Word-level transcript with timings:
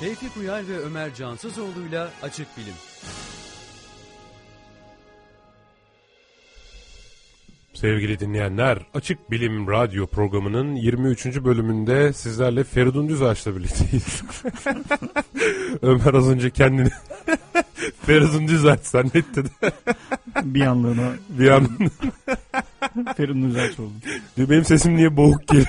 Tevfik 0.00 0.36
Uyar 0.36 0.68
ve 0.68 0.78
Ömer 0.78 1.14
Cansızoğlu'yla 1.14 2.10
Açık 2.22 2.46
Bilim. 2.56 2.74
Sevgili 7.74 8.20
dinleyenler, 8.20 8.78
Açık 8.94 9.30
Bilim 9.30 9.68
Radyo 9.68 10.06
programının 10.06 10.74
23. 10.74 11.26
bölümünde 11.26 12.12
sizlerle 12.12 12.64
Feridun 12.64 13.08
Düzağaç'la 13.08 13.56
birlikteyiz. 13.56 14.22
Ömer 15.82 16.14
az 16.14 16.28
önce 16.28 16.50
kendini 16.50 16.88
Feridun 18.06 18.48
Düzağaç 18.48 18.80
zannetti 18.80 19.44
de 19.44 19.48
bir 20.44 20.60
anlığına 20.66 21.12
bir 21.28 21.50
an 21.50 21.68
Feridun 23.16 23.50
Düzağaç 23.50 23.78
oldu. 23.80 23.92
diyor 24.36 24.50
benim 24.50 24.64
sesim 24.64 24.96
niye 24.96 25.16
boğuk 25.16 25.48
geliyor? 25.48 25.66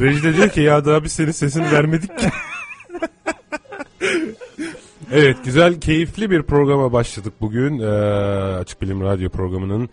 Reji 0.00 0.22
de 0.22 0.36
diyor 0.36 0.48
ki 0.48 0.60
ya 0.60 0.84
daha 0.84 1.04
biz 1.04 1.12
senin 1.12 1.30
sesini 1.30 1.72
vermedik 1.72 2.18
ki. 2.18 2.28
Evet 5.12 5.36
güzel 5.44 5.80
keyifli 5.80 6.30
bir 6.30 6.42
programa 6.42 6.92
başladık 6.92 7.32
bugün. 7.40 7.78
Ee, 7.78 7.86
Açık 8.56 8.82
Bilim 8.82 9.00
Radyo 9.00 9.30
programının 9.30 9.88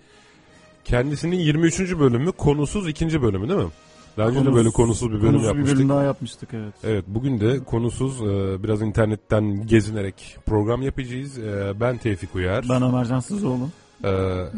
kendisinin 0.85 1.35
23. 1.39 1.79
bölümü 1.79 2.31
konusuz 2.31 2.87
ikinci 2.89 3.21
bölümü 3.21 3.49
değil 3.49 3.59
mi? 3.59 3.69
Daha 4.17 4.27
önce 4.27 4.45
de 4.45 4.53
böyle 4.55 4.69
konusuz 4.69 5.09
bir 5.09 5.13
bölüm 5.13 5.25
Konusuz 5.25 5.43
bir 5.43 5.47
yapmıştık. 5.47 5.77
bölüm 5.77 5.89
daha 5.89 6.03
yapmıştık 6.03 6.49
evet. 6.53 6.73
Evet 6.83 7.03
bugün 7.07 7.39
de 7.39 7.59
konusuz 7.63 8.21
e, 8.21 8.63
biraz 8.63 8.81
internetten 8.81 9.67
gezinerek 9.67 10.37
program 10.45 10.81
yapacağız. 10.81 11.37
E, 11.39 11.73
ben 11.79 11.97
Tevfik 11.97 12.35
Uyar. 12.35 12.65
Ben 12.69 12.81
Ömer 12.81 13.05
Cansızoğlu. 13.05 13.69
E, 14.03 14.09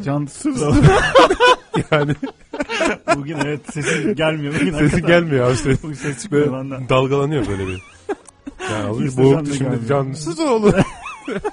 Cansızoğlu. 0.05 0.75
yani 1.91 2.13
Bugün 3.15 3.37
evet 3.45 3.73
sesim 3.73 4.15
gelmiyor. 4.15 4.53
Bugün 4.55 4.71
sesi 4.71 4.83
hakikaten- 4.83 5.07
gelmiyor 5.07 5.49
abi. 5.49 5.57
Ses, 5.57 5.79
ses 5.99 6.21
çıkmıyor 6.23 6.53
benden. 6.53 6.89
dalgalanıyor 6.89 7.47
böyle 7.47 7.67
bir. 7.67 7.81
Yani 8.71 8.89
az 8.89 8.95
önce 8.99 9.09
İşte 9.09 9.23
boğuk 9.23 9.35
can 9.35 9.45
da 9.45 9.53
şimdi 9.53 9.87
cansız 9.87 10.39
oldu. 10.39 10.75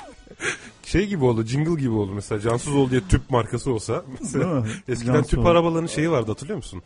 şey 0.85 1.07
gibi 1.07 1.25
oldu 1.25 1.45
jingle 1.45 1.81
gibi 1.81 1.91
oldu 1.91 2.13
mesela 2.15 2.41
cansız 2.41 2.75
ol 2.75 2.91
diye 2.91 3.01
tüp 3.09 3.31
markası 3.31 3.73
olsa. 3.73 4.05
Mesela 4.21 4.67
eskiden 4.89 5.13
Cansız 5.15 5.31
tüp 5.31 5.47
arabaların 5.47 5.87
şeyi 5.87 6.11
vardı 6.11 6.31
hatırlıyor 6.31 6.57
musun? 6.57 6.83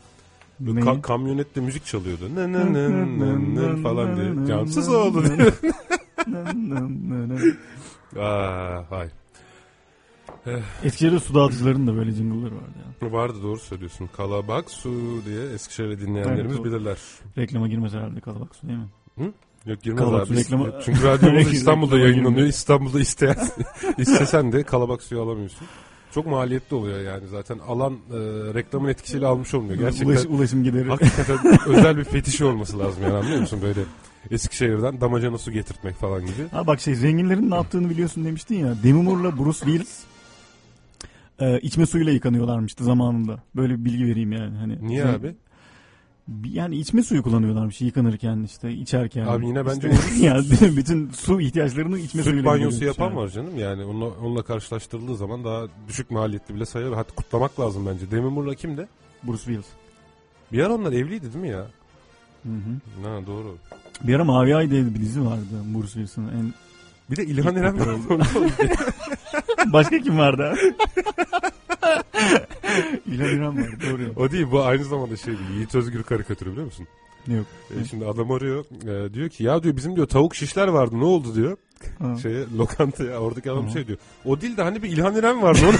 Ka- 0.62 1.02
kamyonette 1.02 1.60
müzik 1.60 1.86
çalıyordu. 1.86 2.34
Nı 2.34 2.52
nı 2.52 2.72
nı 2.72 3.18
nı 3.18 3.54
nı 3.54 3.82
falan 3.82 4.16
diye. 4.16 4.46
Cansız 4.46 4.88
oldu 4.88 5.24
diye. 5.24 5.52
Aa, 8.22 8.84
hay. 8.90 9.08
Eskişehir'de 10.84 11.20
su 11.20 11.34
dağıtıcıların 11.34 11.86
da 11.86 11.96
böyle 11.96 12.10
jingle'ları 12.12 12.54
vardı 12.54 12.74
ya. 13.02 13.12
Vardı 13.12 13.38
doğru 13.42 13.58
söylüyorsun. 13.58 14.08
Kalabak 14.16 14.70
su 14.70 14.90
diye 15.26 15.52
Eskişehir'de 15.54 16.00
dinleyenlerimiz 16.00 16.56
Evet, 16.56 16.64
bilirler. 16.64 16.98
Reklama 17.38 17.68
girmez 17.68 17.92
herhalde 17.94 18.20
kalabak 18.20 18.56
su 18.56 18.68
değil 18.68 18.78
mi? 18.78 19.32
Yok 19.66 19.82
girmez 19.82 19.98
Kalabak 20.04 20.26
abi. 20.30 20.34
reklamı- 20.36 20.72
Çünkü 20.84 21.02
radyomuz 21.02 21.52
İstanbul'da 21.52 21.98
yayınlanıyor. 21.98 22.46
İstanbul'da 22.46 23.00
isteyen, 23.00 23.36
istesen 23.98 24.52
de 24.52 24.62
kalabak 24.62 25.02
suyu 25.02 25.22
alamıyorsun. 25.22 25.66
Çok 26.14 26.26
maliyetli 26.26 26.76
oluyor 26.76 27.00
yani 27.00 27.28
zaten 27.28 27.58
alan 27.58 27.92
e, 27.92 28.16
reklamın 28.54 28.88
etkisiyle 28.88 29.26
almış 29.26 29.54
olmuyor. 29.54 29.78
Gerçekten 29.78 30.06
Ulaş, 30.06 30.24
ulaşım 30.24 30.64
gideri. 30.64 30.88
hakikaten 30.88 31.38
özel 31.66 31.96
bir 31.96 32.04
fetişi 32.04 32.44
olması 32.44 32.78
lazım 32.78 33.02
yani 33.02 33.14
anlıyor 33.14 33.40
musun 33.40 33.58
böyle 33.62 33.80
Eskişehir'den 34.30 35.00
damacana 35.00 35.38
su 35.38 35.52
getirtmek 35.52 35.94
falan 35.96 36.20
gibi. 36.20 36.48
Ha 36.50 36.66
bak 36.66 36.80
şey 36.80 36.94
zenginlerin 36.94 37.50
ne 37.50 37.54
yaptığını 37.54 37.90
biliyorsun 37.90 38.24
demiştin 38.24 38.54
ya. 38.56 38.74
Demi 38.82 39.02
Moore'la 39.02 39.38
Bruce 39.38 39.58
Willis 39.58 40.00
e, 41.40 41.58
içme 41.60 41.86
suyuyla 41.86 42.12
yıkanıyorlarmıştı 42.12 42.84
zamanında. 42.84 43.42
Böyle 43.56 43.78
bir 43.80 43.84
bilgi 43.84 44.06
vereyim 44.06 44.32
yani. 44.32 44.56
Hani 44.56 44.78
Niye 44.88 45.02
Zen- 45.02 45.14
abi? 45.18 45.34
Yani 46.44 46.76
içme 46.76 47.02
suyu 47.02 47.22
kullanıyorlarmış 47.22 47.80
yıkanırken 47.80 48.42
işte 48.42 48.72
içerken. 48.72 49.26
Abi 49.26 49.46
yine 49.46 49.66
bence 49.66 49.90
İşte, 49.90 50.02
yani 50.26 50.44
bütün 50.76 51.10
su 51.10 51.40
ihtiyaçlarını 51.40 51.98
içme 51.98 52.22
suyuyla 52.22 52.44
banyosu 52.50 52.74
gideriyormuş 52.74 52.98
yapan 52.98 53.10
yani. 53.14 53.24
var 53.24 53.28
canım 53.28 53.58
yani 53.58 53.84
onunla, 53.84 54.04
onunla 54.04 54.42
karşılaştırıldığı 54.42 55.16
zaman 55.16 55.44
daha 55.44 55.66
düşük 55.88 56.10
maliyetli 56.10 56.54
bile 56.54 56.66
sayılır. 56.66 56.96
Hatta 56.96 57.14
kutlamak 57.14 57.60
lazım 57.60 57.86
bence. 57.86 58.10
Demi 58.10 58.30
Moore'la 58.30 58.54
kimdi? 58.54 58.88
Bruce 59.22 59.42
Willis. 59.44 59.66
Bir 60.52 60.64
ara 60.64 60.74
onlar 60.74 60.92
evliydi 60.92 61.32
değil 61.32 61.44
mi 61.44 61.50
ya? 61.50 61.66
Hı 62.42 62.48
hı. 62.48 63.08
Ha 63.08 63.26
doğru. 63.26 63.56
Bir 64.02 64.14
ara 64.14 64.24
Mavi 64.24 64.56
Ay 64.56 64.70
diye 64.70 64.86
bir 64.94 65.00
dizi 65.00 65.24
vardı 65.24 65.44
Bruce 65.74 65.86
Willis'in. 65.92 66.22
En... 66.22 66.54
Bir 67.10 67.16
de 67.16 67.24
İlhan 67.24 67.56
İrem 67.56 67.76
popüler 67.76 68.18
var. 68.18 68.52
Başka 69.72 69.98
kim 69.98 70.18
vardı 70.18 70.54
abi? 72.74 73.00
İlhan 73.06 73.28
İrem 73.28 73.58
var 73.62 73.70
doğru. 73.90 74.12
o 74.16 74.30
değil 74.30 74.46
bu 74.50 74.62
aynı 74.64 74.84
zamanda 74.84 75.16
şey. 75.16 75.34
Yiğit 75.54 75.74
Özgür 75.74 76.02
karikatürü 76.02 76.50
biliyor 76.50 76.66
musun? 76.66 76.86
Yok. 77.26 77.46
E, 77.80 77.84
şimdi 77.84 78.06
adam 78.06 78.30
arıyor 78.30 78.64
e, 78.82 79.14
diyor 79.14 79.28
ki 79.28 79.44
ya 79.44 79.62
diyor 79.62 79.76
bizim 79.76 79.96
diyor 79.96 80.06
tavuk 80.08 80.34
şişler 80.34 80.68
vardı 80.68 81.00
ne 81.00 81.04
oldu 81.04 81.34
diyor. 81.34 81.56
Ha. 81.98 82.16
Şeye 82.22 82.44
lokantaya 82.56 83.18
oradaki 83.18 83.50
adam 83.50 83.66
Hı. 83.68 83.70
şey 83.72 83.86
diyor. 83.86 83.98
O 84.24 84.40
değil 84.40 84.56
de 84.56 84.62
hani 84.62 84.82
bir 84.82 84.88
İlhan 84.90 85.16
İrem 85.16 85.42
vardı 85.42 85.60
onu. 85.68 85.76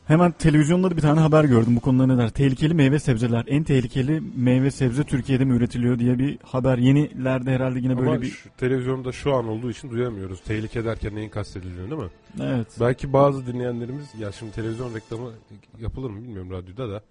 Hemen 0.05 0.31
televizyonda 0.31 0.91
da 0.91 0.97
bir 0.97 1.01
tane 1.01 1.19
haber 1.19 1.43
gördüm 1.43 1.75
bu 1.75 1.79
konuda 1.79 2.07
ne 2.07 2.17
der. 2.17 2.29
Tehlikeli 2.29 2.73
meyve 2.73 2.99
sebzeler. 2.99 3.45
En 3.47 3.63
tehlikeli 3.63 4.21
meyve 4.35 4.71
sebze 4.71 5.03
Türkiye'de 5.03 5.45
mi 5.45 5.55
üretiliyor 5.55 5.99
diye 5.99 6.19
bir 6.19 6.37
haber. 6.43 6.77
Yenilerde 6.77 7.51
herhalde 7.51 7.79
yine 7.79 7.97
böyle 7.97 8.09
Ama 8.09 8.21
bir... 8.21 8.27
şu, 8.27 8.49
televizyonda 8.57 9.11
şu 9.11 9.33
an 9.33 9.47
olduğu 9.47 9.71
için 9.71 9.89
duyamıyoruz. 9.91 10.41
Tehlike 10.41 10.85
derken 10.85 11.15
neyin 11.15 11.29
kastedildiğini 11.29 11.91
değil 11.91 12.01
mi? 12.01 12.09
Evet. 12.41 12.67
Belki 12.79 13.13
bazı 13.13 13.47
dinleyenlerimiz 13.47 14.05
ya 14.19 14.31
şimdi 14.31 14.51
televizyon 14.51 14.95
reklamı 14.95 15.31
yapılır 15.79 16.09
mı 16.09 16.21
bilmiyorum 16.21 16.51
radyoda 16.51 16.89
da. 16.89 17.01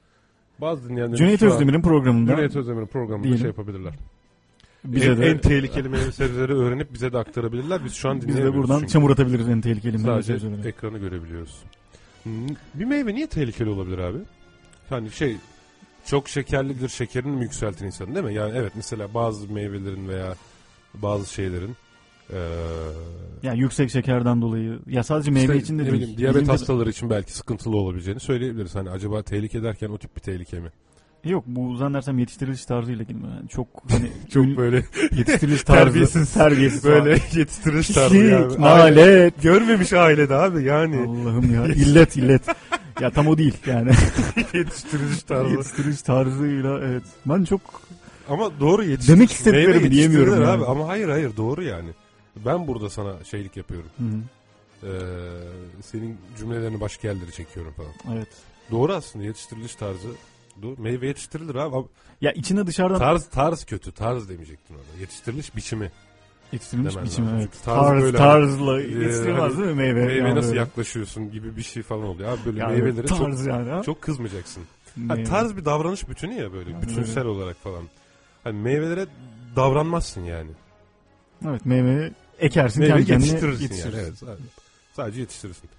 Bazı 0.60 0.84
dinleyenlerimiz 0.84 1.18
Cüneyt 1.18 1.42
Özdemir'in 1.42 1.82
programında 1.82 2.36
Cüneyt 2.36 2.56
Özdemir'in 2.56 2.86
programında 2.86 3.22
Diyelim. 3.24 3.40
şey 3.40 3.46
yapabilirler. 3.48 3.94
Bize 4.84 5.10
en, 5.10 5.18
de, 5.18 5.26
en 5.26 5.38
tehlikeli 5.38 5.88
meyve 5.88 6.12
sebzeleri 6.12 6.52
öğrenip 6.52 6.92
bize 6.94 7.12
de 7.12 7.18
aktarabilirler. 7.18 7.84
Biz 7.84 7.92
şu 7.94 8.08
an 8.08 8.22
biz 8.26 8.36
de 8.36 8.54
buradan 8.54 8.78
çünkü. 8.80 8.92
çamur 8.92 9.10
atabiliriz 9.10 9.48
en 9.48 9.60
tehlikeli 9.60 9.96
meyve 9.98 10.06
Sadece 10.22 10.32
sebzeleri. 10.38 10.68
ekranı 10.68 10.98
görebiliyoruz. 10.98 11.62
Bir 12.74 12.84
meyve 12.84 13.14
niye 13.14 13.26
tehlikeli 13.26 13.70
olabilir 13.70 13.98
abi? 13.98 14.18
Yani 14.90 15.10
şey 15.10 15.36
çok 16.06 16.28
şekerlidir 16.28 16.88
şekerini 16.88 17.36
mi 17.36 17.42
yükseltin 17.42 17.86
insanı 17.86 18.14
değil 18.14 18.26
mi? 18.26 18.34
Yani 18.34 18.52
evet 18.56 18.72
mesela 18.76 19.14
bazı 19.14 19.52
meyvelerin 19.52 20.08
veya 20.08 20.34
bazı 20.94 21.32
şeylerin 21.34 21.76
eee 22.32 22.38
Yani 23.42 23.60
yüksek 23.60 23.90
şekerden 23.90 24.42
dolayı 24.42 24.78
ya 24.86 25.02
sadece 25.02 25.30
meyve 25.30 25.52
işte 25.56 25.64
için 25.64 25.78
de 25.78 25.82
değil. 25.82 25.94
bileyim, 25.94 26.16
diyabet 26.18 26.48
hastaları 26.48 26.90
için 26.90 27.10
belki 27.10 27.32
sıkıntılı 27.32 27.76
olabileceğini 27.76 28.20
söyleyebiliriz. 28.20 28.74
Hani 28.74 28.90
acaba 28.90 29.22
tehlike 29.22 29.62
derken 29.62 29.88
o 29.88 29.98
tip 29.98 30.16
bir 30.16 30.20
tehlike 30.20 30.60
mi? 30.60 30.68
Yok 31.24 31.44
bu 31.46 31.76
zannedersem 31.76 32.18
yetiştiriliş 32.18 32.64
tarzıyla 32.64 33.04
ilgili. 33.04 33.18
Yani 33.22 33.48
çok 33.48 33.66
hani 33.90 34.10
Çok 34.32 34.44
böyle 34.46 34.76
yetiştiriliş 35.16 35.62
tarzı. 35.62 35.84
Terbiyesiz. 35.84 36.32
Terbiyesiz. 36.32 36.84
böyle 36.84 37.10
yetiştiriş 37.32 37.88
tarzı 37.88 38.14
Pislik, 38.14 38.30
yani. 38.32 38.52
Aile- 38.52 38.60
nalet. 39.00 39.42
Görmemiş 39.42 39.92
ailede 39.92 40.34
abi 40.34 40.64
yani. 40.64 40.96
Allah'ım 40.96 41.54
ya. 41.54 41.66
illet 41.74 42.16
illet. 42.16 42.42
Ya 43.00 43.10
tam 43.10 43.26
o 43.28 43.38
değil 43.38 43.56
yani. 43.66 43.90
yetiştiriş 44.54 45.22
tarzı. 45.22 45.50
yetiştiriş 45.54 46.02
tarzıyla 46.02 46.78
evet. 46.78 47.02
Ben 47.26 47.44
çok 47.44 47.60
Ama 48.28 48.60
doğru 48.60 48.84
yetiştiriş. 48.84 49.16
Demek 49.16 49.32
istediklerimi 49.32 49.90
diyemiyorum 49.90 50.34
yani. 50.34 50.46
abi. 50.46 50.64
Ama 50.64 50.88
hayır 50.88 51.08
hayır 51.08 51.36
doğru 51.36 51.62
yani. 51.62 51.88
Ben 52.46 52.66
burada 52.66 52.90
sana 52.90 53.12
şeylik 53.24 53.56
yapıyorum. 53.56 53.88
Hı 53.98 54.04
hı, 54.04 54.20
Ee, 54.82 54.90
senin 55.82 56.16
cümlelerini 56.38 56.80
başka 56.80 57.08
yerlere 57.08 57.30
çekiyorum 57.30 57.72
falan. 57.72 58.16
evet. 58.16 58.28
Doğru 58.70 58.92
aslında 58.94 59.24
yetiştiriliş 59.24 59.74
tarzı. 59.74 60.08
Doğru. 60.62 60.76
Meyve 60.82 61.06
yetiştirilir 61.06 61.54
abi. 61.54 61.76
Ya 62.20 62.32
içine 62.32 62.66
dışarıdan 62.66 62.98
Tarz 62.98 63.26
tarz 63.28 63.64
kötü. 63.64 63.92
Tarz 63.92 64.28
demeyecektin 64.28 64.74
orada. 64.74 65.00
Yetiştiriliş 65.00 65.56
biçimi. 65.56 65.90
yetiştirilmiş 66.52 66.94
demen 66.94 67.06
biçimi 67.06 67.26
lazım. 67.26 67.38
evet. 67.40 67.48
Çünkü 67.52 67.64
tarzı 67.64 67.88
Tarz, 67.90 68.02
böyle 68.02 68.16
tarzla 68.16 68.80
yetiştirilmez 68.80 69.38
hani 69.42 69.56
değil 69.56 69.66
mi 69.68 69.74
meyve? 69.74 70.06
Meyve 70.06 70.14
Yani 70.28 70.34
nasıl 70.34 70.48
böyle. 70.48 70.60
yaklaşıyorsun 70.60 71.30
gibi 71.30 71.56
bir 71.56 71.62
şey 71.62 71.82
falan 71.82 72.04
oluyor. 72.04 72.28
Abi 72.32 72.38
böyle 72.46 72.58
Yani 72.60 72.72
meyvelere 72.72 73.06
çok 73.06 73.18
tarz 73.18 73.46
yani 73.46 73.70
ha? 73.70 73.82
çok 73.82 74.02
kızmayacaksın. 74.02 74.62
Ha, 75.08 75.24
tarz 75.24 75.56
bir 75.56 75.64
davranış 75.64 76.08
bütünü 76.08 76.34
ya 76.34 76.52
böyle 76.52 76.70
Yani 76.70 76.82
bütünsel 76.82 77.24
olarak 77.24 77.56
falan. 77.56 77.82
Hani 78.44 78.60
meyvelere 78.60 79.06
davranmazsın 79.56 80.24
yani. 80.24 80.50
Evet 81.48 81.66
meyve 81.66 82.12
ekersin 82.38 82.80
Meyve 82.80 82.92
kendi 82.92 83.06
kendine 83.06 83.26
yetiştirirsin 83.26 83.62
yetiştirirsin. 83.62 83.98
yani. 83.98 84.06
Evet, 84.08 84.18
sadece, 84.18 84.42
sadece 84.92 85.20
yetiştirirsin. 85.20 85.70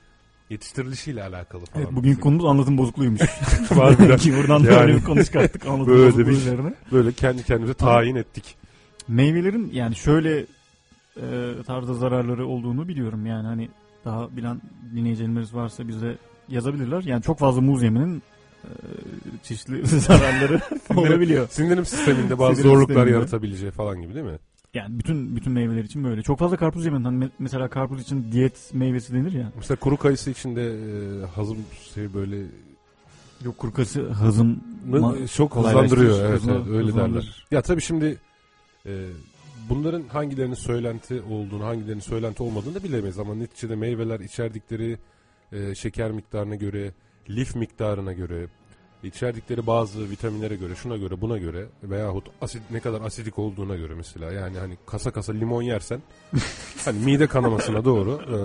Yetiştirilişiyle 0.51 1.23
alakalı 1.23 1.65
falan. 1.65 1.83
Evet 1.85 1.95
bugün 1.95 2.15
konumuz 2.15 2.45
anlatım 2.45 2.77
bozukluğuymuş. 2.77 3.21
Harbiden. 3.69 4.17
Ki 4.17 4.33
buradan 4.37 4.63
da 4.65 4.71
Yani. 4.71 4.81
öyle 4.81 4.95
bir 4.95 5.03
konu 5.03 5.23
çıkarttık 5.25 5.65
anlatım 5.65 5.87
Böyle 5.93 6.05
bozukluğu 6.07 6.25
bir- 6.27 6.31
üzerine. 6.31 6.73
Böyle 6.91 7.11
kendi 7.11 7.43
kendimize 7.43 7.73
tayin 7.73 8.15
ettik. 8.15 8.55
Meyvelerin 9.07 9.69
yani 9.73 9.95
şöyle 9.95 10.39
e, 11.17 11.25
tarzda 11.67 11.93
zararları 11.93 12.47
olduğunu 12.47 12.87
biliyorum. 12.87 13.25
Yani 13.25 13.47
hani 13.47 13.69
daha 14.05 14.37
bilen 14.37 14.61
dinleyicilerimiz 14.95 15.53
varsa 15.55 15.87
bize 15.87 16.17
yazabilirler. 16.49 17.03
Yani 17.03 17.23
çok 17.23 17.39
fazla 17.39 17.61
muz 17.61 17.83
yemenin 17.83 18.23
e, 18.63 18.69
çeşitli 19.43 19.85
zararları 19.87 20.61
olabiliyor. 20.95 21.47
Sindirim 21.49 21.85
sisteminde 21.85 22.39
bazı 22.39 22.55
Sindirim 22.55 22.71
zorluklar 22.75 22.95
sisteminde. 22.95 23.15
yaratabileceği 23.17 23.71
falan 23.71 24.01
gibi 24.01 24.13
değil 24.13 24.25
mi? 24.25 24.39
Yani 24.73 24.99
bütün 24.99 25.35
bütün 25.35 25.53
meyveler 25.53 25.83
için 25.83 26.03
böyle. 26.03 26.21
Çok 26.21 26.39
fazla 26.39 26.57
karpuz 26.57 26.85
yemenin 26.85 27.03
hani 27.03 27.25
me- 27.25 27.29
mesela 27.39 27.67
karpuz 27.69 28.01
için 28.01 28.31
diyet 28.31 28.73
meyvesi 28.73 29.13
denir 29.13 29.31
ya. 29.31 29.51
Mesela 29.55 29.77
kuru 29.79 29.97
kayısı 29.97 30.31
içinde 30.31 30.61
e, 30.73 31.25
hazım 31.25 31.57
şey 31.93 32.13
böyle 32.13 32.37
Yok 33.45 33.57
kuru 33.57 33.73
kayısı 33.73 34.09
hazım 34.09 34.63
Mı- 34.87 35.27
çok 35.35 35.55
hızlandırıyor. 35.55 36.19
Evet, 36.25 36.39
hızlı- 36.39 36.51
evet 36.51 36.67
öyle 36.67 36.95
derler. 36.95 37.45
Ya 37.51 37.61
tabii 37.61 37.81
şimdi 37.81 38.17
e, 38.85 39.05
bunların 39.69 40.03
hangilerinin 40.07 40.53
söylenti 40.53 41.21
olduğunu, 41.21 41.65
hangilerinin 41.65 42.01
söylenti 42.01 42.43
olmadığını 42.43 42.75
da 42.75 42.83
bilemeyiz. 42.83 43.19
Ama 43.19 43.35
neticede 43.35 43.75
meyveler 43.75 44.19
içerdikleri 44.19 44.97
e, 45.51 45.75
şeker 45.75 46.11
miktarına 46.11 46.55
göre, 46.55 46.91
lif 47.29 47.55
miktarına 47.55 48.13
göre, 48.13 48.47
içerdikleri 49.07 49.67
bazı 49.67 50.09
vitaminlere 50.09 50.55
göre, 50.55 50.75
şuna 50.75 50.97
göre, 50.97 51.21
buna 51.21 51.37
göre 51.37 51.65
veyahut 51.83 52.27
asit 52.41 52.61
ne 52.71 52.79
kadar 52.79 53.01
asidik 53.01 53.39
olduğuna 53.39 53.75
göre 53.75 53.93
mesela. 53.95 54.31
Yani 54.31 54.57
hani 54.57 54.77
kasa 54.85 55.11
kasa 55.11 55.33
limon 55.33 55.61
yersen 55.61 56.01
hani 56.85 56.99
mide 56.99 57.27
kanamasına 57.27 57.85
doğru 57.85 58.21
e, 58.21 58.37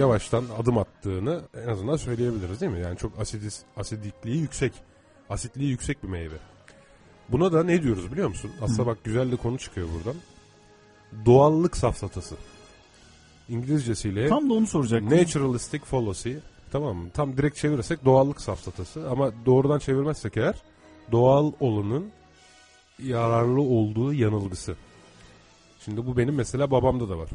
yavaştan 0.00 0.44
adım 0.58 0.78
attığını 0.78 1.40
en 1.64 1.68
azından 1.68 1.96
söyleyebiliriz 1.96 2.60
değil 2.60 2.72
mi? 2.72 2.80
Yani 2.80 2.98
çok 2.98 3.18
asidis, 3.20 3.62
asidikliği 3.76 4.36
yüksek, 4.40 4.72
asitliği 5.30 5.70
yüksek 5.70 6.02
bir 6.02 6.08
meyve. 6.08 6.36
Buna 7.28 7.52
da 7.52 7.64
ne 7.64 7.82
diyoruz 7.82 8.12
biliyor 8.12 8.28
musun? 8.28 8.50
Aslında 8.62 8.86
bak 8.86 8.98
güzel 9.04 9.32
de 9.32 9.36
konu 9.36 9.58
çıkıyor 9.58 9.88
buradan. 9.94 10.14
Doğallık 11.26 11.76
safsatası. 11.76 12.34
İngilizcesiyle 13.48 14.28
Tam 14.28 14.50
da 14.50 14.54
onu 14.54 14.66
soracaktım. 14.66 15.10
naturalistic 15.18 15.78
fallacy. 15.78 16.32
Tamam 16.74 16.96
mı? 16.96 17.10
Tam 17.10 17.36
direkt 17.36 17.56
çevirirsek 17.56 18.04
doğallık 18.04 18.40
safsatası. 18.40 19.10
Ama 19.10 19.32
doğrudan 19.46 19.78
çevirmezsek 19.78 20.36
eğer 20.36 20.54
doğal 21.12 21.52
olanın 21.60 22.10
yararlı 23.02 23.60
olduğu 23.60 24.12
yanılgısı. 24.14 24.76
Şimdi 25.84 26.06
bu 26.06 26.16
benim 26.16 26.34
mesela 26.34 26.70
babamda 26.70 27.08
da 27.08 27.18
var. 27.18 27.28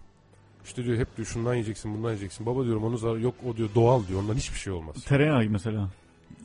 İşte 0.66 0.86
diyor 0.86 0.98
hep 0.98 1.18
diyor 1.18 1.28
şundan 1.28 1.54
yiyeceksin 1.54 1.94
bundan 1.98 2.10
yiyeceksin. 2.10 2.46
Baba 2.46 2.64
diyorum 2.64 2.84
onun 2.84 2.96
zararı 2.96 3.22
yok 3.22 3.36
o 3.50 3.58
diyor 3.58 3.70
doğal 3.76 4.08
diyor 4.08 4.20
ondan 4.22 4.36
hiçbir 4.36 4.60
şey 4.60 4.74
olmaz. 4.74 4.96
Tereyağı 5.06 5.44
mesela. 5.50 5.90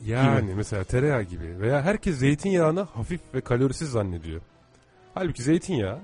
Yani 0.05 0.53
mesela 0.55 0.83
tereyağı 0.83 1.23
gibi 1.23 1.59
veya 1.59 1.81
herkes 1.81 2.17
zeytinyağını 2.17 2.81
hafif 2.81 3.21
ve 3.33 3.41
kalorisiz 3.41 3.89
zannediyor. 3.89 4.41
Halbuki 5.13 5.43
zeytinyağı 5.43 5.99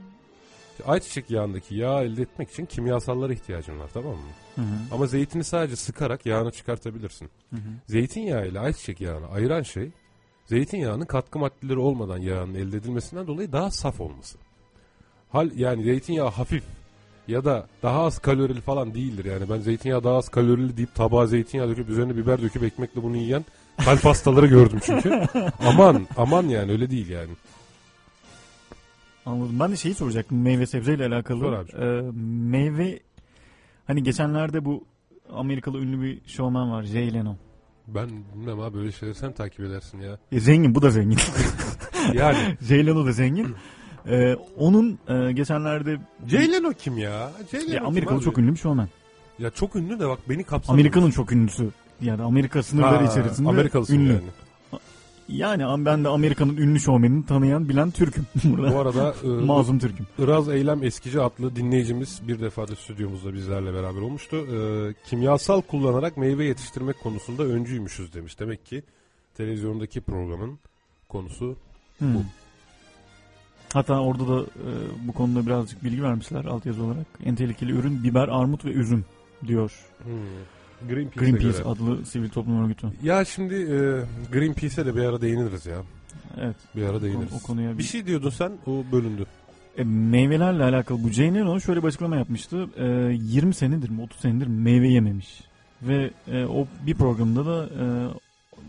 ayçiçek 0.86 1.32
yağındaki 1.32 1.76
yağ 1.76 2.04
elde 2.04 2.22
etmek 2.22 2.52
için 2.52 2.66
kimyasallara 2.66 3.34
ihtiyacın 3.34 3.80
var 3.80 3.90
tamam 3.94 4.14
mı? 4.14 4.32
Hı 4.56 4.62
hı. 4.62 4.66
Ama 4.92 5.08
zeytini 5.08 5.44
sadece 5.44 5.76
sıkarak 5.76 6.26
yağını 6.26 6.52
çıkartabilirsin. 6.52 7.30
Hı 7.50 7.56
hı. 7.56 7.70
Zeytinyağı 7.88 8.48
ile 8.48 8.60
ayçiçek 8.60 9.02
yağını 9.02 9.28
ayıran 9.28 9.62
şey 9.62 9.92
zeytinyağının 10.46 11.06
katkı 11.06 11.40
maddeleri 11.40 11.80
olmadan 11.80 12.18
yağın 12.18 12.56
elde 12.56 12.78
edilmesinden 12.78 13.28
dolayı 13.28 13.52
daha 13.52 13.72
saf 13.72 14.02
olması. 14.02 14.38
Hal 15.30 15.52
yani 15.56 15.84
zeytinyağı 15.84 16.30
hafif 16.30 16.64
ya 17.28 17.46
da 17.46 17.68
daha 17.84 18.02
az 18.02 18.20
kalorili 18.20 18.62
falan 18.62 18.94
değildir. 18.94 19.26
Yani 19.26 19.50
ben 19.50 19.58
zeytinyağı 19.58 20.04
daha 20.04 20.18
az 20.18 20.30
kalorili 20.30 20.78
deyip 20.78 20.96
tabağa 20.96 21.28
zeytinyağı 21.28 21.70
döküp 21.70 21.90
üzerine 21.90 22.18
biber 22.18 22.42
döküp 22.42 22.64
ekmekle 22.64 23.04
bunu 23.04 23.18
yiyen 23.18 23.46
kalp 23.86 24.06
hastaları 24.06 24.48
gördüm 24.48 24.80
çünkü. 24.86 25.28
aman 25.60 26.08
aman 26.18 26.44
yani 26.44 26.72
öyle 26.72 26.92
değil 26.92 27.10
yani. 27.10 27.30
Anladım. 29.26 29.60
Ben 29.60 29.72
de 29.72 29.76
şeyi 29.76 29.94
soracaktım 29.94 30.42
meyve 30.42 30.66
sebzeyle 30.66 31.06
alakalı. 31.06 31.40
Sor 31.40 31.54
abi. 31.54 31.72
Ee, 31.72 32.12
meyve 32.50 33.00
hani 33.88 34.04
geçenlerde 34.04 34.66
bu 34.66 34.84
Amerikalı 35.34 35.80
ünlü 35.80 36.02
bir 36.02 36.22
showman 36.30 36.72
var 36.72 36.84
Jay 36.84 37.14
Leno. 37.14 37.36
Ben 37.88 38.10
bilmem 38.36 38.60
abi 38.60 38.78
böyle 38.78 38.92
şeyleri 38.92 39.18
sen 39.18 39.32
takip 39.32 39.60
edersin 39.60 40.00
ya. 40.02 40.18
E, 40.32 40.40
zengin 40.40 40.76
bu 40.76 40.82
da 40.82 40.90
zengin. 40.90 41.20
Yani 42.14 42.38
Jay 42.62 42.86
Leno 42.88 43.06
da 43.06 43.12
zengin. 43.12 43.56
Ee, 44.08 44.36
onun 44.58 45.00
e, 45.08 45.32
geçenlerde 45.32 45.98
Jay 46.28 46.52
Leno 46.52 46.70
kim 46.72 46.98
ya? 46.98 47.32
Jay 47.52 47.62
Leno 47.62 47.72
ya 47.74 47.78
kim 47.80 47.88
Amerikalı 47.88 48.18
abi? 48.18 48.24
çok 48.24 48.38
ünlü 48.38 48.52
bir 48.52 48.58
showman. 48.58 48.88
Ya 49.40 49.50
çok 49.50 49.76
ünlü 49.76 50.00
de 50.00 50.08
bak 50.10 50.20
beni 50.30 50.44
kapsamadı. 50.44 50.82
Amerika'nın 50.82 51.12
çok 51.12 51.32
ünlüsü. 51.32 51.70
Yani 52.02 52.22
Amerika 52.22 52.64
sınırları 52.64 53.06
Ha, 53.06 53.12
içerisinde 53.12 53.50
Amerikalısın 53.50 53.96
ünlü. 54.00 54.14
yani. 54.14 54.24
Yani 55.28 55.86
ben 55.86 56.04
de 56.04 56.08
Amerika'nın 56.08 56.58
ünlü 56.58 56.80
şovmenini 56.80 57.26
tanıyan 57.26 57.70
bilen 57.70 57.92
Türk'üm. 57.92 58.26
Burada 58.44 58.74
Bu 58.74 58.80
arada 58.80 59.16
e, 59.24 59.28
mazlum 59.28 59.80
Türk'üm. 59.80 60.08
Iraz 60.20 60.50
Eylem 60.50 60.84
Eskici 60.84 61.22
adlı 61.22 61.56
dinleyicimiz 61.56 62.22
bir 62.28 62.40
defa 62.40 62.68
da 62.68 62.76
stüdyomuzda 62.76 63.34
bizlerle 63.34 63.74
beraber 63.74 64.02
olmuştu. 64.02 64.38
E, 64.38 64.60
kimyasal 65.10 65.62
kullanarak 65.62 66.18
meyve 66.18 66.46
yetiştirmek 66.46 67.00
konusunda 67.00 67.44
öncüymüşüz 67.44 68.14
demiş. 68.14 68.40
Demek 68.40 68.66
ki 68.66 68.84
televizyondaki 69.38 70.02
programın 70.02 70.60
konusu 71.10 71.56
Hmm. 72.02 72.16
Bu. 72.16 72.24
Hatta 73.74 74.00
orada 74.00 74.28
da 74.28 74.42
e, 74.42 74.70
bu 75.08 75.14
konuda 75.14 75.46
birazcık 75.46 75.84
bilgi 75.84 76.04
vermişler 76.04 76.46
altyazı 76.46 76.84
olarak. 76.84 77.06
En 77.26 77.36
tehlikeli 77.36 77.72
ürün 77.72 78.04
biber, 78.04 78.28
armut 78.28 78.66
ve 78.66 78.70
üzüm 78.70 79.06
diyor. 79.48 79.72
hmm, 80.04 80.12
Greenpeace'e 80.90 81.32
Greenpeace 81.32 81.58
göre. 81.58 81.68
adlı 81.70 82.06
sivil 82.06 82.30
toplum 82.30 82.64
örgütü. 82.64 82.88
Ya 83.04 83.26
şimdi 83.26 83.54
e, 83.56 83.78
Greenpeace'e 84.32 84.86
de 84.86 84.96
bir 84.96 85.02
ara 85.02 85.22
değiniriz 85.22 85.66
ya. 85.66 85.78
Evet. 86.42 86.56
Bir 86.76 86.84
ara 86.84 86.98
O, 86.98 87.02
değiniriz. 87.02 87.34
o 87.44 87.48
konuya 87.48 87.74
Bir 87.74 87.78
bir 87.78 87.84
şey 87.84 88.06
diyordun 88.06 88.30
sen 88.30 88.52
o 88.68 88.84
bölündü. 88.92 89.26
E, 89.78 89.84
meyvelerle 89.84 90.64
alakalı 90.64 91.04
bu 91.04 91.10
Jane 91.10 91.36
Leno 91.40 91.60
şöyle 91.60 91.84
bir 91.84 91.88
açıklama 91.88 92.16
yapmıştı. 92.18 92.68
E, 92.78 92.86
20 93.14 93.54
senedir 93.54 93.90
mi 93.90 94.02
30 94.02 94.20
senedir 94.20 94.48
meyve 94.48 94.88
yememiş. 94.88 95.42
Ve 95.82 96.12
e, 96.28 96.46
o 96.46 96.68
bir 96.88 96.94
programda 96.96 97.46
da 97.46 97.66
e, 97.66 97.84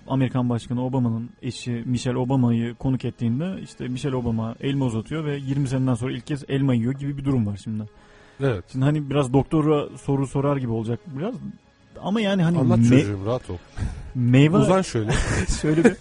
Amerikan 0.09 0.49
Başkanı 0.51 0.85
Obama'nın 0.85 1.31
eşi 1.43 1.83
Michelle 1.87 2.19
Obama'yı 2.19 2.75
konuk 2.75 3.05
ettiğinde 3.05 3.61
işte 3.63 3.89
Michelle 3.89 4.17
Obama 4.17 4.55
elma 4.61 4.85
uzatıyor 4.85 5.25
ve 5.25 5.37
20 5.37 5.69
seneden 5.69 5.95
sonra 5.95 6.13
ilk 6.13 6.27
kez 6.27 6.45
elma 6.49 6.75
yiyor 6.75 6.93
gibi 6.95 7.17
bir 7.19 7.25
durum 7.25 7.47
var 7.47 7.61
şimdi. 7.65 7.85
Evet. 8.41 8.65
Şimdi 8.73 8.85
hani 8.85 9.11
biraz 9.11 9.33
doktora 9.33 9.97
soru 9.99 10.27
sorar 10.27 10.57
gibi 10.57 10.71
olacak 10.73 11.01
biraz. 11.19 11.35
Ama 12.03 12.21
yani 12.21 12.43
hani 12.43 12.59
Anlat 12.59 12.79
me- 12.79 12.89
çocuğum 13.01 13.27
rahat 13.27 13.51
ol. 13.51 13.57
meyve 14.15 14.57
Uzan 14.57 14.83
şöyle. 14.83 15.13
şöyle 15.63 15.85
bir 15.85 15.97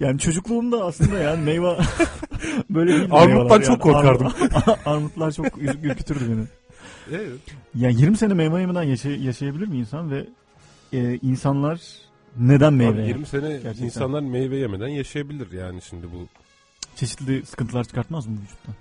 yani 0.00 0.18
çocukluğumda 0.18 0.84
aslında 0.84 1.18
yani 1.22 1.44
meyve 1.44 1.76
böyle 2.70 2.92
değil. 2.92 3.08
Armuttan 3.10 3.60
çok 3.60 3.80
korkardım. 3.82 4.32
armutlar 4.86 5.32
çok 5.32 5.46
ür- 5.46 5.82
ürkütürdü 5.82 6.24
beni. 6.30 6.44
evet. 7.20 7.38
Ya 7.74 7.88
20 7.90 8.16
sene 8.16 8.34
meyve 8.34 8.60
yemeden 8.60 8.82
yaşay- 8.82 9.24
yaşayabilir 9.24 9.68
mi 9.68 9.76
insan 9.78 10.10
ve 10.10 10.26
e, 10.92 11.18
insanlar 11.22 11.80
Neden 12.38 12.72
meyve? 12.72 12.90
Abi 12.92 12.98
yani? 12.98 13.08
20 13.08 13.26
sene 13.26 13.48
Gerçekten. 13.48 13.84
insanlar 13.84 14.20
meyve 14.20 14.56
yemeden 14.56 14.88
yaşayabilir 14.88 15.52
yani 15.52 15.82
şimdi 15.82 16.06
bu. 16.12 16.26
Çeşitli 16.96 17.46
sıkıntılar 17.46 17.84
çıkartmaz 17.84 18.26
mı 18.26 18.36
vücutta? 18.42 18.72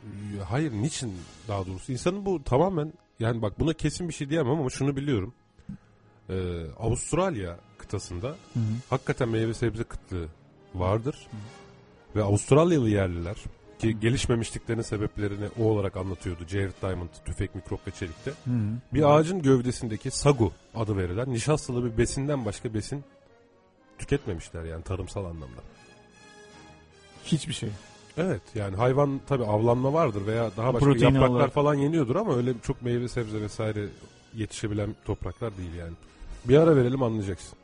Hayır 0.50 0.72
niçin 0.72 1.14
daha 1.48 1.66
doğrusu? 1.68 1.92
İnsanın 1.92 2.26
bu 2.26 2.44
tamamen 2.44 2.94
yani 3.20 3.42
bak 3.42 3.60
buna 3.60 3.74
kesin 3.74 4.10
bir 4.10 4.14
şey 4.14 4.30
diyemem 4.30 4.52
ama 4.60 4.70
şunu 4.70 4.96
biliyorum. 4.96 5.34
Ee, 6.30 6.64
Avustralya 6.80 7.58
kıtasında 7.78 8.28
Hı 8.28 8.34
hı. 8.60 8.64
hakikaten 8.90 9.30
meyve 9.30 9.54
sebze 9.54 9.84
kıtlığı 9.84 10.26
vardır. 10.76 11.28
Ve 12.16 12.24
Avustralyalı 12.24 12.90
yerliler 12.90 13.36
ki 13.80 14.00
gelişmemişliklerinin 14.00 14.84
sebeplerini 14.84 15.48
o 15.60 15.64
olarak 15.64 15.98
anlatıyordu 15.98 16.48
Jared 16.48 16.74
Diamond 16.82 17.10
tüfek 17.26 17.56
mikrop 17.56 17.88
ve 17.88 17.92
çelikte. 17.92 18.32
Hı 18.32 18.52
hı. 18.52 18.94
Bir 18.94 19.04
ağacın 19.04 19.42
gövdesindeki 19.42 20.12
sagu 20.12 20.52
adı 20.76 20.98
verilen 20.98 21.34
nişastalı 21.34 21.86
bir 21.86 21.98
besinden 21.98 22.46
başka 22.46 22.74
besin 22.74 23.04
tüketmemişler 23.98 24.64
yani 24.64 24.84
tarımsal 24.84 25.26
anlamda. 25.26 25.62
Hiçbir 27.26 27.54
şey. 27.54 27.70
Evet 28.18 28.42
yani 28.56 28.76
hayvan 28.76 29.22
tabi 29.28 29.44
avlanma 29.46 29.94
vardır 29.94 30.28
veya 30.28 30.52
daha 30.58 30.74
başka 30.74 30.86
Protein 30.86 31.14
yapraklar 31.14 31.36
olarak. 31.36 31.54
falan 31.54 31.76
yeniyordur 31.76 32.16
ama 32.16 32.36
öyle 32.36 32.54
çok 32.64 32.82
meyve 32.82 33.08
sebze 33.08 33.42
vesaire 33.42 33.88
yetişebilen 34.36 34.96
topraklar 35.06 35.58
değil 35.58 35.74
yani. 35.74 35.94
Bir 36.50 36.58
ara 36.58 36.76
verelim 36.76 37.04
anlayacaksın. 37.04 37.58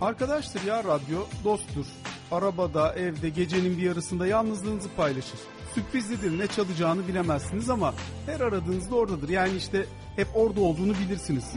Arkadaştır 0.00 0.62
ya 0.62 0.84
radyo, 0.84 1.18
dosttur. 1.44 1.86
Arabada, 2.30 2.94
evde, 2.94 3.28
gecenin 3.28 3.78
bir 3.78 3.82
yarısında 3.82 4.26
yalnızlığınızı 4.26 4.88
paylaşır. 4.96 5.38
Sürprizlidir, 5.74 6.38
ne 6.38 6.46
çalacağını 6.46 7.08
bilemezsiniz 7.08 7.70
ama 7.70 7.94
her 8.26 8.40
aradığınızda 8.40 8.94
oradadır. 8.94 9.28
Yani 9.28 9.56
işte 9.56 9.86
hep 10.16 10.28
orada 10.34 10.60
olduğunu 10.60 10.94
bilirsiniz. 10.94 11.52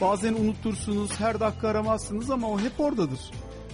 Bazen 0.00 0.34
unutursunuz, 0.34 1.20
her 1.20 1.40
dakika 1.40 1.68
aramazsınız 1.68 2.30
ama 2.30 2.48
o 2.50 2.60
hep 2.60 2.80
oradadır. 2.80 3.20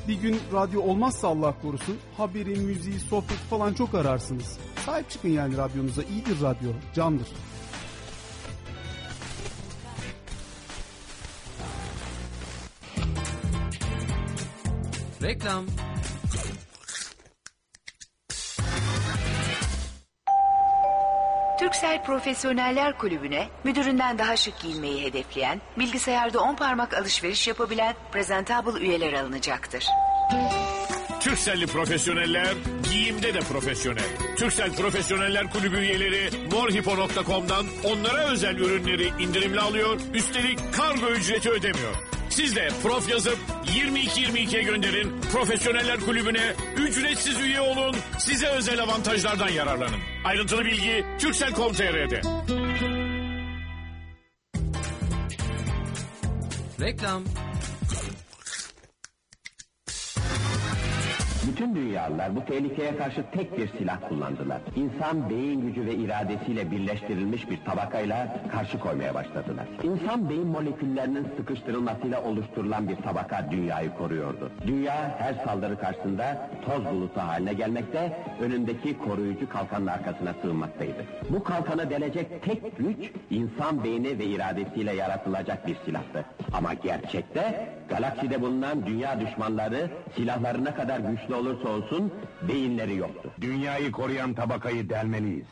Bir 0.09 0.15
gün 0.15 0.41
radyo 0.53 0.81
olmazsa 0.81 1.29
Allah 1.29 1.55
korusun, 1.63 1.97
haberi, 2.17 2.61
müziği, 2.61 3.01
sohbet 3.01 3.37
falan 3.37 3.75
çok 3.75 3.95
ararsınız. 3.95 4.59
Sahip 4.87 5.11
çıkın 5.11 5.29
yani 5.29 5.57
radyonuza. 5.57 6.03
İyidir 6.03 6.43
radyo, 6.43 6.71
candır. 6.95 7.29
Reklam. 15.23 15.65
Türksel 21.59 22.05
Profesyoneller 22.05 22.99
Kulübü'ne 22.99 23.49
müdüründen 23.65 24.19
daha 24.19 24.37
şık 24.37 24.61
giyinmeyi 24.61 25.03
hedefleyen, 25.03 25.61
bilgisayarda 25.79 26.41
10 26.41 26.57
parmak 26.57 26.95
alışveriş 26.95 27.49
yapabilen 27.49 27.95
presentable 28.13 28.81
üyeler 28.81 29.13
alınacaktır. 29.13 29.87
Türkcelli 31.21 31.67
profesyoneller 31.67 32.55
giyimde 32.91 33.35
de 33.35 33.41
profesyonel. 33.41 34.05
Türksel 34.37 34.73
Profesyoneller 34.73 35.51
Kulübü 35.51 35.77
üyeleri 35.77 36.31
morhipo.com'dan 36.53 37.67
onlara 37.85 38.25
özel 38.25 38.57
ürünleri 38.57 39.23
indirimli 39.23 39.61
alıyor. 39.61 40.01
Üstelik 40.15 40.59
kargo 40.73 41.07
ücreti 41.07 41.51
ödemiyor. 41.51 42.14
Siz 42.35 42.57
de 42.57 42.69
prof 42.83 43.11
yazıp 43.11 43.39
2222'ye 43.67 44.63
gönderin. 44.63 45.21
Profesyoneller 45.33 46.01
Kulübü'ne 46.01 46.53
ücretsiz 46.77 47.41
üye 47.41 47.61
olun. 47.61 47.97
Size 48.19 48.49
özel 48.49 48.83
avantajlardan 48.83 49.49
yararlanın. 49.49 50.01
Ayrıntılı 50.25 50.65
bilgi 50.65 51.05
Türksel.com.tr'de. 51.19 52.21
Reklam. 56.81 57.23
Bütün 61.55 61.75
dünyalılar 61.75 62.37
bu 62.37 62.45
tehlikeye 62.45 62.97
karşı 62.97 63.25
tek 63.33 63.59
bir 63.59 63.69
silah 63.79 64.09
kullandılar. 64.09 64.61
İnsan 64.77 65.31
beyin 65.31 65.61
gücü 65.61 65.87
ve 65.87 65.95
iradesiyle 65.95 66.71
birleştirilmiş 66.71 67.51
bir 67.51 67.65
tabakayla 67.65 68.37
karşı 68.53 68.79
koymaya 68.79 69.15
başladılar. 69.15 69.67
İnsan 69.83 70.31
beyin 70.31 70.47
moleküllerinin 70.47 71.27
sıkıştırılmasıyla 71.37 72.23
oluşturulan 72.23 72.89
bir 72.89 72.97
tabaka 72.97 73.51
dünyayı 73.51 73.91
koruyordu. 73.91 74.51
Dünya 74.67 75.15
her 75.19 75.35
saldırı 75.45 75.79
karşısında 75.79 76.51
toz 76.67 76.85
bulutu 76.85 77.21
haline 77.21 77.53
gelmekte, 77.55 78.19
önündeki 78.41 78.99
koruyucu 78.99 79.49
kalkanın 79.49 79.87
arkasına 79.87 80.35
sığınmaktaydı. 80.43 81.05
Bu 81.31 81.45
kalkanı 81.45 81.91
delecek 81.91 82.43
tek 82.43 82.79
güç 82.79 83.11
insan 83.31 83.85
beyni 83.85 84.19
ve 84.19 84.25
iradesiyle 84.25 84.93
yaratılacak 84.93 85.67
bir 85.67 85.77
silahtı. 85.85 86.25
Ama 86.53 86.75
gerçekte 86.75 87.69
galakside 87.89 88.43
bulunan 88.43 88.87
dünya 88.87 89.21
düşmanları 89.21 89.91
silahları 90.17 90.65
ne 90.65 90.75
kadar 90.75 90.99
güçlü 90.99 91.35
olursa 91.45 91.69
olsun 91.69 92.13
beyinleri 92.49 92.97
yoktu. 92.97 93.31
Dünyayı 93.41 93.93
koruyan 93.93 94.35
tabakayı 94.35 94.89
delmeliyiz. 94.89 95.47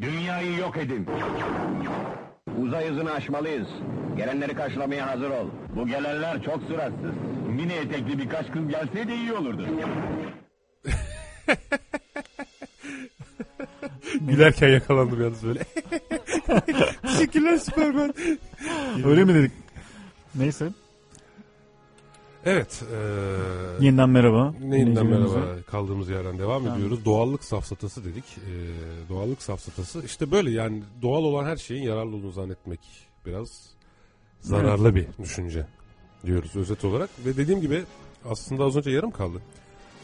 Dünyayı 0.00 0.56
yok 0.56 0.76
edin. 0.76 1.06
Uzay 2.62 2.88
hızını 2.88 3.12
aşmalıyız. 3.12 3.68
Gelenleri 4.16 4.54
karşılamaya 4.54 5.06
hazır 5.06 5.30
ol. 5.30 5.48
Bu 5.76 5.86
gelenler 5.86 6.42
çok 6.42 6.62
suratsız. 6.62 7.14
Mini 7.48 7.72
etekli 7.72 8.18
birkaç 8.18 8.50
kız 8.52 8.68
gelseydi 8.68 9.12
iyi 9.12 9.32
olurdu. 9.32 9.66
Gülerken 14.20 14.68
yakalandım 14.68 15.22
yalnız 15.22 15.44
böyle. 15.46 15.60
Teşekkürler 17.02 17.56
Süpermen. 17.56 18.14
Öyle 19.04 19.24
mi 19.24 19.34
dedik? 19.34 19.52
Neyse. 20.34 20.68
Evet. 22.48 22.82
eee 22.92 23.86
Yeniden 23.86 24.08
merhaba. 24.10 24.54
Dinleyicilerimize. 24.60 25.36
merhaba 25.36 25.62
kaldığımız 25.70 26.08
yerden 26.08 26.38
devam 26.38 26.62
Tamam. 26.64 26.78
ediyoruz. 26.78 27.04
Doğallık 27.04 27.44
safsatası 27.44 28.04
dedik. 28.04 28.24
Ee, 28.38 29.08
doğallık 29.08 29.42
safsatası 29.42 30.02
işte 30.04 30.30
böyle 30.30 30.50
yani 30.50 30.82
doğal 31.02 31.22
olan 31.24 31.44
her 31.44 31.56
şeyin 31.56 31.82
yararlı 31.82 32.16
olduğunu 32.16 32.32
zannetmek 32.32 32.80
biraz 33.26 33.70
zararlı 34.40 34.94
bir 34.94 35.06
düşünce 35.22 35.66
diyoruz 36.26 36.56
özet 36.56 36.84
olarak. 36.84 37.10
Ve 37.26 37.36
dediğim 37.36 37.60
gibi 37.60 37.82
aslında 38.30 38.64
az 38.64 38.76
önce 38.76 38.90
yarım 38.90 39.10
kaldı. 39.10 39.38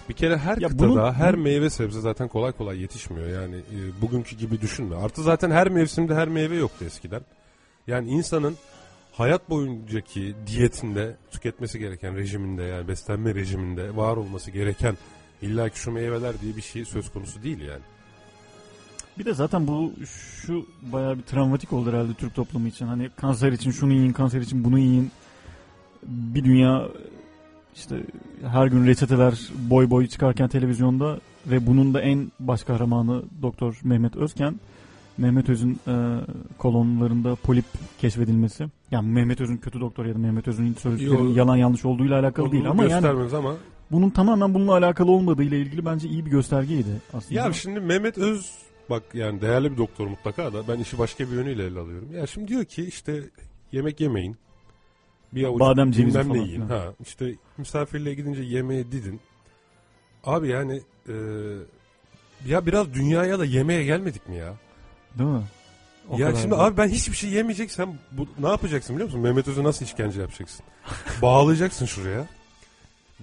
Bir 0.09 0.15
kere 0.15 0.37
her 0.39 0.57
Ya 0.59 0.69
kıtada 0.69 0.89
bunu- 0.89 1.13
her 1.13 1.35
meyve 1.35 1.71
sebze 1.71 2.01
zaten 2.01 2.29
kolay 2.29 2.53
kolay 2.53 2.81
yetişmiyor. 2.81 3.29
Yani 3.29 3.57
e, 3.57 4.03
bugünkü 4.03 4.37
gibi 4.37 4.61
düşünme. 4.61 4.97
Artı 4.97 5.23
zaten 5.23 5.51
her 5.51 5.69
mevsimde 5.69 6.15
her 6.15 6.29
meyve 6.29 6.57
yoktu 6.57 6.85
eskiden. 6.85 7.23
Yani 7.87 8.09
insanın 8.11 8.57
hayat 9.17 9.51
boyuncaki 9.51 10.35
diyetinde 10.47 11.17
tüketmesi 11.31 11.79
gereken 11.79 12.17
rejiminde 12.17 12.63
yani 12.63 12.89
beslenme 12.89 13.35
rejiminde 13.35 13.97
var 13.97 14.17
olması 14.17 14.51
gereken 14.51 14.97
illa 15.43 15.69
ki 15.69 15.79
şu 15.79 15.93
meyveler 15.93 16.41
diye 16.41 16.57
bir 16.57 16.63
şey 16.63 16.85
söz 16.85 17.13
konusu 17.13 17.43
değil 17.43 17.61
yani. 17.61 17.83
Bir 19.19 19.25
de 19.25 19.35
zaten 19.35 19.67
bu 19.67 19.93
şu 20.07 20.67
bayağı 20.93 21.19
bir 21.19 21.23
travmatik 21.23 21.73
oldu 21.73 21.93
herhalde 21.93 22.15
Türk 22.15 22.35
toplumu 22.35 22.69
için. 22.69 22.87
Hani 22.87 23.11
kanser 23.17 23.53
için 23.53 23.71
şunu 23.71 23.93
yiyin, 23.93 24.13
kanser 24.13 24.41
için 24.41 24.65
bunu 24.65 24.79
yiyin. 24.79 25.11
Bir 26.03 26.45
dünya 26.45 26.89
işte 27.75 27.97
her 28.47 28.67
gün 28.67 28.87
reçeteler 28.87 29.49
boy 29.71 29.91
boy 29.91 30.07
çıkarken 30.07 30.49
televizyonda 30.49 31.19
ve 31.47 31.67
bunun 31.67 31.95
da 31.95 32.01
en 32.01 32.33
baş 32.41 32.63
kahramanı 32.63 33.23
Doktor 33.43 33.81
Mehmet 33.85 34.17
Özken. 34.17 34.61
Mehmet 35.19 35.49
Öz'ün 35.49 35.81
e, 35.89 36.21
kolonlarında 36.59 37.35
polip 37.35 37.65
keşfedilmesi. 37.99 38.67
Yani 38.91 39.09
Mehmet 39.09 39.41
Öz'ün 39.41 39.57
kötü 39.57 39.81
doktor 39.81 40.07
ya 40.07 40.15
da 40.15 40.19
Mehmet 40.19 40.49
Öz'ün 40.49 40.75
söylediklerinin 40.75 41.35
yalan 41.35 41.57
yanlış 41.57 41.85
olduğuyla 41.85 42.21
alakalı 42.21 42.53
değil 42.53 42.71
ama 42.71 42.85
yani 42.85 43.07
ama 43.37 43.57
bunun 43.91 44.11
tamamen 44.11 44.55
bununla 44.55 44.73
alakalı 44.73 45.11
olmadığıyla 45.13 45.57
ilgili 45.57 45.85
bence 45.85 46.09
iyi 46.09 46.27
bir 46.27 46.31
göstergeydi 46.31 47.01
aslında. 47.13 47.41
ya 47.41 47.53
şimdi 47.53 47.81
Mehmet 47.81 48.19
Öz 48.19 48.53
bak 48.91 49.03
yani 49.15 49.41
değerli 49.41 49.73
bir 49.73 49.77
doktor 49.77 50.07
mutlaka 50.07 50.53
da 50.53 50.69
ben 50.69 50.79
işi 50.79 50.99
başka 50.99 51.31
bir 51.31 51.33
yönüyle 51.33 51.65
ele 51.65 51.79
alıyorum. 51.79 52.09
Ya 52.15 52.27
şimdi 52.27 52.49
diyor 52.49 52.65
ki 52.65 52.85
işte 52.85 53.23
yemek 53.73 54.01
yemeyin. 54.01 54.37
Bir 55.33 55.45
avuç 55.45 55.61
Badem, 55.61 55.91
cevizi 55.91 56.23
falan 56.23 56.35
yiyin. 56.35 56.61
Ha, 56.61 56.95
işte 57.07 57.35
misafirliğe 57.59 58.15
gidince 58.15 58.43
yemeğe 58.43 58.93
didin. 58.93 59.21
Abi 60.25 60.49
yani 60.49 60.83
e, 61.09 61.15
ya 62.47 62.67
biraz 62.67 62.95
dünyaya 62.95 63.39
da 63.39 63.45
yemeğe 63.45 63.85
gelmedik 63.85 64.29
mi 64.29 64.37
ya? 64.37 64.55
Değil 65.19 65.31
mi? 65.31 65.43
O 66.11 66.19
ya 66.19 66.35
şimdi 66.37 66.51
da. 66.51 66.59
abi 66.59 66.77
ben 66.77 66.89
hiçbir 66.89 67.17
şey 67.17 67.31
yemeyeceksem 67.31 67.99
bu, 68.13 68.29
ne 68.39 68.49
yapacaksın 68.49 68.97
biliyor 68.97 69.09
musun? 69.09 69.21
Mehmet 69.21 69.49
Öz'ü 69.49 69.65
nasıl 69.65 69.85
işkence 69.85 70.21
yapacaksın? 70.21 70.65
Bağlayacaksın 71.23 71.87
şuraya. 71.87 72.27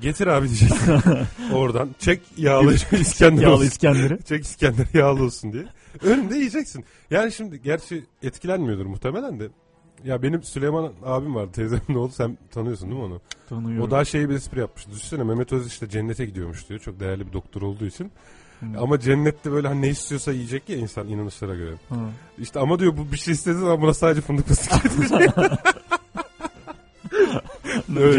Getir 0.02 0.28
abi 0.28 0.48
diyeceksin. 0.48 1.00
Oradan 1.54 1.90
çek 2.00 2.22
yağlı 2.38 2.74
İskender 2.92 3.42
Yağlı. 3.42 3.66
İskender'i. 3.66 4.24
Çek 4.24 4.46
İskender 4.46 4.88
yağlı 4.94 5.24
olsun 5.24 5.54
diye. 5.54 5.66
Önünde 6.04 6.36
yiyeceksin. 6.36 6.86
Yani 7.12 7.32
şimdi 7.32 7.62
gerçi 7.62 8.06
etkilenmiyordur 8.24 8.86
muhtemelen 8.86 9.40
de. 9.40 9.50
Ya 10.06 10.24
benim 10.24 10.44
Süleyman 10.44 10.94
abim 11.06 11.36
vardı 11.36 11.52
teyzemin 11.54 11.96
oğlu 11.96 12.12
sen 12.12 12.38
tanıyorsun 12.52 12.90
değil 12.90 13.02
mi 13.02 13.06
onu? 13.06 13.22
Tanıyorum. 13.50 13.88
O 13.88 13.92
daha 13.92 14.06
şey 14.06 14.30
bir 14.30 14.36
espri 14.36 14.60
yapmıştı. 14.60 14.92
Düşünsene 14.92 15.24
Mehmet 15.24 15.54
Öz 15.54 15.68
işte 15.68 15.90
cennete 15.90 16.26
gidiyormuş 16.26 16.70
diyor. 16.70 16.80
Çok 16.80 17.00
değerli 17.00 17.28
bir 17.28 17.34
doktor 17.34 17.62
olduğu 17.62 17.86
için. 17.86 18.12
Ama 18.78 19.00
cennette 19.00 19.52
böyle 19.52 19.68
hani 19.68 19.82
ne 19.82 19.88
istiyorsa 19.90 20.32
yiyecek 20.32 20.70
ya 20.70 20.78
insan 20.78 21.08
inanışlara 21.08 21.56
göre. 21.56 21.76
Ha. 21.90 21.96
İşte 22.40 22.60
ama 22.60 22.80
diyor 22.80 22.98
bu 22.98 23.12
bir 23.12 23.18
şey 23.18 23.32
istediği 23.34 23.60
zaman 23.60 23.82
buna 23.82 23.94
sadece 23.94 24.22
fındık 24.22 24.48
fıstık 24.48 24.84
getirecek. 24.84 25.30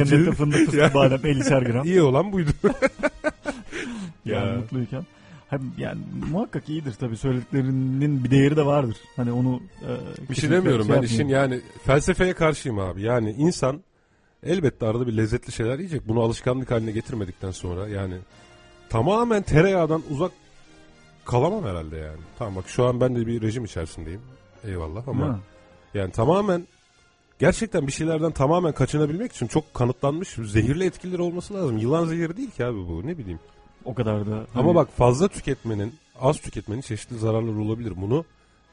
Cennette 0.08 0.32
fındık 0.32 0.58
fıstık 0.58 0.75
Ya. 0.80 0.94
badem 0.94 1.18
50'şer 1.20 1.64
gram. 1.72 1.84
İyi 1.87 2.02
olan 2.02 2.32
buydu. 2.32 2.50
Yani 4.25 4.49
Ya. 4.49 4.56
mutluyken. 4.56 5.06
Hem 5.49 5.61
yani 5.78 6.00
muhakkak 6.30 6.68
iyidir 6.68 6.92
tabii 7.00 7.16
söylediklerinin 7.16 8.25
bir 8.25 8.30
değeri 8.30 8.56
de 8.56 8.66
vardır. 8.66 8.96
Hani 9.16 9.32
onu 9.32 9.61
e, 9.82 10.30
Bir 10.30 10.34
şey 10.34 10.50
demiyorum 10.50 10.88
ben 10.88 10.94
yapmayayım. 10.94 11.04
işin 11.04 11.28
yani 11.28 11.61
felsefeye 11.84 12.32
karşıyım 12.32 12.78
abi. 12.78 13.02
Yani 13.02 13.30
insan 13.30 13.80
elbette 14.42 14.87
arada 14.87 15.06
bir 15.06 15.16
lezzetli 15.16 15.52
şeyler 15.52 15.78
yiyecek. 15.78 16.08
Bunu 16.08 16.20
alışkanlık 16.20 16.70
haline 16.70 16.90
getirmedikten 16.90 17.50
sonra 17.50 17.88
yani 17.88 18.14
tamamen 18.92 19.42
tereyağından 19.42 20.02
uzak 20.11 20.32
kalamam 21.25 21.64
herhalde 21.64 21.96
yani. 21.96 22.20
Tamam 22.38 22.56
bak 22.56 22.64
şu 22.68 22.84
an 22.87 23.00
ben 23.00 23.16
de 23.16 23.26
bir 23.26 23.42
rejim 23.42 23.64
içerisindeyim. 23.64 24.20
Eyvallah 24.64 25.08
ama 25.08 25.26
Ha. 25.28 25.38
yani 25.94 26.12
tamamen 26.12 26.66
gerçekten 27.38 27.87
bir 27.87 27.92
şeylerden 27.92 28.32
tamamen 28.32 28.72
kaçınabilmek 28.72 29.32
için 29.32 29.46
çok 29.46 29.75
kanıtlanmış 29.75 30.28
zehirli 30.28 30.84
etkileri 30.84 31.22
olması 31.22 31.54
lazım. 31.54 31.78
Yılan 31.78 32.04
zehri 32.06 32.37
değil 32.37 32.50
ki 32.50 32.64
abi 32.64 32.76
bu 32.88 33.06
ne 33.06 33.18
bileyim. 33.18 33.40
O 33.84 33.94
kadar 33.94 34.26
da. 34.26 34.34
Ama 34.54 34.68
hani- 34.68 34.75
bak 34.75 34.88
fazla 34.96 35.28
tüketmenin, 35.28 35.94
az 36.20 36.37
tüketmenin 36.40 36.80
çeşitli 36.80 37.18
zararları 37.18 37.58
olabilir. 37.61 37.92
Bunu 37.96 38.25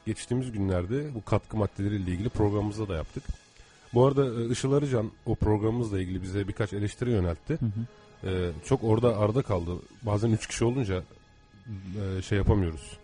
geçtiğimiz 0.06 0.52
günlerde 0.52 1.14
bu 1.14 1.24
katkı 1.24 1.56
maddeleriyle 1.56 2.10
ilgili 2.10 2.28
programımızda 2.28 2.88
da 2.88 2.94
yaptık. 2.96 3.22
Bu 3.94 4.06
arada 4.06 4.42
e, 4.42 4.48
Işıl 4.48 4.72
Arıcan 4.72 5.10
o 5.26 5.34
programımızla 5.34 6.00
ilgili 6.00 6.22
bize 6.22 6.48
birkaç 6.48 6.72
eleştiri 6.72 7.10
yöneltti. 7.10 7.54
Hı 7.54 7.66
hı. 7.66 7.70
E, 8.24 8.50
çok 8.64 8.84
orada 8.84 9.18
arda 9.18 9.42
kaldı. 9.42 9.70
Bazen 10.02 10.30
üç 10.30 10.46
kişi 10.46 10.64
olunca 10.64 11.02
e, 12.18 12.22
şey 12.22 12.38
yapamıyoruz. 12.38 12.98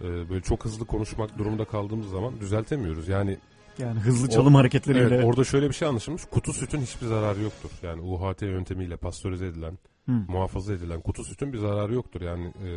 E, 0.00 0.04
böyle 0.04 0.40
çok 0.42 0.64
hızlı 0.64 0.84
konuşmak 0.84 1.38
durumunda 1.38 1.64
kaldığımız 1.64 2.10
zaman 2.10 2.40
düzeltemiyoruz. 2.40 3.08
Yani 3.08 3.38
Yani 3.78 4.00
hızlı 4.00 4.30
çalım 4.30 4.54
hareketleriyle. 4.54 5.14
evet, 5.14 5.24
orada 5.24 5.44
şöyle 5.44 5.68
bir 5.68 5.74
şey 5.74 5.88
anlaşılmış. 5.88 6.24
Kutu 6.24 6.52
sütün 6.52 6.80
hiçbir 6.80 7.06
zararı 7.06 7.42
yoktur. 7.42 7.70
Yani 7.82 8.00
UHT 8.00 8.42
yöntemiyle 8.42 8.96
pastörize 8.96 9.46
edilen 9.46 9.78
Hı. 10.06 10.12
muhafaza 10.28 10.72
edilen 10.72 11.00
kutu 11.00 11.24
sütün 11.24 11.52
bir 11.52 11.58
zararı 11.58 11.94
yoktur. 11.94 12.20
Yani 12.20 12.46
e, 12.46 12.68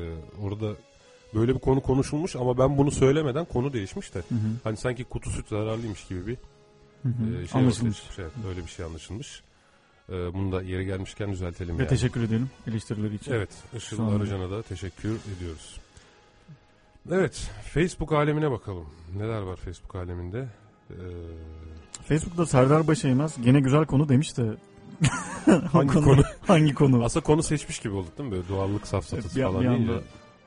orada 0.42 0.74
böyle 1.36 1.56
bir 1.56 1.60
konu 1.60 1.82
konuşulmuş 1.82 2.36
ama 2.36 2.58
ben 2.58 2.78
bunu 2.78 2.92
söylemeden 2.92 3.46
konu 3.46 3.74
değişmiş 3.74 4.14
de. 4.16 4.20
Hı 4.20 4.36
hı. 4.36 4.48
Hani 4.64 4.78
sanki 4.78 5.04
kutu 5.04 5.30
süt 5.30 5.48
zararlıymış 5.48 6.08
gibi 6.08 6.28
bir 6.28 6.38
Hı 7.04 7.10
hı. 7.10 7.42
e, 7.44 7.48
şey 7.48 7.62
Anlaşılmış. 7.62 8.04
Evet, 8.20 8.32
öyle 8.50 8.64
bir 8.64 8.72
şey 8.72 8.86
anlaşılmış. 8.86 9.44
E, 10.10 10.34
bunu 10.34 10.52
da 10.52 10.62
yeri 10.62 10.86
gelmişken 10.86 11.32
düzeltelim 11.32 11.78
Ve 11.78 11.82
yani. 11.82 11.90
teşekkür 11.90 12.24
edelim 12.24 12.50
eleştirileri 12.68 13.16
için. 13.16 13.32
Evet, 13.32 13.50
Işıl. 13.78 14.16
Arıcan'a 14.16 14.52
da 14.52 14.62
teşekkür 14.62 15.18
ediyoruz. 15.38 15.78
Evet, 17.12 17.52
Facebook 17.74 18.12
alemine 18.14 18.52
bakalım. 18.52 18.86
Neler 19.16 19.40
var 19.42 19.56
Facebook 19.56 19.96
aleminde? 19.96 20.48
Ee, 20.92 20.94
Facebook'ta 22.08 22.46
Serdar 22.46 22.88
Başeymez 22.88 23.36
gene 23.44 23.60
güzel 23.60 23.86
konu 23.86 24.10
demiş 24.10 24.38
de. 24.38 24.44
Hangi 25.72 25.98
O 25.98 26.02
konu? 26.04 26.22
Hangi 26.48 26.74
konu? 26.74 27.04
aslında 27.06 27.24
konu 27.24 27.44
seçmiş 27.44 27.80
gibi 27.80 27.94
olduk 27.94 28.18
değil 28.18 28.30
mi? 28.30 28.36
Böyle 28.36 28.48
doğallık 28.50 28.88
safsatası 28.88 29.36
bir, 29.40 29.44
falan 29.44 29.62
bir 29.62 29.66
anda 29.68 30.02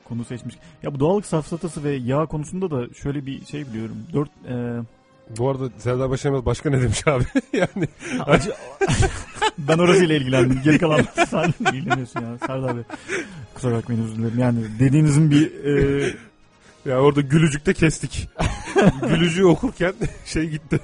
konu 0.05 0.25
seçmiş. 0.25 0.55
Ya 0.83 0.93
bu 0.95 0.99
doğallık 0.99 1.25
safsatası 1.25 1.83
ve 1.83 1.91
yağ 1.91 2.25
konusunda 2.25 2.71
da 2.71 2.93
şöyle 2.93 3.25
bir 3.25 3.45
şey 3.45 3.67
biliyorum. 3.67 3.97
Dört 4.13 4.29
e, 4.47 4.83
Bu 5.37 5.49
arada 5.49 5.69
Serdar 5.77 6.09
Başaymaz 6.09 6.45
başka 6.45 6.69
ne 6.69 6.81
demiş 6.81 7.07
abi? 7.07 7.23
yani 7.53 7.87
acı 8.25 8.53
ben 9.57 9.77
orasıyla 9.77 10.15
ilgilendim. 10.15 10.59
Geri 10.63 10.77
kalan 10.79 11.01
sen 11.29 11.53
ilgileniyorsun 11.73 12.21
ya 12.21 12.37
Serdar 12.47 12.75
Bey. 12.77 12.83
Kusura 13.53 13.75
bakmayın 13.75 14.03
özür 14.03 14.15
dilerim. 14.15 14.39
Yani 14.39 14.59
dediğinizin 14.79 15.31
bir 15.31 15.51
e, 15.65 16.13
Ya 16.85 16.99
orada 17.01 17.21
gülücükte 17.21 17.73
kestik. 17.73 18.29
Gülücüğü 19.09 19.45
okurken 19.45 19.93
şey 20.25 20.49
gitti. 20.49 20.79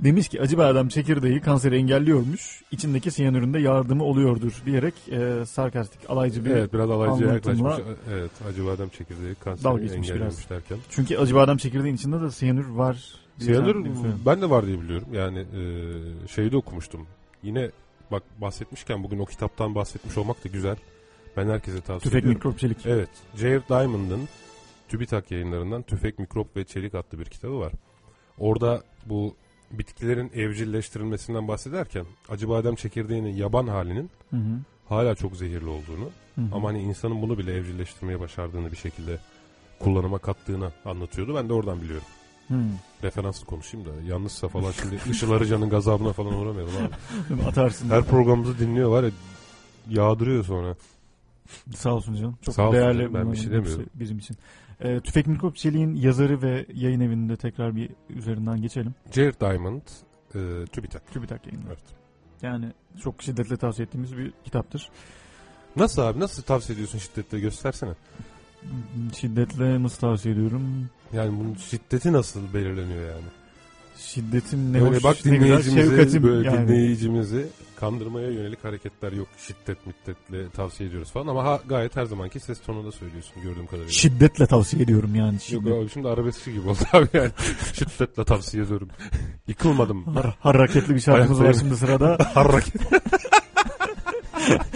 demiş 0.00 0.28
ki 0.28 0.40
acı 0.40 0.58
badem 0.58 0.88
çekirdeği 0.88 1.40
kanseri 1.40 1.76
engelliyormuş. 1.76 2.62
İçindeki 2.70 3.10
siyanüründe 3.10 3.58
yardımı 3.60 4.04
oluyordur 4.04 4.52
diyerek 4.66 4.94
e, 5.10 5.46
sarkastik 5.46 6.10
alaycı 6.10 6.44
bir 6.44 6.50
Evet 6.50 6.72
biraz 6.72 6.90
anlatımla- 6.90 7.34
yaklaşmış. 7.34 7.74
Evet 8.12 8.30
acı 8.50 8.66
badem 8.66 8.88
çekirdeği 8.88 9.34
kanseri 9.34 9.80
geçmiş 9.82 10.10
engellemiş 10.10 10.50
derken. 10.50 10.78
Çünkü 10.90 11.16
acı 11.16 11.34
badem 11.34 11.56
çekirdeğin 11.56 11.94
içinde 11.94 12.20
de 12.20 12.30
siyanür 12.30 12.66
var. 12.68 13.14
Siyanür 13.38 13.86
ben 14.26 14.42
de 14.42 14.50
var 14.50 14.66
diye 14.66 14.80
biliyorum. 14.80 15.08
Yani 15.12 15.38
e, 15.38 15.62
şeyde 16.28 16.56
okumuştum. 16.56 17.06
Yine 17.42 17.70
bak 18.10 18.22
bahsetmişken 18.40 19.04
bugün 19.04 19.18
o 19.18 19.24
kitaptan 19.24 19.74
bahsetmiş 19.74 20.18
olmak 20.18 20.44
da 20.44 20.48
güzel. 20.48 20.76
Ben 21.36 21.48
herkese 21.48 21.80
tavsiye 21.80 21.98
Tüfek 21.98 22.18
ediyorum. 22.18 22.34
mikrop 22.38 22.58
çelik. 22.58 22.86
Evet. 22.86 23.08
Jared 23.36 23.62
Diamond'ın 23.68 24.28
TÜBİTAK 24.88 25.30
yayınlarından 25.30 25.82
Tüfek, 25.82 26.18
Mikrop 26.18 26.56
ve 26.56 26.64
Çelik 26.64 26.94
adlı 26.94 27.18
bir 27.18 27.24
kitabı 27.24 27.58
var. 27.60 27.72
Orada 28.38 28.82
bu 29.06 29.34
bitkilerin 29.70 30.30
evcilleştirilmesinden 30.34 31.48
bahsederken 31.48 32.04
acıbadem 32.28 32.74
çekirdeğinin 32.74 33.36
yaban 33.36 33.66
halinin 33.66 34.10
Hı 34.30 34.36
hı. 34.36 34.58
hala 34.88 35.14
çok 35.14 35.36
zehirli 35.36 35.68
olduğunu 35.68 36.10
Hı 36.34 36.40
hı. 36.40 36.44
ama 36.52 36.68
hani 36.68 36.82
insanın 36.82 37.22
bunu 37.22 37.38
bile 37.38 37.54
evcilleştirmeye 37.54 38.20
başardığını 38.20 38.72
bir 38.72 38.76
şekilde 38.76 39.18
kullanıma 39.78 40.18
kattığını 40.18 40.72
anlatıyordu. 40.84 41.34
Ben 41.34 41.48
de 41.48 41.52
oradan 41.52 41.82
biliyorum. 41.82 42.06
Hı. 42.48 42.54
Referanslı 43.02 43.46
konuşayım 43.46 43.86
da 43.86 43.90
yanlışsa 44.08 44.48
falan 44.48 44.72
şimdi 44.72 44.98
Işıl 45.10 45.30
Arıcan'ın 45.32 45.68
gazabına 45.70 46.12
falan 46.12 46.34
uğramayalım 46.34 46.72
abi. 47.30 47.42
Atarsın. 47.42 47.90
Her 47.90 48.04
programımızı 48.04 48.58
dinliyor 48.58 48.90
var 48.90 49.02
ya 49.02 49.10
yağdırıyor 49.88 50.44
sonra. 50.44 50.76
Sağ 51.74 51.94
olsun 51.94 52.14
canım. 52.14 52.38
Çok 52.42 52.54
Sağ 52.54 52.62
olsun 52.62 52.80
değerli 52.80 52.98
canım, 52.98 53.14
ben 53.14 53.32
bir 53.32 53.36
şey 53.36 53.50
demiyorum. 53.50 53.86
bizim 53.94 54.18
için. 54.18 54.36
Ee, 54.80 55.00
Tüfek 55.00 55.26
Mikrop 55.26 55.56
Çelik'in 55.56 55.94
yazarı 55.94 56.42
ve 56.42 56.66
yayın 56.74 57.00
evinde 57.00 57.36
tekrar 57.36 57.76
bir 57.76 57.90
üzerinden 58.10 58.62
geçelim. 58.62 58.94
Jared 59.12 59.40
Diamond 59.40 59.82
e, 60.34 60.64
TÜBİTAK. 60.66 61.12
TÜBİTAK 61.12 61.46
yayınları. 61.46 61.72
Evet. 61.72 61.82
Yani 62.42 62.72
çok 63.02 63.22
şiddetle 63.22 63.56
tavsiye 63.56 63.86
ettiğimiz 63.86 64.16
bir 64.16 64.32
kitaptır. 64.44 64.90
Nasıl 65.76 66.02
abi 66.02 66.20
nasıl 66.20 66.42
tavsiye 66.42 66.74
ediyorsun 66.74 66.98
şiddetle 66.98 67.40
göstersene. 67.40 67.92
Şiddetle 69.16 69.82
nasıl 69.82 69.98
tavsiye 70.00 70.34
ediyorum? 70.34 70.90
Yani 71.12 71.38
bunun 71.40 71.54
şiddeti 71.54 72.12
nasıl 72.12 72.40
belirleniyor 72.54 73.00
yani? 73.08 73.24
Şiddetim 73.98 74.72
ne 74.72 74.80
Böyle 74.80 74.96
hoş, 74.96 75.04
bak 75.04 75.24
dinleyicimizi, 75.24 76.22
böyle 76.22 76.48
yani. 76.48 76.68
dinleyicimizi 76.68 77.46
kandırmaya 77.76 78.30
yönelik 78.30 78.64
hareketler 78.64 79.12
yok. 79.12 79.28
Şiddet 79.46 79.78
müddetle 79.86 80.50
tavsiye 80.50 80.88
ediyoruz 80.88 81.10
falan 81.10 81.26
ama 81.26 81.44
ha, 81.44 81.60
gayet 81.68 81.96
her 81.96 82.04
zamanki 82.04 82.40
ses 82.40 82.60
tonunda 82.60 82.92
söylüyorsun 82.92 83.42
gördüğüm 83.42 83.66
kadarıyla. 83.66 83.90
Şiddetle 83.92 84.46
tavsiye 84.46 84.82
ediyorum 84.82 85.14
yani. 85.14 85.32
Yok 85.32 85.40
Şiddet. 85.42 85.72
abi 85.72 85.88
şimdi 85.90 86.08
arabeskçi 86.08 86.52
gibi 86.52 86.68
oldu 86.68 86.78
abi 86.92 87.08
yani. 87.12 87.30
Şiddetle 87.74 88.24
tavsiye 88.24 88.62
ediyorum. 88.64 88.88
Yıkılmadım. 89.48 90.04
Har- 90.04 90.32
hareketli 90.40 90.94
bir 90.94 91.00
şarkımız 91.00 91.40
var 91.42 91.52
şimdi 91.52 91.76
sırada. 91.76 92.18
Hareket. 92.34 92.74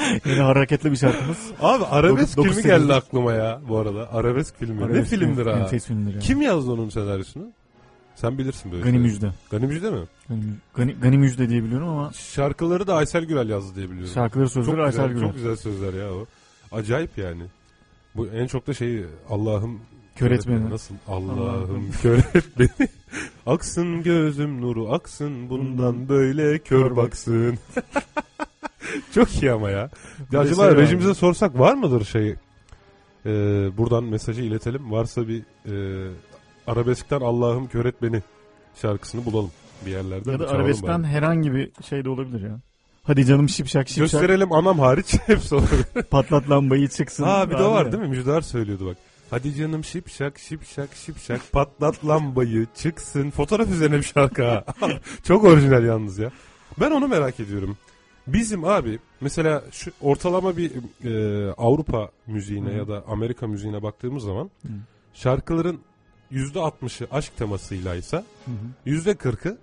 Yine 0.26 0.40
hareketli 0.40 0.90
bir 0.90 0.96
şarkımız. 0.96 1.38
Abi 1.60 1.84
arabesk 1.84 2.36
dokuz 2.36 2.50
filmi 2.56 2.62
geldi 2.66 2.94
aklıma 2.94 3.32
ya 3.32 3.60
bu 3.68 3.78
arada. 3.78 4.12
Arabesk 4.12 4.58
filmi. 4.58 4.80
ne 4.80 4.84
Arabesk 4.84 5.10
filmdir 5.10 5.44
film, 5.44 5.52
ha? 5.52 5.58
Enfes 5.58 5.86
filmdir 5.86 6.12
yani. 6.12 6.22
Kim 6.22 6.42
yazdı 6.42 6.70
onun 6.72 6.88
senaryosunu? 6.88 7.44
Sen 8.14 8.38
bilirsin 8.38 8.72
böyle. 8.72 8.82
Gani 8.82 8.92
şeyleri. 8.92 9.08
Müjde. 9.12 9.30
Gani 9.50 9.66
Müjde 9.66 9.90
mi? 9.90 9.98
Gani, 10.28 10.40
Gani, 10.74 10.92
Gani 11.02 11.18
Müjde 11.18 11.48
diye 11.48 11.64
biliyorum 11.64 11.88
ama 11.88 12.12
Şarkıları 12.12 12.86
da 12.86 12.94
Aysel 12.94 13.24
Gürel 13.24 13.48
yazdı 13.48 13.74
diye 13.76 13.90
biliyorum. 13.90 14.12
şarkıları 14.14 14.48
çok 14.48 14.64
sözleri 14.64 14.82
Aysel 14.82 15.06
güzel, 15.08 15.14
Gürel. 15.18 15.28
Çok 15.28 15.34
güzel 15.36 15.56
sözler 15.56 15.94
ya 15.94 16.12
o. 16.14 16.26
Acayip 16.72 17.18
yani. 17.18 17.42
Bu 18.16 18.26
en 18.28 18.46
çok 18.46 18.66
da 18.66 18.74
şeyi 18.74 19.04
Allah'ım 19.30 19.80
Kör 20.16 20.30
et 20.30 20.48
beni. 20.48 20.70
Nasıl? 20.70 20.94
Allah'ım. 21.08 21.90
kör 22.02 22.18
et 22.34 22.44
beni. 22.58 22.88
Aksın 23.46 24.02
gözüm 24.02 24.60
nuru 24.60 24.92
aksın 24.92 25.50
bundan 25.50 26.08
böyle 26.08 26.58
kör 26.58 26.96
baksın. 26.96 27.58
çok 29.14 29.42
iyi 29.42 29.52
ama 29.52 29.70
ya. 29.70 29.90
Ya 30.32 30.40
acaba 30.40 30.76
rejimize 30.76 31.14
sorsak 31.14 31.58
var 31.58 31.74
mıdır 31.74 32.04
şey? 32.04 32.28
Ee, 33.26 33.28
buradan 33.78 34.04
mesajı 34.04 34.42
iletelim. 34.42 34.92
Varsa 34.92 35.28
bir 35.28 35.42
e, 35.66 36.10
arabeskten 36.66 37.20
Allah'ım 37.20 37.66
kör 37.68 37.84
et 37.84 38.02
beni 38.02 38.22
şarkısını 38.82 39.24
bulalım 39.24 39.50
bir 39.86 39.90
yerlerde. 39.90 40.30
Ya 40.30 40.38
da 40.40 40.48
arabeskten 40.48 41.02
bari. 41.02 41.08
herhangi 41.10 41.52
bir 41.54 41.70
şey 41.88 42.04
de 42.04 42.08
olabilir 42.08 42.42
ya. 42.42 42.60
Hadi 43.02 43.26
canım 43.26 43.48
şipşak 43.48 43.88
şipşak 43.88 44.20
Gösterelim 44.20 44.52
anam 44.52 44.78
hariç 44.78 45.14
hepsi 45.26 45.54
olur. 45.54 45.68
patlat 46.10 46.50
lambayı 46.50 46.88
çıksın. 46.88 47.24
Ha 47.24 47.50
bir 47.50 47.58
de 47.58 47.64
var 47.64 47.86
ya. 47.86 47.92
değil 47.92 48.02
mi? 48.02 48.08
Müjdar 48.08 48.40
söylüyordu 48.40 48.86
bak. 48.86 48.96
Hadi 49.30 49.54
canım 49.54 49.84
şipşak 49.84 50.38
şipşak 50.38 50.94
şipşak 50.94 51.52
patlat 51.52 52.06
lambayı 52.06 52.66
çıksın. 52.76 53.30
Fotoğraf 53.30 53.68
üzerine 53.70 53.96
bir 53.96 54.02
şarkı 54.02 54.44
ha. 54.44 54.64
Çok 55.24 55.44
orijinal 55.44 55.84
yalnız 55.84 56.18
ya. 56.18 56.30
Ben 56.80 56.90
onu 56.90 57.08
merak 57.08 57.40
ediyorum. 57.40 57.76
Bizim 58.26 58.64
abi 58.64 58.98
mesela 59.20 59.64
şu 59.70 59.90
ortalama 60.00 60.56
bir 60.56 60.72
e, 61.04 61.52
Avrupa 61.52 62.10
müziğine 62.26 62.68
Hı. 62.70 62.74
ya 62.74 62.88
da 62.88 63.04
Amerika 63.08 63.46
müziğine 63.46 63.82
baktığımız 63.82 64.22
zaman 64.24 64.50
Hı. 64.66 64.72
şarkıların 65.14 65.80
%60'ı 66.32 67.06
aşk 67.10 67.36
temasıyla 67.36 67.94
ise 67.94 68.16
Hı 68.44 68.50
hı, 68.90 68.90
%40'ı 68.90 69.58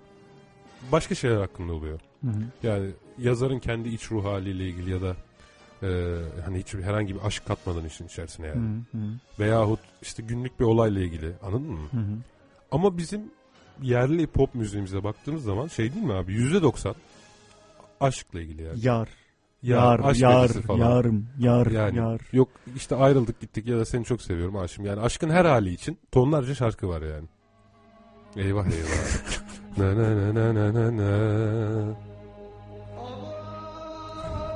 başka 0.92 1.16
şeyler 1.16 1.38
hakkında 1.38 1.74
oluyor. 1.74 2.00
hı 2.24 2.28
hı. 2.30 2.42
Yani 2.64 2.90
yazarın 3.18 3.60
kendi 3.60 3.90
iç 3.90 4.12
ruh 4.12 4.26
haliyle 4.26 4.70
ilgili 4.70 4.90
ya 4.90 5.02
da 5.02 5.16
Ee, 5.84 6.16
hani 6.46 6.60
hiç 6.60 6.74
herhangi 6.74 7.16
bir 7.16 7.20
aşk 7.26 7.46
katmadan 7.46 7.86
işin 7.86 8.06
içerisine 8.06 8.48
yani. 8.48 8.60
Hı 8.92 8.98
hı. 8.98 9.02
Veyahut 9.40 9.80
işte 10.02 10.24
günlük 10.24 10.60
bir 10.60 10.66
olayla 10.66 11.02
ilgili 11.02 11.32
anladın 11.44 11.72
mı? 11.72 11.88
Hı 11.92 11.98
hı. 11.98 12.18
Ama 12.72 12.98
bizim 12.98 13.22
yerli 13.82 14.28
pop 14.28 14.56
müziğimize 14.56 15.04
baktığımız 15.04 15.44
zaman 15.44 15.68
şey 15.68 15.94
değil 15.94 16.06
mi 16.06 16.14
abi 16.14 16.34
%90 16.34 16.94
aşkla 18.00 18.42
ilgili 18.42 18.62
yani. 18.62 18.80
Yar. 18.86 19.08
Ya, 19.64 19.76
Yar, 19.78 20.16
yar, 20.16 20.48
falan. 20.48 20.80
yarım, 20.90 21.28
yar, 21.40 21.68
Yani 21.68 21.98
yar. 21.98 22.22
yok 22.32 22.50
işte 22.76 22.96
ayrıldık 22.96 23.40
gittik 23.40 23.68
ya 23.68 23.78
da 23.80 23.86
seni 23.86 24.06
çok 24.06 24.22
seviyorum 24.22 24.58
aşkım. 24.58 24.86
Yani 24.86 25.02
aşkın 25.02 25.30
her 25.30 25.46
hali 25.46 25.74
için 25.74 26.00
tonlarca 26.12 26.56
şarkı 26.56 26.90
var 26.90 27.02
yani. 27.02 27.28
Eyvah 28.36 28.66
eyvah. 28.66 29.78
na 29.78 29.96
na 29.98 30.34
na 30.34 30.34
na 30.36 30.56
na 30.56 30.74
na 30.74 30.98
na. 30.98 31.96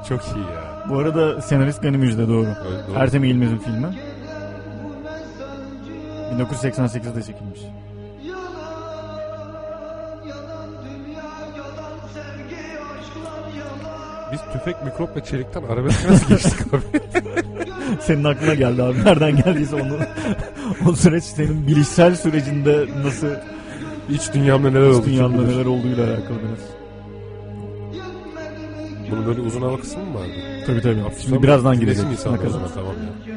Çok 0.10 0.22
iyi 0.28 0.46
ya. 0.46 0.86
Bu 0.90 0.98
arada 0.98 1.42
senarist 1.42 1.82
Gani 1.82 1.98
Müjde 1.98 2.28
doğru. 2.28 2.48
Öyle, 2.48 2.88
doğru. 2.88 2.96
Ertem 2.98 3.24
İlmez'in 3.24 3.58
filmi. 3.58 3.88
1988'de 6.40 7.24
çekilmiş. 7.24 7.60
Biz 14.34 14.42
tüfek, 14.54 14.84
mikrop 14.86 15.16
ve 15.18 15.24
çelikten 15.24 15.64
arabesk 15.64 16.10
nasıl 16.10 16.28
geçtik 16.30 16.74
abi? 16.74 16.84
Senin 18.02 18.24
aklına 18.24 18.54
geldi 18.54 18.84
abi. 18.84 19.06
Nereden 19.06 19.36
geldiyse 19.36 19.76
onu. 19.76 19.98
o 20.90 20.96
süreç 20.96 21.24
senin 21.24 21.68
bilişsel 21.68 22.16
sürecinde 22.16 22.86
nasıl 23.06 23.28
İç 24.10 24.34
dünyamda 24.34 24.70
neler 24.72 24.90
oldu? 24.90 25.02
iç 25.02 25.40
bilir? 25.40 25.54
neler 25.54 25.66
olduğuyla 25.66 26.04
alakalı 26.04 26.38
biraz. 26.40 26.60
Bunun 29.12 29.26
böyle 29.26 29.42
uzun 29.42 29.62
hava 29.62 29.78
kısmı 29.78 30.04
mı 30.04 30.20
vardı? 30.20 30.32
Tabii 30.66 30.82
tabii. 30.82 31.00
Şimdi 31.20 31.44
birazdan 31.44 31.80
zaman, 32.52 32.70
Tamam 32.74 32.94
ya. 32.94 33.34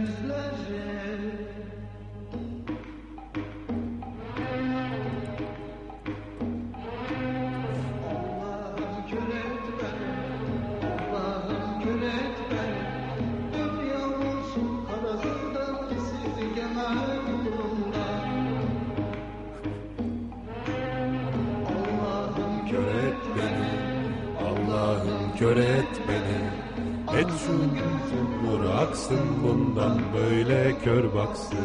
Yüzüm 29.11 29.19
aksın 29.19 29.43
bundan 29.43 30.01
böyle 30.15 30.79
kör 30.85 31.15
baksın. 31.15 31.57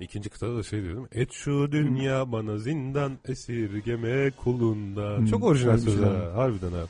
İkinci 0.00 0.30
kıtada 0.30 0.56
da 0.56 0.62
şey 0.62 0.82
diyor 0.82 0.94
değil 0.94 1.02
mi? 1.02 1.08
Et 1.12 1.32
şu 1.32 1.72
dünya 1.72 2.32
bana 2.32 2.58
zindan 2.58 3.18
esirgeme 3.28 4.30
kulundan. 4.30 5.18
Hmm, 5.18 5.26
Çok 5.26 5.44
orijinal 5.44 5.78
sözler 5.78 6.06
şey 6.06 6.16
ha. 6.16 6.36
Harbiden 6.36 6.72
ha. 6.72 6.84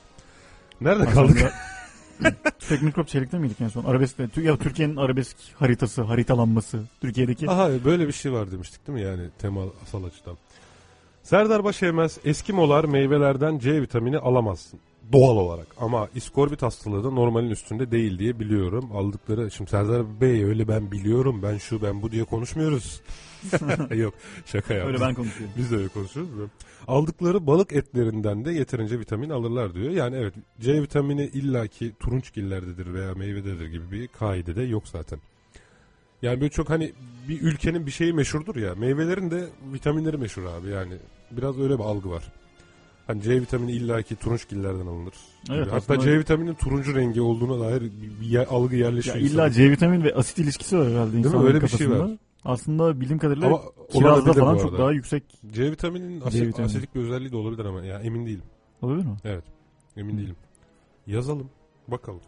Nerede 0.81 1.05
kaldık? 1.05 1.37
Aslında 2.21 2.35
Tüfek 2.59 2.83
mikrop 2.83 3.09
çelikte 3.09 3.39
miydik 3.39 3.61
en 3.61 3.69
son? 3.69 3.85
Arabesk 3.85 4.19
Tü- 4.19 4.43
ya 4.43 4.57
Türkiye'nin 4.57 4.97
arabesk 4.97 5.37
haritası, 5.55 6.03
haritalanması. 6.03 6.83
Türkiye'deki 7.01 7.51
Aha 7.51 7.71
böyle 7.85 8.07
bir 8.07 8.13
şey 8.13 8.33
var 8.33 8.53
demiştik 8.53 8.87
değil 8.87 8.99
mi 8.99 9.05
yani 9.05 9.29
temal 9.39 9.69
asal 9.83 10.05
açıdan. 10.05 10.37
Serdar 11.23 11.65
Başevmez 11.65 12.19
Eskimolar 12.25 12.85
meyvelerden 12.85 13.59
C 13.59 13.83
vitamini 13.83 14.19
alamazsın. 14.19 14.81
Doğal 15.13 15.37
olarak 15.37 15.67
ama 15.81 16.09
iskorbit 16.15 16.63
hastalığı 16.63 17.05
da 17.05 17.11
normalin 17.11 17.51
üstünde 17.51 17.91
değil 17.91 18.19
diye 18.19 18.41
biliyorum. 18.41 18.91
Aldıkları 18.93 19.51
şimdi 19.51 19.71
Serdar 19.71 20.21
Bey 20.21 20.45
öyle 20.45 20.69
ben 20.69 20.91
biliyorum 20.93 21.43
ben 21.43 21.59
şu 21.59 21.83
ben 21.83 22.03
bu 22.03 22.11
diye 22.11 22.25
konuşmuyoruz. 22.25 23.01
Yok 23.95 24.15
şaka 24.47 24.75
yaptım. 24.75 24.95
öyle 24.95 25.05
ben 25.05 25.15
konuşuyorum. 25.15 25.55
Biz 25.59 25.71
de 25.71 25.77
öyle 25.77 25.89
konuşuyoruz. 25.89 26.39
da. 26.39 26.43
Aldıkları 26.89 27.47
balık 27.47 27.73
etlerinden 27.73 28.45
de 28.45 28.53
yeterince 28.53 29.01
vitamin 29.01 29.31
alırlar 29.31 29.75
diyor. 29.75 29.91
Yani 29.91 30.17
evet 30.17 30.35
C 30.61 30.83
vitamini 30.83 31.25
illaki 31.25 31.93
turunçgillerdedir 32.01 32.95
veya 32.95 33.15
meyvededir 33.15 33.67
gibi 33.67 33.91
bir 33.91 34.09
kaide 34.09 34.57
de 34.57 34.63
yok 34.63 34.89
zaten. 34.89 35.19
Yani 36.23 36.41
böyle 36.41 36.51
çok 36.51 36.71
hani 36.71 36.93
bir 37.29 37.41
ülkenin 37.41 37.87
bir 37.87 37.91
şeyi 37.91 38.13
meşhurdur 38.13 38.57
ya. 38.57 38.75
Meyvelerin 38.75 39.31
de 39.31 39.49
vitaminleri 39.73 40.17
meşhur 40.17 40.45
abi 40.45 40.69
yani. 40.69 40.95
Biraz 41.31 41.59
öyle 41.59 41.79
bir 41.79 41.85
algı 41.85 42.11
var. 42.11 42.33
Hani 43.07 43.23
C 43.23 43.41
vitamini 43.41 43.73
illaki 43.73 44.17
turunçgillerden 44.17 44.87
alınır. 44.87 45.15
Evet, 45.51 45.69
Hatta 45.73 45.99
C 45.99 46.19
vitaminin 46.19 46.55
turuncu 46.55 46.95
rengi 46.95 47.21
olduğuna 47.21 47.61
dair 47.61 47.83
bir, 48.21 48.27
yer- 48.27 48.47
algı 48.51 48.77
Ya 48.77 48.87
yerleşiyor. 48.87 49.17
illa 49.17 49.25
insanın. 49.27 49.51
C 49.53 49.71
vitamini 49.71 50.05
ve 50.05 50.15
asit 50.15 50.39
ilişkisi 50.39 50.79
var 50.79 50.89
herhalde 50.91 51.13
mi? 51.13 51.19
insanların 51.19 51.47
Öyle 51.47 51.61
bir 51.63 51.69
şey 51.69 51.79
kafasında. 51.87 52.11
var. 52.13 52.19
Aslında 52.45 53.01
bildiğim 53.01 53.19
kadarıyla 53.19 53.47
Ama 53.47 53.61
kirazda 53.93 54.33
falan 54.33 54.59
çok 54.59 54.79
daha 54.79 54.93
yüksek 54.93 55.23
C 55.53 55.71
vitaminin 55.71 56.21
asit, 56.21 56.43
vitamini. 56.43 56.67
asidik 56.67 56.95
bir 56.95 57.01
özelliği 57.01 57.33
de 57.33 57.37
olabilir 57.37 57.65
ama 57.65 57.85
ya 57.85 57.99
emin 58.01 58.27
değilim. 58.27 58.43
olabilir 58.83 59.05
mi? 59.07 59.17
Evet. 59.25 59.45
Emin 59.97 60.15
Hı. 60.15 60.19
değilim. 60.19 60.37
Yazalım. 61.07 61.51
Bakalım. 61.89 62.21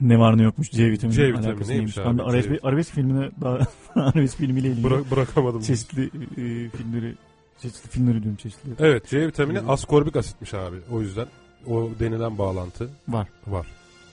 Ne 0.00 0.18
var 0.18 0.38
ne 0.38 0.42
yokmuş 0.42 0.70
C 0.70 0.90
vitamini. 0.90 1.16
C 1.16 1.28
vitamini 1.32 1.68
neymiş 1.68 1.98
abi? 1.98 2.06
Ben 2.08 2.18
de 2.18 2.22
arabesk, 2.22 2.48
C- 2.48 2.58
arabesk 2.62 2.92
filmine 2.92 3.30
daha 3.40 3.58
arabesk 3.94 4.36
filmiyle 4.36 4.68
ilgili 4.68 4.86
Bıra- 4.86 5.10
bırakamadım. 5.10 5.60
çeşitli 5.60 6.04
e, 6.04 6.68
filmleri 6.70 7.14
çeşitli 7.62 7.88
filmleri 7.90 8.22
diyorum 8.22 8.36
çeşitli. 8.36 8.70
Evet 8.78 9.08
C 9.08 9.26
vitamini 9.26 9.58
Hı. 9.58 9.68
askorbik 9.72 10.16
asitmiş 10.16 10.54
abi. 10.54 10.76
O 10.92 11.00
yüzden 11.00 11.26
o 11.66 11.90
denilen 12.00 12.38
bağlantı 12.38 12.90
Var. 13.08 13.28
var. 13.46 13.66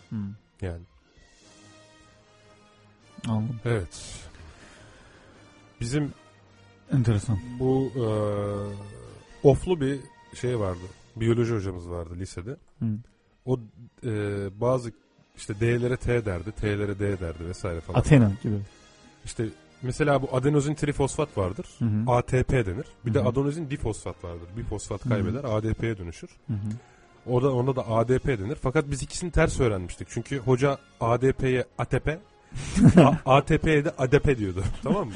Hmm. 0.10 0.20
Yani. 0.62 0.82
Anladım. 3.28 3.60
Evet. 3.66 4.20
Bizim 5.82 6.14
Enteresan. 6.92 7.40
bu 7.60 7.92
e, 7.96 8.06
oflu 9.48 9.82
bir 9.82 10.00
şey 10.34 10.60
vardı. 10.60 10.80
Biyoloji 11.16 11.54
hocamız 11.54 11.90
vardı 11.90 12.14
lisede. 12.18 12.58
Hı. 12.80 12.86
O 13.46 13.60
e, 14.06 14.12
bazı 14.62 14.92
işte 15.38 15.60
D'lere 15.60 15.98
T 15.98 16.26
derdi, 16.26 16.52
T'lere 16.52 17.00
D 17.00 17.20
derdi 17.20 17.46
vesaire 17.46 17.82
falan. 17.82 18.00
Athena 18.00 18.32
gibi. 18.44 18.56
İşte 19.26 19.46
mesela 19.82 20.22
bu 20.22 20.36
adenozin 20.36 20.74
trifosfat 20.74 21.38
vardır. 21.38 21.66
Hı 21.80 21.86
hı. 21.86 22.12
ATP 22.12 22.52
denir. 22.52 22.86
Bir 23.06 23.14
de 23.14 23.20
Hı 23.20 23.24
hı. 23.24 23.28
adenozin 23.28 23.70
difosfat 23.70 24.24
vardır. 24.24 24.48
Bir 24.58 24.64
fosfat 24.64 25.06
Hı 25.06 25.10
hı. 25.10 25.10
kaybeder, 25.10 25.44
ADP'ye 25.44 25.98
dönüşür. 25.98 26.30
Hı 26.48 26.54
hı. 26.54 26.58
O 27.32 27.42
da 27.42 27.54
onda 27.54 27.76
da 27.76 27.90
ADP 27.90 28.28
denir. 28.28 28.58
Fakat 28.62 28.92
biz 28.92 29.04
ikisini 29.04 29.32
ters 29.32 29.60
öğrenmiştik. 29.60 30.08
Çünkü 30.12 30.38
hoca 30.38 30.78
ADP'ye 31.02 31.66
ATP, 31.78 32.20
ATP'ye 33.26 33.86
de 33.86 33.92
ADP 33.98 34.38
diyordu. 34.38 34.64
tamam 34.84 35.08
mı? 35.08 35.14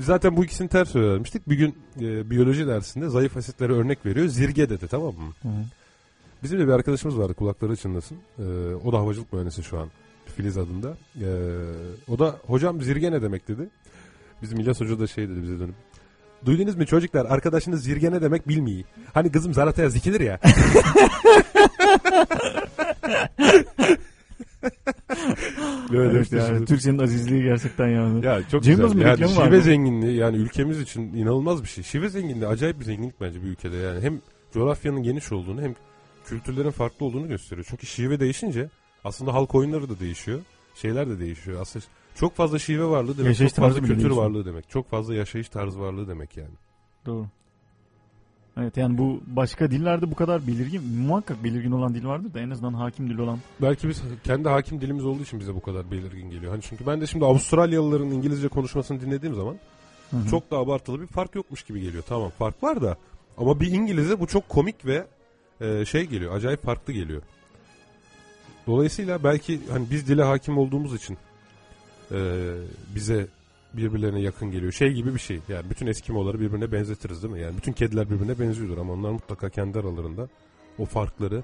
Zaten 0.00 0.36
bu 0.36 0.44
ikisini 0.44 0.68
ters 0.68 0.96
öğrenmiştik. 0.96 1.48
Bir 1.48 1.56
gün 1.56 1.78
e, 2.00 2.30
biyoloji 2.30 2.66
dersinde 2.66 3.08
zayıf 3.08 3.36
asitlere 3.36 3.72
örnek 3.72 4.06
veriyor. 4.06 4.26
Zirge 4.26 4.70
dedi 4.70 4.88
tamam 4.88 5.14
mı? 5.14 5.32
Hı 5.42 5.48
hı. 5.48 5.64
Bizim 6.42 6.58
de 6.58 6.66
bir 6.66 6.72
arkadaşımız 6.72 7.18
vardı 7.18 7.34
kulakları 7.34 7.76
çınlasın. 7.76 8.18
Ee, 8.38 8.42
o 8.84 8.92
da 8.92 8.98
havacılık 8.98 9.32
mühendisi 9.32 9.62
şu 9.62 9.78
an. 9.78 9.88
Filiz 10.36 10.58
adında. 10.58 10.96
Ee, 11.20 11.26
o 12.08 12.18
da 12.18 12.36
hocam 12.46 12.82
zirge 12.82 13.12
ne 13.12 13.22
demek 13.22 13.48
dedi. 13.48 13.68
Bizim 14.42 14.60
İlyas 14.60 14.80
Hoca 14.80 14.98
da 14.98 15.06
şey 15.06 15.28
dedi 15.28 15.42
bize 15.42 15.58
dönüp. 15.58 15.74
Duydunuz 16.44 16.76
mu 16.76 16.86
çocuklar 16.86 17.26
arkadaşınız 17.26 17.84
zirge 17.84 18.10
ne 18.10 18.22
demek 18.22 18.48
bilmiyor. 18.48 18.84
Hani 19.14 19.32
kızım 19.32 19.54
zarataya 19.54 19.88
zikilir 19.88 20.20
ya. 20.20 20.40
Böyle 25.92 26.10
Evet 26.10 26.24
işte 26.24 26.36
yani 26.36 26.64
Türkçenin 26.64 26.98
azizliği 26.98 27.42
gerçekten 27.42 27.88
yani. 27.88 28.26
ya 28.26 28.48
çok 28.50 28.62
Cem 28.62 28.76
güzel. 28.76 28.98
Yani 29.00 29.28
şive 29.28 29.48
mı? 29.48 29.60
zenginliği 29.62 30.16
yani 30.16 30.36
ülkemiz 30.36 30.80
için 30.80 31.02
inanılmaz 31.02 31.62
bir 31.62 31.68
şey. 31.68 31.84
Şive 31.84 32.08
zenginliği 32.08 32.46
acayip 32.46 32.80
bir 32.80 32.84
zenginlik 32.84 33.20
bence 33.20 33.42
bir 33.42 33.48
ülkede 33.48 33.76
yani. 33.76 34.00
Hem 34.00 34.20
coğrafyanın 34.54 35.02
geniş 35.02 35.32
olduğunu 35.32 35.62
hem 35.62 35.74
kültürlerin 36.26 36.70
farklı 36.70 37.06
olduğunu 37.06 37.28
gösteriyor. 37.28 37.66
Çünkü 37.70 37.86
şive 37.86 38.20
değişince 38.20 38.68
aslında 39.04 39.34
halk 39.34 39.54
oyunları 39.54 39.88
da 39.88 40.00
değişiyor. 40.00 40.40
Şeyler 40.74 41.08
de 41.08 41.20
değişiyor. 41.20 41.60
Aslında 41.60 41.84
çok 42.14 42.34
fazla 42.34 42.58
şive 42.58 42.84
varlığı 42.84 43.18
demek. 43.18 43.28
Yaşayış 43.28 43.54
çok 43.54 43.64
fazla 43.64 43.80
kültür 43.80 43.94
değişiyor. 43.94 44.16
varlığı 44.16 44.44
demek. 44.44 44.70
Çok 44.70 44.90
fazla 44.90 45.14
yaşayış 45.14 45.48
tarzı 45.48 45.80
varlığı 45.80 46.08
demek 46.08 46.36
yani. 46.36 46.54
Doğru. 47.06 47.26
Evet 48.56 48.76
yani 48.76 48.98
bu 48.98 49.20
başka 49.26 49.70
dillerde 49.70 50.10
bu 50.10 50.14
kadar 50.14 50.46
belirgin 50.46 50.82
muhakkak 50.82 51.44
belirgin 51.44 51.70
olan 51.70 51.94
dil 51.94 52.04
vardır 52.06 52.34
da 52.34 52.40
en 52.40 52.50
azından 52.50 52.74
hakim 52.74 53.10
dil 53.10 53.18
olan. 53.18 53.38
Belki 53.62 53.88
biz 53.88 54.02
kendi 54.24 54.48
hakim 54.48 54.80
dilimiz 54.80 55.04
olduğu 55.04 55.22
için 55.22 55.40
bize 55.40 55.54
bu 55.54 55.60
kadar 55.60 55.90
belirgin 55.90 56.30
geliyor. 56.30 56.52
Hani 56.52 56.62
çünkü 56.62 56.86
ben 56.86 57.00
de 57.00 57.06
şimdi 57.06 57.24
Avustralyalıların 57.24 58.10
İngilizce 58.10 58.48
konuşmasını 58.48 59.00
dinlediğim 59.00 59.34
zaman 59.34 59.56
Hı 60.10 60.16
hı. 60.16 60.28
çok 60.28 60.50
da 60.50 60.56
abartılı 60.56 61.00
bir 61.00 61.06
fark 61.06 61.34
yokmuş 61.34 61.62
gibi 61.62 61.80
geliyor. 61.80 62.04
Tamam 62.08 62.30
fark 62.38 62.62
var 62.62 62.82
da 62.82 62.96
ama 63.38 63.60
bir 63.60 63.70
İngiliz'e 63.70 64.20
bu 64.20 64.26
çok 64.26 64.48
komik 64.48 64.86
ve 64.86 65.06
e, 65.60 65.84
şey 65.84 66.04
geliyor. 66.04 66.36
Acayip 66.36 66.62
farklı 66.62 66.92
geliyor. 66.92 67.22
Dolayısıyla 68.66 69.24
belki 69.24 69.60
hani 69.70 69.86
biz 69.90 70.08
dile 70.08 70.22
hakim 70.22 70.58
olduğumuz 70.58 70.94
için 70.94 71.18
e, 72.12 72.18
bize 72.94 73.26
birbirlerine 73.74 74.20
yakın 74.20 74.50
geliyor. 74.50 74.72
Şey 74.72 74.92
gibi 74.92 75.14
bir 75.14 75.20
şey. 75.20 75.38
Yani 75.48 75.70
bütün 75.70 75.86
Eskimoları 75.86 76.40
birbirine 76.40 76.72
benzetiriz 76.72 77.22
değil 77.22 77.34
mi? 77.34 77.40
Yani 77.40 77.56
bütün 77.56 77.72
kediler 77.72 78.10
birbirine 78.10 78.38
benziyordur 78.38 78.78
ama 78.78 78.92
onlar 78.92 79.10
mutlaka 79.10 79.48
kendi 79.50 79.78
aralarında 79.78 80.28
o 80.78 80.84
farkları 80.84 81.42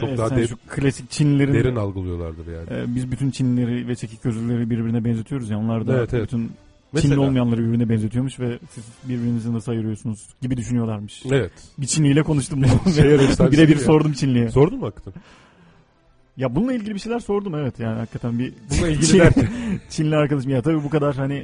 Çok 0.00 0.08
Evet, 0.08 0.18
daha 0.18 0.28
sen 0.28 0.38
de- 0.38 0.46
şu 0.48 0.56
klasik 0.68 1.10
Çinlilerin 1.10 1.54
derin 1.54 1.76
algılıyorlardır 1.76 2.46
yani. 2.52 2.80
e, 2.90 2.94
biz 2.94 3.10
bütün 3.12 3.30
Çinlileri 3.30 3.88
ve 3.88 3.94
çekik 3.96 4.22
gözlüleri 4.22 4.70
birbirine 4.70 5.04
benzetiyoruz 5.04 5.50
ya 5.50 5.58
onlar 5.58 5.86
da 5.86 5.98
Evet, 5.98 6.14
evet. 6.14 6.24
bütün 6.24 6.50
Mesela- 6.92 7.14
Çinli 7.14 7.26
olmayanları 7.26 7.60
birbirine 7.60 7.88
benzetiyormuş 7.88 8.40
ve 8.40 8.58
siz 8.70 8.84
birbirinizi 9.04 9.52
nasıl 9.52 9.72
ayırıyorsunuz 9.72 10.26
gibi 10.42 10.56
düşünüyorlarmış. 10.56 11.22
Evet. 11.30 11.52
Bir 11.78 11.86
Çinliyle 11.86 12.22
konuştum 12.22 12.64
efsanesi 12.86 13.02
Birebir 13.52 13.68
gibi 13.68 13.78
ya. 13.78 13.84
sordum 13.84 14.12
Çinliye. 14.12 14.48
Sordun 14.48 14.78
mu 14.78 14.86
hakikaten? 14.86 15.22
Ya 16.36 16.54
bununla 16.56 16.72
ilgili 16.72 16.94
bir 16.94 17.00
şeyler 17.00 17.18
sordum 17.18 17.54
evet 17.54 17.80
yani 17.80 17.98
hakikaten 17.98 18.38
bir 18.38 18.52
Bununla 18.70 18.88
ilgili 18.88 19.06
Çin- 19.06 19.18
derken 19.18 19.48
Çinli 19.90 20.16
arkadaşım 20.16 20.50
ya 20.50 20.62
tabii 20.62 20.84
bu 20.84 20.90
kadar 20.90 21.14
hani 21.16 21.34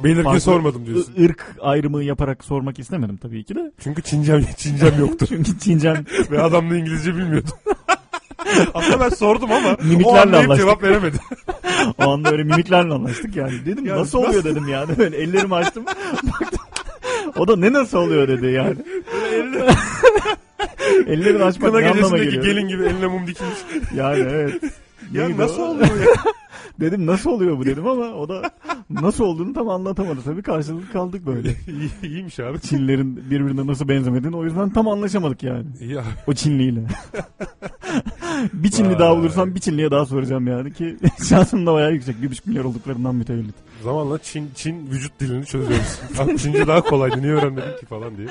e, 0.00 0.04
belirgin 0.04 0.38
sormadım 0.38 0.86
diyorsun. 0.86 1.14
ırk 1.24 1.56
ayrımı 1.60 2.04
yaparak 2.04 2.44
sormak 2.44 2.78
istemedim 2.78 3.16
tabii 3.16 3.44
ki 3.44 3.54
de. 3.54 3.72
Çünkü 3.80 4.02
Çincem, 4.02 4.44
Çincem 4.56 4.98
yoktu. 5.00 5.26
Çünkü 5.28 5.58
Çincem 5.58 6.04
Ve 6.30 6.42
adam 6.42 6.70
da 6.70 6.76
İngilizce 6.76 7.16
bilmiyordu. 7.16 7.48
Aslında 8.74 9.00
ben 9.00 9.08
sordum 9.08 9.52
ama 9.52 9.68
o 9.80 9.84
Mimiklerle 9.84 10.20
anlayıp 10.20 10.34
anlaştık. 10.44 10.66
cevap 10.66 10.82
veremedi. 10.82 11.16
o 11.98 12.10
anda 12.10 12.30
öyle 12.30 12.42
mimiklerle 12.44 12.94
anlaştık 12.94 13.36
yani. 13.36 13.52
Dedim 13.66 13.86
Yani 13.86 14.00
nasıl 14.00 14.18
oluyor 14.18 14.34
nasıl? 14.34 14.44
dedim 14.50 14.68
yani. 14.68 14.98
Böyle 14.98 15.16
ellerimi 15.16 15.54
açtım. 15.54 15.84
Baktım. 16.24 16.60
O 17.36 17.48
da 17.48 17.56
ne 17.56 17.72
nasıl 17.72 17.98
oluyor 17.98 18.28
dedi 18.28 18.46
yani. 18.46 18.76
Ellerini 21.06 21.42
açmak 21.42 21.70
Kına 21.70 21.80
ne 21.80 21.90
anlama 21.90 22.18
gecesindeki 22.18 22.30
geliyor. 22.36 22.44
gelin 22.44 22.68
gibi 22.68 22.82
eline 22.84 23.06
mum 23.06 23.26
dikilmiş. 23.26 23.58
Yani 23.96 24.18
evet. 24.30 24.62
Ya 25.12 25.28
Neydi 25.28 25.40
nasıl 25.40 25.62
o? 25.62 25.64
oluyor 25.64 25.86
ya? 25.86 26.06
Dedim 26.80 27.06
nasıl 27.06 27.30
oluyor 27.30 27.58
bu 27.58 27.64
dedim 27.66 27.86
ama 27.86 28.04
o 28.04 28.28
da 28.28 28.50
nasıl 28.90 29.24
olduğunu 29.24 29.52
tam 29.54 29.68
anlatamadı. 29.68 30.20
Tabii 30.24 30.42
karşılıklı 30.42 30.92
kaldık 30.92 31.26
böyle. 31.26 31.48
İyi, 31.68 32.10
iyiymiş 32.10 32.40
abi. 32.40 32.60
Çinlilerin 32.60 33.16
birbirine 33.30 33.66
nasıl 33.66 33.88
benzemediğini 33.88 34.36
o 34.36 34.44
yüzden 34.44 34.70
tam 34.70 34.88
anlaşamadık 34.88 35.42
yani. 35.42 35.66
Abi. 35.80 36.02
O 36.26 36.34
Çinliyle. 36.34 36.80
Bir 38.52 38.70
Çinli 38.70 38.98
daha 38.98 39.16
bulursam 39.16 39.54
bir 39.54 39.60
Çinliye 39.60 39.90
daha 39.90 40.06
soracağım 40.06 40.46
yani 40.46 40.72
ki 40.72 40.96
şansım 41.28 41.66
da 41.66 41.72
bayağı 41.72 41.92
yüksek. 41.92 42.22
Bir 42.22 42.30
buçuk 42.30 42.46
milyar 42.46 42.64
olduklarından 42.64 43.14
mütevellit. 43.14 43.54
Zamanla 43.84 44.18
Çin, 44.18 44.50
Çin 44.54 44.90
vücut 44.90 45.20
dilini 45.20 45.46
çözüyoruz. 45.46 46.00
Çince 46.42 46.66
daha 46.66 46.80
kolaydı 46.80 47.22
niye 47.22 47.32
öğrenmedim 47.32 47.76
ki 47.80 47.86
falan 47.86 48.16
diye. 48.16 48.28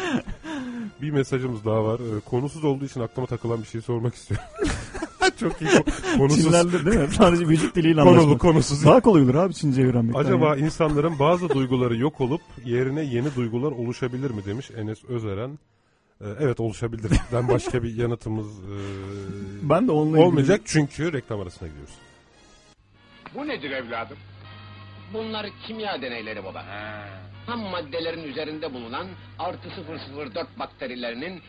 Bir 1.02 1.12
mesajımız 1.12 1.66
daha 1.66 1.84
var. 1.86 2.00
Ee, 2.00 2.20
konusuz 2.20 2.64
olduğu 2.64 2.86
için 2.86 3.02
aklıma 3.02 3.28
takılan 3.28 3.62
bir 3.62 3.68
şey 3.68 3.82
sormak 3.82 4.16
istiyorum. 4.16 4.46
Çok 5.40 5.62
iyi. 5.62 5.66
ko- 5.66 6.18
Konusuz. 6.18 6.44
Çinlerle 6.44 6.86
değil 6.86 6.98
mi? 6.98 7.08
Sadece 7.18 7.48
vücut 7.48 7.76
diliyle 7.76 8.02
Konulu 8.02 8.14
anlaşmak. 8.20 8.40
konusuz. 8.42 8.86
Daha 8.86 9.00
kolay 9.00 9.22
olur 9.24 9.36
abi 9.36 9.54
Çince 9.54 9.86
öğrenmek. 9.86 10.16
Acaba 10.16 10.56
insanların 10.58 11.20
bazı 11.20 11.50
duyguları 11.50 11.98
yok 11.98 12.22
olup 12.22 12.42
yerine 12.66 13.02
yeni 13.04 13.36
duygular 13.36 13.72
oluşabilir 13.72 14.32
mi 14.32 14.46
demiş 14.46 14.72
Enes 14.78 15.04
Özeren. 15.04 15.60
Ee, 16.24 16.28
evet 16.40 16.60
oluşabilir. 16.60 17.12
Ben 17.34 17.48
başka 17.48 17.84
bir 17.84 17.96
yanıtımız 17.96 18.60
e, 18.60 18.74
ben 19.70 19.88
de 19.88 19.92
onunla 19.92 20.18
ilgili- 20.18 20.28
olmayacak 20.28 20.62
çünkü 20.66 21.14
reklam 21.14 21.40
arasına 21.42 21.68
gidiyoruz. 21.68 21.94
Bu 23.36 23.48
nedir 23.48 23.72
evladım? 23.72 24.18
Bunlar 25.14 25.48
kimya 25.68 26.02
deneyleri 26.02 26.44
baba. 26.44 26.66
Ham 27.46 27.60
maddelerin 27.60 28.24
üzerinde 28.24 28.74
bulunan 28.74 29.08
artı 29.40 29.70
004 30.16 30.60
bakterilerinin 30.60 31.42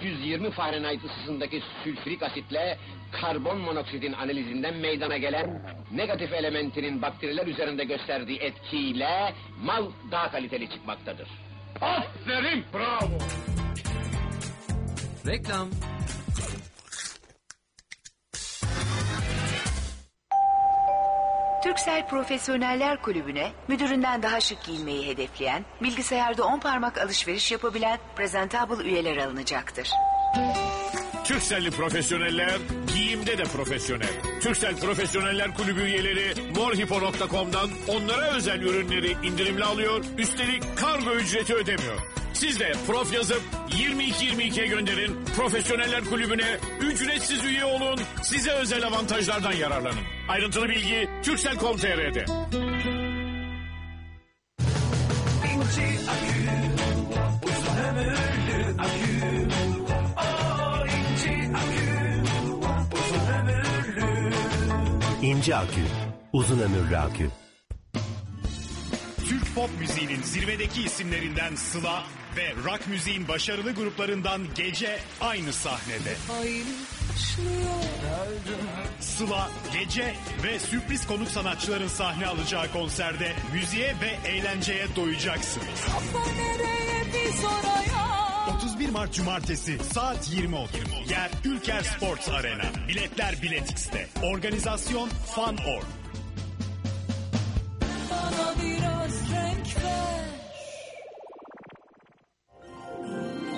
320 0.00 0.50
Fahrenheit 0.50 1.00
ısısındaki 1.04 1.62
sülfürik 1.84 2.22
asitle 2.22 2.78
karbon 3.20 3.58
monoksidin 3.58 4.12
analizinden 4.12 4.76
meydana 4.76 5.16
gelen 5.16 5.62
negatif 5.92 6.32
elementinin 6.32 7.02
bakteriler 7.02 7.46
üzerinde 7.46 7.84
gösterdiği 7.84 8.38
etkiyle 8.38 9.34
mal 9.64 9.86
daha 10.10 10.30
kaliteli 10.30 10.70
çıkmaktadır. 10.70 11.28
Aferin 11.80 12.64
bravo. 12.74 13.18
Reklam. 15.26 15.68
Türksel 21.62 22.08
Profesyoneller 22.08 23.02
Kulübü'ne 23.02 23.52
müdüründen 23.68 24.22
daha 24.22 24.40
şık 24.40 24.64
giyinmeyi 24.64 25.06
hedefleyen, 25.06 25.64
bilgisayarda 25.82 26.44
10 26.44 26.58
parmak 26.60 26.98
alışveriş 26.98 27.52
yapabilen 27.52 27.98
presentable 28.16 28.84
üyeler 28.84 29.16
alınacaktır. 29.16 29.90
Türkcelli 31.24 31.70
profesyoneller 31.70 32.58
giyimde 32.94 33.38
de 33.38 33.42
profesyonel. 33.42 34.08
Türksel 34.40 34.76
Profesyoneller 34.76 35.54
Kulübü 35.54 35.82
üyeleri 35.82 36.34
morhipo.com'dan 36.56 37.70
onlara 37.88 38.30
özel 38.36 38.62
ürünleri 38.62 39.16
indirimli 39.26 39.64
alıyor. 39.64 40.04
Üstelik 40.18 40.76
kargo 40.76 41.14
ücreti 41.14 41.54
ödemiyor. 41.54 42.00
Siz 42.32 42.60
de 42.60 42.72
prof 42.86 43.14
yazıp 43.14 43.42
2222'ye 43.70 44.66
gönderin. 44.66 45.24
Profesyoneller 45.36 46.04
Kulübü'ne 46.04 46.56
ücretsiz 46.80 47.44
üye 47.44 47.64
olun. 47.64 48.00
Size 48.22 48.52
özel 48.52 48.86
avantajlardan 48.86 49.52
yararlanın. 49.52 50.04
Ayrıntılı 50.28 50.68
bilgi 50.68 51.08
Türksel.com.tr'de. 51.22 52.24
uzun 66.32 66.58
ömürlü 66.58 66.96
akü. 66.98 67.30
Türk 69.28 69.54
pop 69.54 69.70
müziğinin 69.80 70.22
zirvedeki 70.22 70.82
isimlerinden 70.82 71.54
Sıla 71.54 72.02
ve 72.36 72.50
rock 72.64 72.88
müziğin 72.88 73.28
başarılı 73.28 73.72
gruplarından 73.72 74.42
Gece 74.54 74.98
aynı 75.20 75.52
sahnede. 75.52 76.14
Sıla, 79.00 79.50
Gece 79.72 80.14
ve 80.44 80.58
sürpriz 80.58 81.06
konuk 81.06 81.28
sanatçıların 81.28 81.88
sahne 81.88 82.26
alacağı 82.26 82.72
konserde 82.72 83.32
müziğe 83.54 83.94
ve 84.00 84.28
eğlenceye 84.30 84.86
doyacaksınız. 84.96 85.86
31 88.48 88.90
Mart 88.90 89.12
Cumartesi 89.12 89.78
saat 89.78 90.28
20.30. 90.28 91.10
Yer 91.10 91.30
Ülker 91.44 91.82
Sports 91.82 92.28
Arena. 92.28 92.62
Biletler 92.88 93.34
Bilet 93.42 93.70
X'te. 93.70 94.06
Organizasyon 94.22 95.08
Fan.org. 95.08 95.84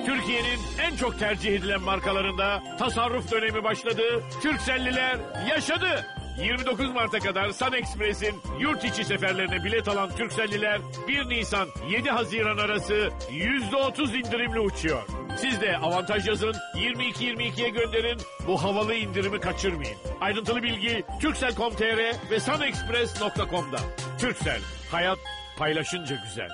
Türkiye'nin 0.06 0.60
en 0.82 0.96
çok 0.96 1.18
tercih 1.18 1.52
edilen 1.52 1.82
markalarında 1.82 2.62
tasarruf 2.78 3.30
dönemi 3.32 3.64
başladı. 3.64 4.02
Türkcelliler 4.42 5.18
yaşadı. 5.48 6.06
29 6.38 6.90
Mart'a 6.90 7.18
kadar 7.18 7.50
Sun 7.50 7.72
Express'in 7.72 8.34
yurt 8.60 8.84
içi 8.84 9.04
seferlerine 9.04 9.64
bilet 9.64 9.88
alan 9.88 10.10
Türkcelliler 10.16 10.80
1 11.08 11.28
Nisan 11.28 11.68
7 11.90 12.10
Haziran 12.10 12.58
arası 12.58 13.10
%30 13.30 14.16
indirimli 14.16 14.60
uçuyor. 14.60 15.02
Siz 15.36 15.60
de 15.60 15.78
avantaj 15.78 16.28
yazın 16.28 16.54
22-22'ye 16.74 17.68
gönderin 17.68 18.18
bu 18.46 18.62
havalı 18.62 18.94
indirimi 18.94 19.40
kaçırmayın. 19.40 19.96
Ayrıntılı 20.20 20.62
bilgi 20.62 21.04
Turkcell.com.tr 21.22 22.30
ve 22.30 22.40
sunexpress.com'da. 22.40 23.78
Türksel, 24.18 24.60
hayat 24.90 25.18
paylaşınca 25.58 26.16
güzel. 26.24 26.50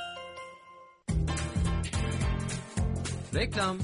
Reklam. 3.34 3.76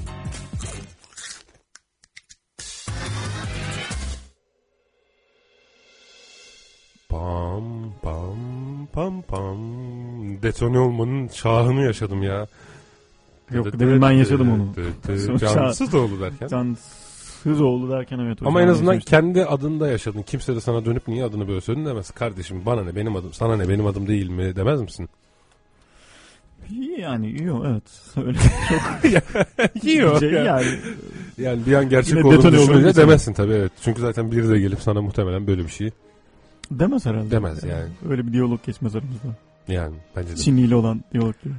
Pam 8.01 8.87
pam 8.93 9.21
pam. 9.21 9.57
Detone 10.41 10.79
olmanın 10.79 11.27
şahını 11.27 11.81
yaşadım 11.81 12.23
ya. 12.23 12.47
Yok 13.51 13.79
demin 13.79 14.01
ben 14.01 14.11
yaşadım 14.11 14.51
onu. 14.51 15.37
Cansız 15.39 15.95
oğlu 15.95 16.21
derken. 16.21 16.47
Cansız 16.47 17.61
oğlu 17.61 17.91
derken 17.91 18.19
evet. 18.19 18.37
Ama 18.45 18.61
en 18.61 18.67
azından 18.67 18.93
yaşamıştım. 18.93 19.19
kendi 19.19 19.45
adında 19.45 19.87
yaşadın. 19.87 20.21
Kimse 20.21 20.55
de 20.55 20.61
sana 20.61 20.85
dönüp 20.85 21.07
niye 21.07 21.23
adını 21.23 21.47
böyle 21.47 21.61
söyledin 21.61 21.85
demez. 21.85 22.11
Kardeşim 22.11 22.65
bana 22.65 22.83
ne 22.83 22.95
benim 22.95 23.15
adım 23.15 23.33
sana 23.33 23.57
ne 23.57 23.69
benim 23.69 23.85
adım 23.85 24.07
değil 24.07 24.29
mi 24.29 24.55
demez 24.55 24.81
misin? 24.81 25.09
Yani 26.97 27.43
yok 27.43 27.65
evet. 27.67 27.83
Öyle 28.27 28.39
Yiyor. 29.91 30.19
şey 30.19 30.31
yani. 30.31 30.65
Yani 31.37 31.65
bir 31.65 31.73
an 31.73 31.89
gerçek 31.89 32.15
Yine 32.15 32.27
olduğunu 32.27 32.51
düşününce 32.51 32.95
demezsin 32.95 33.33
tabii 33.33 33.53
evet. 33.53 33.71
Çünkü 33.81 34.01
zaten 34.01 34.31
biri 34.31 34.49
de 34.49 34.59
gelip 34.59 34.79
sana 34.79 35.01
muhtemelen 35.01 35.47
böyle 35.47 35.63
bir 35.63 35.69
şey 35.69 35.91
Demez 36.71 37.05
herhalde. 37.05 37.31
demez 37.31 37.63
yani. 37.63 37.89
Öyle 38.09 38.27
bir 38.27 38.33
diyalog 38.33 38.63
geçmez 38.65 38.95
aramızda. 38.95 39.27
Yani 39.67 39.95
bence 40.15 40.29
de. 40.31 40.35
Çinliyle 40.35 40.75
olan 40.75 41.01
diyalog 41.13 41.35
gibi. 41.43 41.53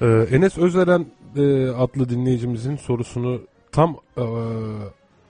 Ee, 0.00 0.26
Enes 0.36 0.58
Özeren 0.58 1.06
e, 1.36 1.68
adlı 1.68 2.08
dinleyicimizin 2.08 2.76
sorusunu 2.76 3.40
tam 3.72 3.96
e, 4.16 4.22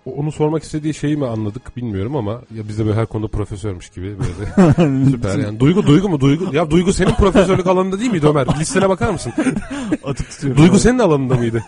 onu 0.07 0.33
sormak 0.33 0.63
istediği 0.63 0.95
şeyi 0.95 1.17
mi 1.17 1.27
anladık 1.27 1.77
bilmiyorum 1.77 2.17
ama 2.17 2.33
ya 2.33 2.69
biz 2.69 2.79
de 2.79 2.87
böyle 2.87 2.97
her 2.97 3.07
konuda 3.07 3.29
profesörmüş 3.29 3.89
gibi 3.91 4.15
böyle 4.19 4.71
süper 5.11 5.39
yani. 5.39 5.61
Duygu 5.61 5.87
duygu 5.87 6.09
mu 6.09 6.21
duygu? 6.21 6.55
Ya 6.55 6.71
duygu 6.71 6.93
senin 6.93 7.15
profesörlük 7.15 7.67
alanında 7.67 8.01
değil 8.01 8.11
miydi 8.11 8.27
Ömer? 8.27 8.47
Listene 8.61 8.89
bakar 8.89 9.11
mısın? 9.11 9.33
Atık 10.05 10.31
tutuyorum. 10.31 10.63
Duygu 10.63 10.79
senin 10.79 10.99
alanında 10.99 11.35
mıydı? 11.35 11.63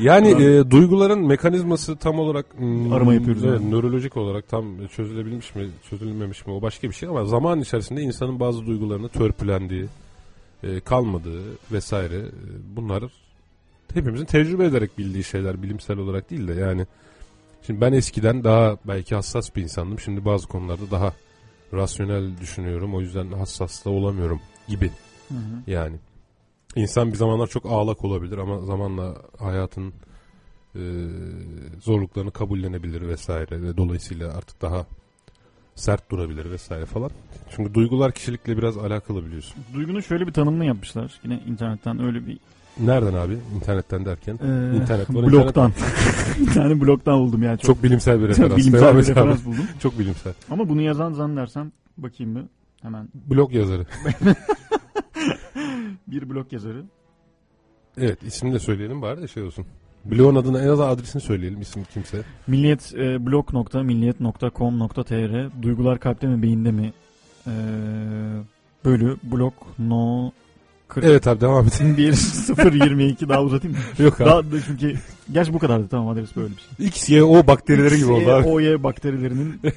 Yani 0.00 0.28
e, 0.28 0.70
duyguların 0.70 1.26
mekanizması 1.26 1.96
tam 1.96 2.18
olarak 2.18 2.46
hmm, 2.56 2.92
Arama 2.92 3.14
yapıyoruz 3.14 3.44
Evet, 3.44 3.60
yani. 3.60 3.70
nörolojik 3.70 4.16
olarak 4.16 4.48
tam 4.48 4.86
çözülebilmiş 4.86 5.54
mi, 5.54 5.68
çözülmemiş 5.90 6.46
mi 6.46 6.52
o 6.52 6.62
başka 6.62 6.88
bir 6.88 6.94
şey 6.94 7.08
ama 7.08 7.24
zaman 7.24 7.60
içerisinde 7.60 8.02
insanın 8.02 8.40
bazı 8.40 8.66
duygularını 8.66 9.08
törpülendiği, 9.08 9.86
e, 10.62 10.80
kalmadığı 10.80 11.42
vesaire 11.72 12.16
e, 12.16 12.30
bunlar 12.76 13.04
hepimizin 13.94 14.24
tecrübe 14.24 14.64
ederek 14.64 14.98
bildiği 14.98 15.24
şeyler 15.24 15.62
bilimsel 15.62 15.98
olarak 15.98 16.30
değil 16.30 16.48
de 16.48 16.54
yani 16.54 16.86
şimdi 17.66 17.80
ben 17.80 17.92
eskiden 17.92 18.44
daha 18.44 18.76
belki 18.84 19.14
hassas 19.14 19.56
bir 19.56 19.62
insandım. 19.62 20.00
Şimdi 20.00 20.24
bazı 20.24 20.48
konularda 20.48 20.90
daha 20.90 21.12
rasyonel 21.72 22.38
düşünüyorum. 22.40 22.94
O 22.94 23.00
yüzden 23.00 23.32
hassas 23.32 23.84
da 23.84 23.90
olamıyorum 23.90 24.40
gibi. 24.68 24.90
Hı 25.28 25.34
hı. 25.34 25.70
Yani 25.70 25.96
insan 26.76 27.12
bir 27.12 27.16
zamanlar 27.16 27.46
çok 27.46 27.66
ağlak 27.66 28.04
olabilir 28.04 28.38
ama 28.38 28.58
zamanla 28.60 29.14
hayatın 29.38 29.92
e, 30.74 30.82
zorluklarını 31.82 32.30
kabullenebilir 32.30 33.08
vesaire 33.08 33.62
ve 33.62 33.76
dolayısıyla 33.76 34.32
artık 34.32 34.62
daha 34.62 34.86
sert 35.74 36.10
durabilir 36.10 36.50
vesaire 36.50 36.84
falan. 36.86 37.10
Çünkü 37.56 37.74
duygular 37.74 38.12
kişilikle 38.12 38.56
biraz 38.58 38.76
alakalı 38.76 39.26
biliyorsun. 39.26 39.54
Duygunun 39.74 40.00
şöyle 40.00 40.26
bir 40.26 40.32
tanımını 40.32 40.64
yapmışlar. 40.64 41.20
Yine 41.24 41.40
internetten 41.46 42.02
öyle 42.04 42.26
bir 42.26 42.38
Nereden 42.80 43.14
abi? 43.14 43.38
İnternetten 43.56 44.04
derken? 44.04 44.34
Ee, 44.42 44.76
İnternet 44.76 45.10
var. 45.14 45.22
internet- 45.22 45.72
bir 46.40 46.46
tane 46.54 46.80
blogdan 46.80 47.18
buldum 47.20 47.42
yani. 47.42 47.58
Çok 47.58 47.82
bilimsel 47.82 48.20
bir 48.22 48.28
referans. 48.28 48.56
bilimsel 48.56 48.94
bir 48.94 48.98
referans 49.06 49.44
buldum. 49.44 49.64
Çok 49.80 49.98
bilimsel. 49.98 50.32
Ama 50.50 50.68
bunu 50.68 50.82
yazan 50.82 51.12
zannedersem 51.12 51.72
bakayım 51.96 52.32
mı? 52.32 52.48
Hemen 52.82 53.08
Blog 53.14 53.54
yazarı. 53.54 53.86
Bir 56.06 56.30
blog 56.30 56.52
yazarı. 56.52 56.84
Evet 57.98 58.22
ismini 58.22 58.54
de 58.54 58.58
söyleyelim 58.58 59.02
bari 59.02 59.22
de 59.22 59.28
şey 59.28 59.42
olsun. 59.42 59.66
Blogun 60.04 60.34
adını 60.34 60.62
en 60.62 60.68
azından 60.68 60.88
adresini 60.88 61.22
söyleyelim 61.22 61.60
isim 61.60 61.84
kimse. 61.94 62.22
Milliyet 62.46 62.94
e, 62.94 63.26
blog.milliyet.com.tr 63.26 65.62
Duygular 65.62 66.00
kalpte 66.00 66.26
mi 66.26 66.42
beyinde 66.42 66.70
mi? 66.72 66.92
E, 67.46 67.50
bölü 68.84 69.16
blog 69.22 69.54
no 69.78 70.30
40 70.88 71.04
Evet 71.04 71.26
abi 71.26 71.40
devam 71.40 71.66
et. 71.66 71.82
1 71.96 72.12
0 72.12 72.72
22 72.72 73.28
daha 73.28 73.42
uzatayım 73.42 73.76
mı? 73.76 73.82
Yok 74.04 74.20
abi. 74.20 74.28
Daha, 74.28 74.52
da 74.52 74.60
çünkü 74.66 74.94
gerçi 75.32 75.54
bu 75.54 75.58
kadardı 75.58 75.88
tamam 75.88 76.08
adres 76.08 76.36
böyle 76.36 76.54
bir 76.56 76.60
şey. 76.60 76.86
X, 76.86 77.08
Y, 77.08 77.22
O 77.22 77.46
bakterileri 77.46 77.96
gibi 77.96 78.12
oldu 78.12 78.30
abi. 78.30 78.48
OY 78.48 78.82
bakterilerinin 78.82 79.60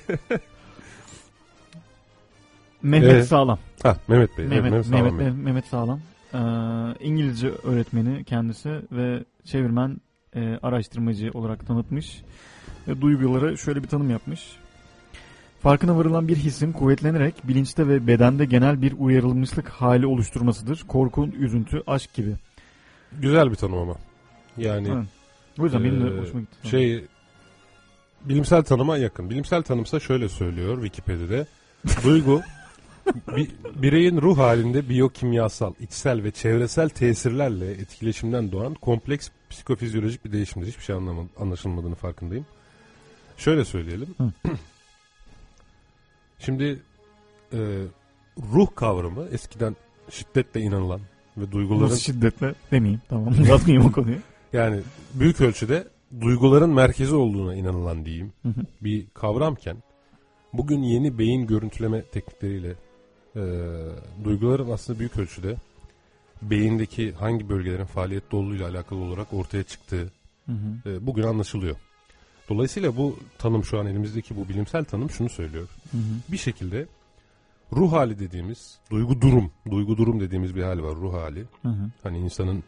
Mehmet 2.84 3.12
Evet. 3.12 3.28
Sağlam. 3.28 3.60
Ha 3.84 3.98
Mehmet 4.08 4.38
Bey. 4.38 4.46
Mehmet, 4.46 4.74
evet, 4.74 4.90
Mehmet, 4.90 5.04
Mehmet, 5.04 5.20
Bey. 5.20 5.26
Mehmet, 5.28 5.44
Mehmet 5.46 5.66
Sağlam. 5.66 6.00
Ee, 6.34 6.38
İngilizce 7.00 7.50
öğretmeni 7.50 8.24
kendisi 8.24 8.70
ve 8.92 9.24
çevirmen 9.46 9.98
e, 10.36 10.60
araştırmacı 10.64 11.32
olarak 11.34 11.68
tanıtmış. 11.68 12.22
Ve 12.88 13.02
duyguları 13.02 13.58
şöyle 13.58 13.84
bir 13.84 13.88
tanım 13.88 14.10
yapmış. 14.10 14.58
Farkına 15.62 15.98
varılan 15.98 16.28
bir 16.28 16.36
hissin 16.36 16.72
kuvvetlenerek 16.72 17.48
bilinçte 17.48 17.88
ve 17.88 18.08
bedende 18.08 18.46
genel 18.46 18.82
bir 18.82 18.94
uyarılmışlık 19.00 19.70
hali 19.70 20.06
oluşturmasıdır. 20.06 20.84
Korku, 20.88 21.28
üzüntü, 21.28 21.84
aşk 21.88 22.14
gibi. 22.14 22.36
Güzel 23.20 23.52
bir 23.52 23.56
tanım 23.56 23.78
ama. 23.78 23.96
Yani 24.58 24.88
Evet. 24.88 25.06
O 25.60 25.64
yüzden 25.64 25.84
benim 25.84 26.02
de 26.02 26.08
Ee, 26.08 26.20
hoşuma 26.20 26.40
gitti. 26.40 26.70
Şey 26.70 27.06
bilimsel 28.26 28.64
tanıma 28.64 28.98
yakın. 28.98 29.30
Bilimsel 29.30 29.64
tanımsa 29.64 30.00
şöyle 30.00 30.30
söylüyor 30.30 30.84
Wikipedia'da. 30.84 31.46
Duygu 32.04 32.42
bi- 33.38 33.52
bireyin 33.82 34.22
ruh 34.22 34.38
halinde 34.38 34.90
biyokimyasal, 34.90 35.74
içsel 35.80 36.24
ve 36.24 36.32
çevresel 36.32 36.90
tesirlerle 36.90 37.72
etkileşimden 37.72 38.52
doğan 38.52 38.74
kompleks 38.74 39.30
psikofizyolojik 39.50 40.26
bir 40.26 40.32
değişimdir. 40.32 40.68
Hiçbir 40.68 40.84
şey 40.84 40.96
anlama- 40.96 41.28
anlaşılmadığını 41.40 41.96
farkındayım. 41.96 42.46
Şöyle 43.38 43.66
söyleyelim. 43.66 44.08
Hı. 44.18 44.32
Şimdi 46.40 46.80
e, 47.54 47.58
ruh 48.54 48.68
kavramı 48.76 49.26
eskiden 49.32 49.76
şiddetle 50.10 50.62
inanılan 50.62 51.02
ve 51.38 51.52
duyguların 51.52 51.84
Nasıl 51.84 51.98
şiddetle 52.00 52.54
demeyeyim. 52.72 53.02
Tamam 53.10 53.28
uzatmayayım 53.42 53.86
o 53.90 53.92
konuyu. 53.92 54.18
yani 54.54 54.82
büyük 55.14 55.42
ölçüde 55.42 55.88
duyguların 56.22 56.70
merkezi 56.70 57.16
olduğuna 57.16 57.56
inanılan 57.56 58.06
diyeyim 58.06 58.34
Hı 58.44 58.50
hı. 58.50 58.62
bir 58.82 59.08
kavramken 59.14 59.78
bugün 60.54 60.82
yeni 60.84 61.18
beyin 61.18 61.48
görüntüleme 61.48 62.02
teknikleriyle 62.04 62.76
e, 63.40 63.44
duyguların 64.24 64.72
aslında 64.72 65.00
büyük 65.00 65.18
ölçüde 65.18 65.56
beyindeki 66.42 67.12
hangi 67.12 67.50
bölgelerin 67.50 67.86
faaliyette 67.86 68.36
olduğuyla 68.36 68.70
alakalı 68.70 69.00
olarak 69.00 69.34
ortaya 69.34 69.64
çıktığı 69.64 70.12
Hı 70.46 70.52
hı. 70.52 70.90
e, 70.90 71.08
bugün 71.08 71.24
anlaşılıyor. 71.24 71.76
Dolayısıyla 72.50 72.98
bu 72.98 73.20
tanım 73.38 73.64
şu 73.64 73.80
an 73.80 73.86
elimizdeki 73.86 74.38
bu 74.38 74.50
bilimsel 74.50 74.86
tanım 74.86 75.10
şunu 75.10 75.30
söylüyor. 75.30 75.68
Hı 75.92 75.98
hı. 75.98 76.32
Bir 76.32 76.38
şekilde 76.38 76.88
ruh 77.74 77.92
hali 77.92 78.20
dediğimiz 78.20 78.78
duygu 78.92 79.22
durum, 79.22 79.52
duygu 79.72 79.98
durum 79.98 80.20
dediğimiz 80.20 80.56
bir 80.56 80.64
hal 80.64 80.84
var 80.84 80.96
ruh 80.96 81.14
hali. 81.14 81.46
Hı 81.62 81.70
hı. 81.70 81.90
Hani 82.04 82.18
insanın 82.18 82.64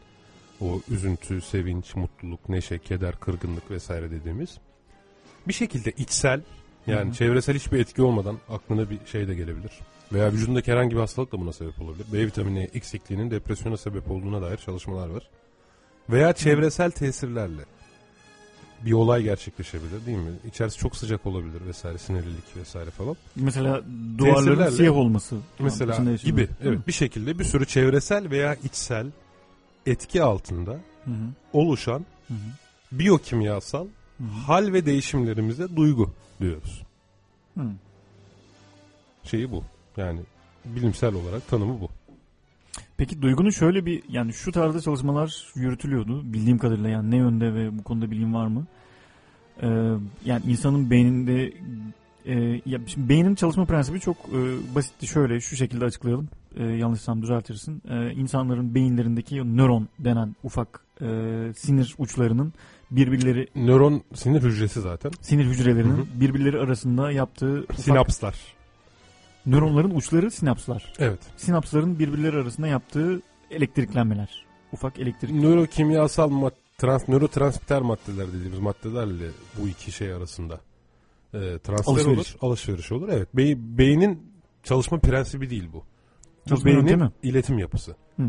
o 0.61 0.81
üzüntü, 0.89 1.41
sevinç, 1.41 1.95
mutluluk, 1.95 2.49
neşe, 2.49 2.79
keder, 2.79 3.19
kırgınlık 3.19 3.71
vesaire 3.71 4.11
dediğimiz 4.11 4.57
bir 5.47 5.53
şekilde 5.53 5.91
içsel 5.91 6.41
yani 6.87 7.05
Hı 7.05 7.09
hı. 7.09 7.13
çevresel 7.13 7.55
hiçbir 7.55 7.79
etki 7.79 8.01
olmadan 8.01 8.37
aklına 8.49 8.89
bir 8.89 8.99
şey 9.05 9.27
de 9.27 9.35
gelebilir. 9.35 9.71
Veya 10.13 10.31
vücudundaki 10.31 10.71
herhangi 10.71 10.95
bir 10.95 10.99
hastalık 10.99 11.31
da 11.31 11.39
buna 11.39 11.53
sebep 11.53 11.81
olabilir. 11.81 12.05
B 12.13 12.25
vitamini 12.25 12.69
eksikliğinin 12.73 13.31
depresyona 13.31 13.77
sebep 13.77 14.11
olduğuna 14.11 14.41
dair 14.41 14.57
çalışmalar 14.57 15.09
var. 15.09 15.29
Veya 16.09 16.33
çevresel 16.33 16.91
tesirlerle 16.91 17.61
bir 18.85 18.93
olay 18.93 19.23
gerçekleşebilir 19.23 20.05
değil 20.05 20.17
mi? 20.17 20.31
İçerisi 20.47 20.77
çok 20.77 20.95
sıcak 20.95 21.25
olabilir 21.25 21.65
vesaire, 21.67 21.97
sinirlilik 21.97 22.57
vesaire 22.57 22.89
falan. 22.89 23.15
Mesela 23.35 23.81
duvarların 24.17 24.69
siyah 24.69 24.97
olması. 24.97 25.37
Mesela 25.59 26.15
gibi 26.23 26.47
Hı. 26.47 26.51
evet 26.63 26.87
bir 26.87 26.91
şekilde 26.91 27.39
bir 27.39 27.43
sürü 27.43 27.65
çevresel 27.65 28.29
veya 28.29 28.55
içsel 28.55 29.07
etki 29.85 30.23
altında 30.23 30.71
Hı 31.05 31.11
hı. 31.11 31.27
oluşan 31.53 32.05
Hı 32.27 32.33
hı. 32.33 32.99
biyokimyasal 32.99 33.85
Hı 34.17 34.23
hı. 34.23 34.27
hal 34.27 34.73
ve 34.73 34.85
değişimlerimize 34.85 35.75
duygu 35.75 36.13
diyoruz. 36.41 36.83
Hı. 37.57 37.63
Şeyi 39.23 39.51
bu. 39.51 39.63
Yani 40.01 40.19
bilimsel 40.65 41.13
olarak 41.13 41.47
tanımı 41.47 41.81
bu. 41.81 41.89
Peki 42.97 43.21
duygunun 43.21 43.49
şöyle 43.49 43.85
bir 43.85 44.03
yani 44.09 44.33
şu 44.33 44.51
tarzda 44.51 44.81
çalışmalar 44.81 45.47
yürütülüyordu 45.55 46.33
bildiğim 46.33 46.57
kadarıyla 46.57 46.89
yani 46.89 47.11
ne 47.11 47.15
yönde 47.15 47.53
ve 47.53 47.77
bu 47.77 47.83
konuda 47.83 48.11
bilgin 48.11 48.33
var 48.33 48.47
mı? 48.47 48.65
Ee, 49.61 49.67
yani 50.25 50.41
insanın 50.47 50.89
beyninde 50.89 51.53
e, 52.25 52.61
ya 52.65 52.79
şimdi 52.87 53.09
beynin 53.09 53.35
çalışma 53.35 53.65
prensibi 53.65 53.99
çok 53.99 54.17
e, 54.17 54.39
basitti 54.75 55.07
şöyle 55.07 55.39
şu 55.41 55.55
şekilde 55.55 55.85
açıklayalım 55.85 56.29
e, 56.55 56.63
yanlışsam 56.63 57.21
düzeltirsin. 57.21 57.81
E, 57.89 58.11
insanların 58.11 58.75
beyinlerindeki 58.75 59.57
nöron 59.57 59.87
denen 59.99 60.35
ufak 60.43 60.85
e, 61.01 61.05
sinir 61.55 61.95
uçlarının 61.97 62.53
birbirleri 62.91 63.47
Nöron 63.55 64.01
sinir 64.13 64.41
hücresi 64.41 64.81
zaten. 64.81 65.11
sinir 65.21 65.45
hücrelerinin 65.45 65.97
Hı 65.97 66.01
hı. 66.01 66.21
birbirleri 66.21 66.59
arasında 66.59 67.11
yaptığı 67.11 67.63
ufak 67.63 67.79
Sinapslar. 67.79 68.35
Nöronların 69.45 69.95
uçları 69.95 70.31
sinapslar. 70.31 70.93
Evet. 70.99 71.19
Sinapsların 71.37 71.99
birbirleri 71.99 72.37
arasında 72.37 72.67
yaptığı 72.67 73.21
elektriklenmeler. 73.51 74.45
Ufak 74.73 74.99
elektrik 74.99 75.31
Nörokimyasal 75.31 76.29
mad 76.29 76.51
trans 76.77 77.07
nörotransmitter 77.07 77.81
maddeler 77.81 78.27
dediğimiz 78.33 78.59
maddelerle 78.59 79.27
bu 79.61 79.67
iki 79.67 79.91
şey 79.91 80.13
arasında 80.13 80.59
e, 81.33 81.39
transfer 81.39 81.91
Alışveriş. 81.93 82.17
olur, 82.19 82.35
alışveriş 82.41 82.91
olur. 82.91 83.09
Evet. 83.11 83.27
Bey- 83.35 83.77
beynin 83.77 84.31
çalışma 84.63 84.99
prensibi 84.99 85.49
değil 85.49 85.69
bu. 85.73 85.77
Bu 86.45 86.49
Çalışma 86.49 86.65
beynin 86.65 86.79
yöntemi. 86.81 87.11
iletim 87.23 87.59
yapısı. 87.59 87.95
Hı. 88.17 88.23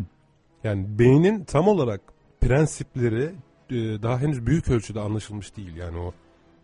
Yani 0.65 0.99
beynin 0.99 1.45
tam 1.45 1.69
olarak 1.69 2.01
prensipleri 2.41 3.25
e, 3.71 3.75
daha 4.03 4.19
henüz 4.21 4.47
büyük 4.47 4.69
ölçüde 4.69 5.01
anlaşılmış 5.01 5.57
değil. 5.57 5.77
Yani 5.77 5.99
o 5.99 6.13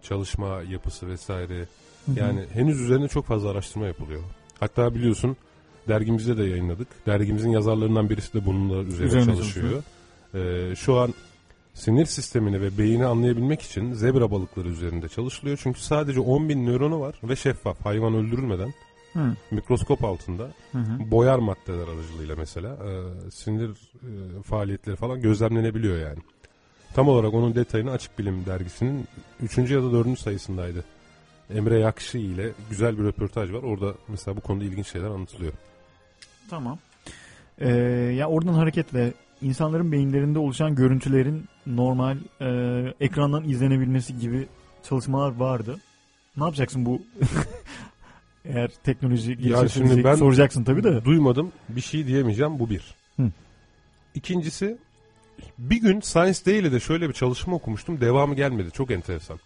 çalışma 0.02 0.62
yapısı 0.68 1.06
vesaire. 1.08 1.58
Hı 2.06 2.12
hı. 2.12 2.18
Yani 2.18 2.46
henüz 2.52 2.80
üzerine 2.80 3.08
çok 3.08 3.26
fazla 3.26 3.50
araştırma 3.50 3.87
yapılıyor. 3.87 4.22
Hatta 4.61 4.94
biliyorsun 4.94 5.37
dergimizde 5.89 6.39
de 6.39 6.45
yayınladık. 6.45 6.89
Dergimizin 7.07 7.51
yazarlarından 7.51 8.11
birisi 8.11 8.35
de 8.35 8.47
bununla 8.47 8.82
üzerine, 8.82 9.07
Üzerine 9.07 9.26
çalışıyor. 9.26 9.82
Ee, 10.35 10.74
şu 10.76 10.99
an 10.99 11.14
sinir 11.74 12.07
sistemini 12.07 12.61
ve 12.61 12.78
beyni 12.78 13.07
anlayabilmek 13.07 13.62
için 13.62 13.93
zebra 13.93 14.30
balıkları 14.30 14.68
üzerinde 14.68 15.09
çalışılıyor. 15.09 15.61
Çünkü 15.62 15.80
sadece 15.80 16.20
10 16.20 16.49
bin 16.49 16.66
nöronu 16.66 17.01
var 17.01 17.20
ve 17.22 17.37
şeffaf 17.37 17.85
hayvan 17.85 18.14
öldürülmeden 18.14 18.74
Hı. 19.12 19.37
mikroskop 19.51 20.05
altında 20.05 20.51
Hı 20.72 20.78
hı. 20.78 21.11
boyar 21.11 21.39
maddeler 21.39 21.89
aracılığıyla 21.89 22.37
mesela 22.37 22.68
e, 22.68 22.91
sinir 23.30 23.70
e, 23.70 24.43
faaliyetleri 24.43 24.97
falan 24.97 25.20
gözlemlenebiliyor 25.22 25.99
yani. 25.99 26.18
Tam 26.95 27.09
olarak 27.09 27.35
onun 27.35 27.55
detayını 27.55 27.91
Açık 27.91 28.18
Bilim 28.18 28.47
dergisinin 28.47 29.09
3. 29.43 29.59
ya 29.59 29.82
da 29.82 29.93
4. 29.93 30.18
sayısındaydı. 30.18 30.85
Emre 31.55 31.78
Yakşı 31.78 32.18
ile 32.18 32.53
güzel 32.70 32.99
bir 32.99 33.05
röportaj 33.05 33.53
var. 33.53 33.62
Orada 33.62 33.94
mesela 34.09 34.36
bu 34.36 34.40
konuda 34.40 34.64
ilginç 34.64 34.86
şeyler 34.92 35.07
anlatılıyor. 35.07 35.53
Tamam. 36.51 36.78
Ee, 37.59 37.68
ya 38.16 38.28
oradan 38.28 38.55
hareketle 38.55 39.12
insanların 39.42 39.92
beyinlerinde 39.92 40.38
oluşan 40.38 40.74
görüntülerin 40.74 41.44
normal 41.66 42.16
e, 42.40 42.46
ekrandan 43.01 43.44
izlenebilmesi 43.49 44.18
gibi 44.18 44.46
çalışmalar 44.88 45.36
vardı. 45.36 45.78
Ne 46.36 46.44
yapacaksın 46.44 46.86
bu 46.86 47.03
eğer 48.44 48.70
teknoloji 48.84 49.36
gelişirse 49.36 50.05
ben 50.05 50.14
soracaksın 50.14 50.64
tabii 50.64 50.84
de. 50.84 51.05
duymadım 51.05 51.53
bir 51.68 51.80
şey 51.80 52.07
diyemeyeceğim 52.07 52.59
bu 52.59 52.70
bir. 52.70 52.94
Hı. 53.16 53.30
İkincisi 54.14 54.78
bir 55.59 55.80
gün 55.80 56.01
Science 56.01 56.38
Daily'de 56.46 56.80
şöyle 56.80 57.09
bir 57.09 57.14
çalışma 57.14 57.57
okumuştum 57.57 58.01
devamı 58.01 58.34
gelmedi 58.34 58.70
çok 58.70 58.90
enteresan. 58.90 59.38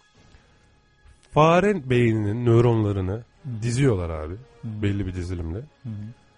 Fare 1.33 1.89
beyninin 1.89 2.45
nöronlarını 2.45 3.23
diziyorlar 3.61 4.09
abi 4.09 4.35
belli 4.63 5.07
bir 5.07 5.15
dizilimle 5.15 5.57
Hı 5.57 5.89
hı. 5.89 5.93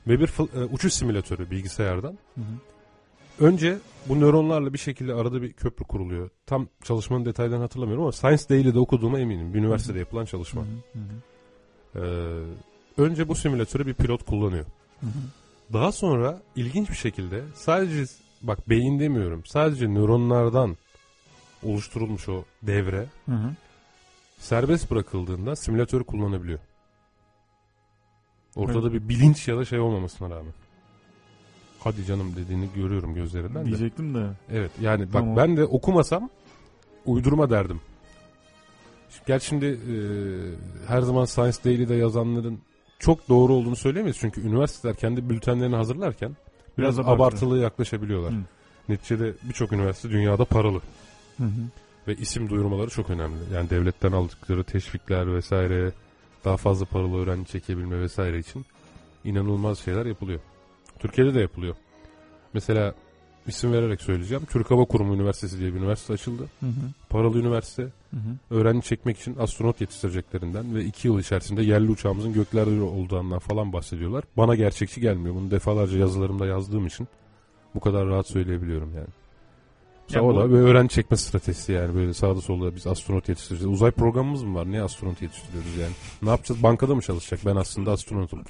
ve 0.08 0.20
bir 0.20 0.30
e, 0.62 0.66
uçuş 0.66 0.94
simülatörü 0.94 1.52
bilgisayardan. 1.52 2.18
Hı 2.36 2.42
hı. 2.42 3.46
Önce 3.46 3.78
bu 4.10 4.20
nöronlarla 4.20 4.74
bir 4.74 4.78
şekilde 4.78 5.14
arada 5.14 5.42
bir 5.42 5.54
köprü 5.54 5.86
kuruluyor. 5.86 6.30
Tam 6.46 6.68
çalışmanın 6.84 7.26
detaylarını 7.26 7.64
hatırlamıyorum 7.64 8.04
ama 8.04 8.12
Science 8.12 8.44
Daily'de 8.50 8.80
okuduğuma 8.80 9.20
eminim. 9.20 9.54
Bir 9.54 9.60
üniversitede 9.60 10.00
yapılan 10.00 10.26
çalışma. 10.26 10.64
Ee, 11.96 12.00
önce 12.98 13.28
bu 13.28 13.36
simülatörü 13.36 13.88
bir 13.88 13.94
pilot 13.94 14.26
kullanıyor. 14.26 14.66
Hı 15.00 15.06
hı. 15.06 15.10
Daha 15.74 15.92
sonra 15.92 16.42
ilginç 16.56 16.90
bir 16.90 16.96
şekilde 16.96 17.44
sadece 17.56 18.04
bak 18.42 18.70
beyin 18.70 19.00
demiyorum. 19.00 19.46
Sadece 19.46 19.88
nöronlardan 19.88 20.78
oluşturulmuş 21.64 22.30
o 22.30 22.44
devre 22.64 23.06
Hı 23.26 23.36
hı. 23.36 23.56
Serbest 24.38 24.92
bırakıldığında 24.92 25.56
simülatörü 25.56 26.04
kullanabiliyor. 26.04 26.60
Ortada 28.56 28.94
bir 28.94 29.10
bilinç 29.10 29.48
ya 29.48 29.58
da 29.58 29.66
şey 29.66 29.80
olmamasına 29.80 30.30
rağmen. 30.30 30.54
Hadi 31.80 32.06
canım 32.06 32.36
dediğini 32.36 32.70
görüyorum 32.76 33.14
gözlerinden 33.14 33.62
de. 33.62 33.66
Diyecektim 33.66 34.14
de. 34.16 34.28
Evet 34.52 34.72
yani 34.82 35.06
bak 35.06 35.14
Tamam. 35.14 35.38
ben 35.38 35.58
de 35.58 35.66
okumasam 35.66 36.30
uydurma 37.06 37.50
derdim. 37.50 37.82
Gerçi 39.28 39.48
şimdi 39.48 39.66
e, 39.66 39.96
her 40.88 41.02
zaman 41.02 41.26
Science 41.26 41.58
Daily'de 41.66 41.96
yazanların 41.96 42.60
çok 43.00 43.30
doğru 43.30 43.54
olduğunu 43.54 43.76
söyleyemeyiz. 43.76 44.18
Çünkü 44.20 44.42
üniversiteler 44.42 44.96
kendi 44.96 45.30
bültenlerini 45.30 45.76
hazırlarken 45.76 46.36
biraz, 46.78 46.98
Biraz 46.98 47.00
abartı. 47.00 47.12
abartılı 47.12 47.58
yaklaşabiliyorlar. 47.58 48.32
Hı. 48.34 48.38
Neticede 48.90 49.34
birçok 49.44 49.72
üniversite 49.72 50.10
dünyada 50.10 50.46
paralı. 50.46 50.82
Hı 51.38 51.44
hı. 51.44 51.50
Ve 52.08 52.16
isim 52.16 52.50
duyurmaları 52.50 52.90
çok 52.90 53.10
önemli. 53.10 53.40
Yani 53.54 53.70
devletten 53.70 54.12
aldıkları 54.12 54.64
teşvikler 54.64 55.36
vesaire 55.36 55.92
daha 56.46 56.58
fazla 56.58 56.86
paralı 56.86 57.18
öğrenci 57.18 57.52
çekebilme 57.52 58.02
vesaire 58.02 58.40
için 58.40 58.66
inanılmaz 59.24 59.80
şeyler 59.80 60.06
yapılıyor. 60.06 60.40
Türkiye'de 61.00 61.34
de 61.34 61.40
yapılıyor. 61.40 61.76
Mesela 62.54 62.96
isim 63.48 63.74
vererek 63.74 64.02
söyleyeceğim. 64.02 64.46
Türk 64.46 64.72
Hava 64.72 64.86
Kurumu 64.86 65.16
Üniversitesi 65.16 65.60
diye 65.60 65.74
bir 65.74 65.80
üniversite 65.80 66.14
açıldı. 66.14 66.44
Hı 66.60 66.66
hı. 66.66 66.72
Paralı 67.10 67.40
üniversite. 67.40 67.84
Hı 67.84 68.18
hı. 68.18 68.56
Öğrenci 68.56 68.88
çekmek 68.88 69.20
için 69.20 69.36
astronot 69.40 69.82
yetiştireceklerinden 69.82 70.76
ve 70.76 70.86
iki 70.86 71.08
yıl 71.08 71.20
içerisinde 71.20 71.64
yerli 71.64 71.92
uçağımızın 71.92 72.34
göklerde 72.34 72.82
olduğundan 72.82 73.40
falan 73.40 73.74
bahsediyorlar. 73.74 74.24
Bana 74.38 74.56
gerçekçi 74.56 75.02
gelmiyor. 75.02 75.36
Bunu 75.36 75.52
defalarca 75.52 75.98
yazılarımda 75.98 76.46
yazdığım 76.46 76.88
için 76.88 77.08
bu 77.76 77.80
kadar 77.80 78.08
rahat 78.08 78.28
söyleyebiliyorum 78.28 78.94
yani. 78.96 79.25
Ya 80.14 80.24
o 80.24 80.36
bu- 80.36 80.40
da 80.40 80.50
bir 80.50 80.56
öğrenci 80.56 80.96
çekme 80.96 81.18
stratejisi 81.18 81.72
yani 81.72 81.96
böyle 81.96 82.14
sağda 82.14 82.42
solda 82.42 82.76
biz 82.76 82.88
astronot 82.88 83.30
yetiştireceğiz. 83.30 83.74
Uzay 83.74 83.92
programımız 83.92 84.44
mı 84.44 84.56
var? 84.60 84.72
Ne 84.72 84.82
astronot 84.82 85.22
yetiştiriyoruz 85.22 85.78
yani? 85.78 85.92
Ne 86.22 86.30
yapacağız? 86.30 86.64
Bankada 86.64 86.96
mı 86.96 87.02
çalışacak? 87.02 87.40
Ben 87.46 87.56
aslında 87.56 87.92
astronotum. 87.92 88.44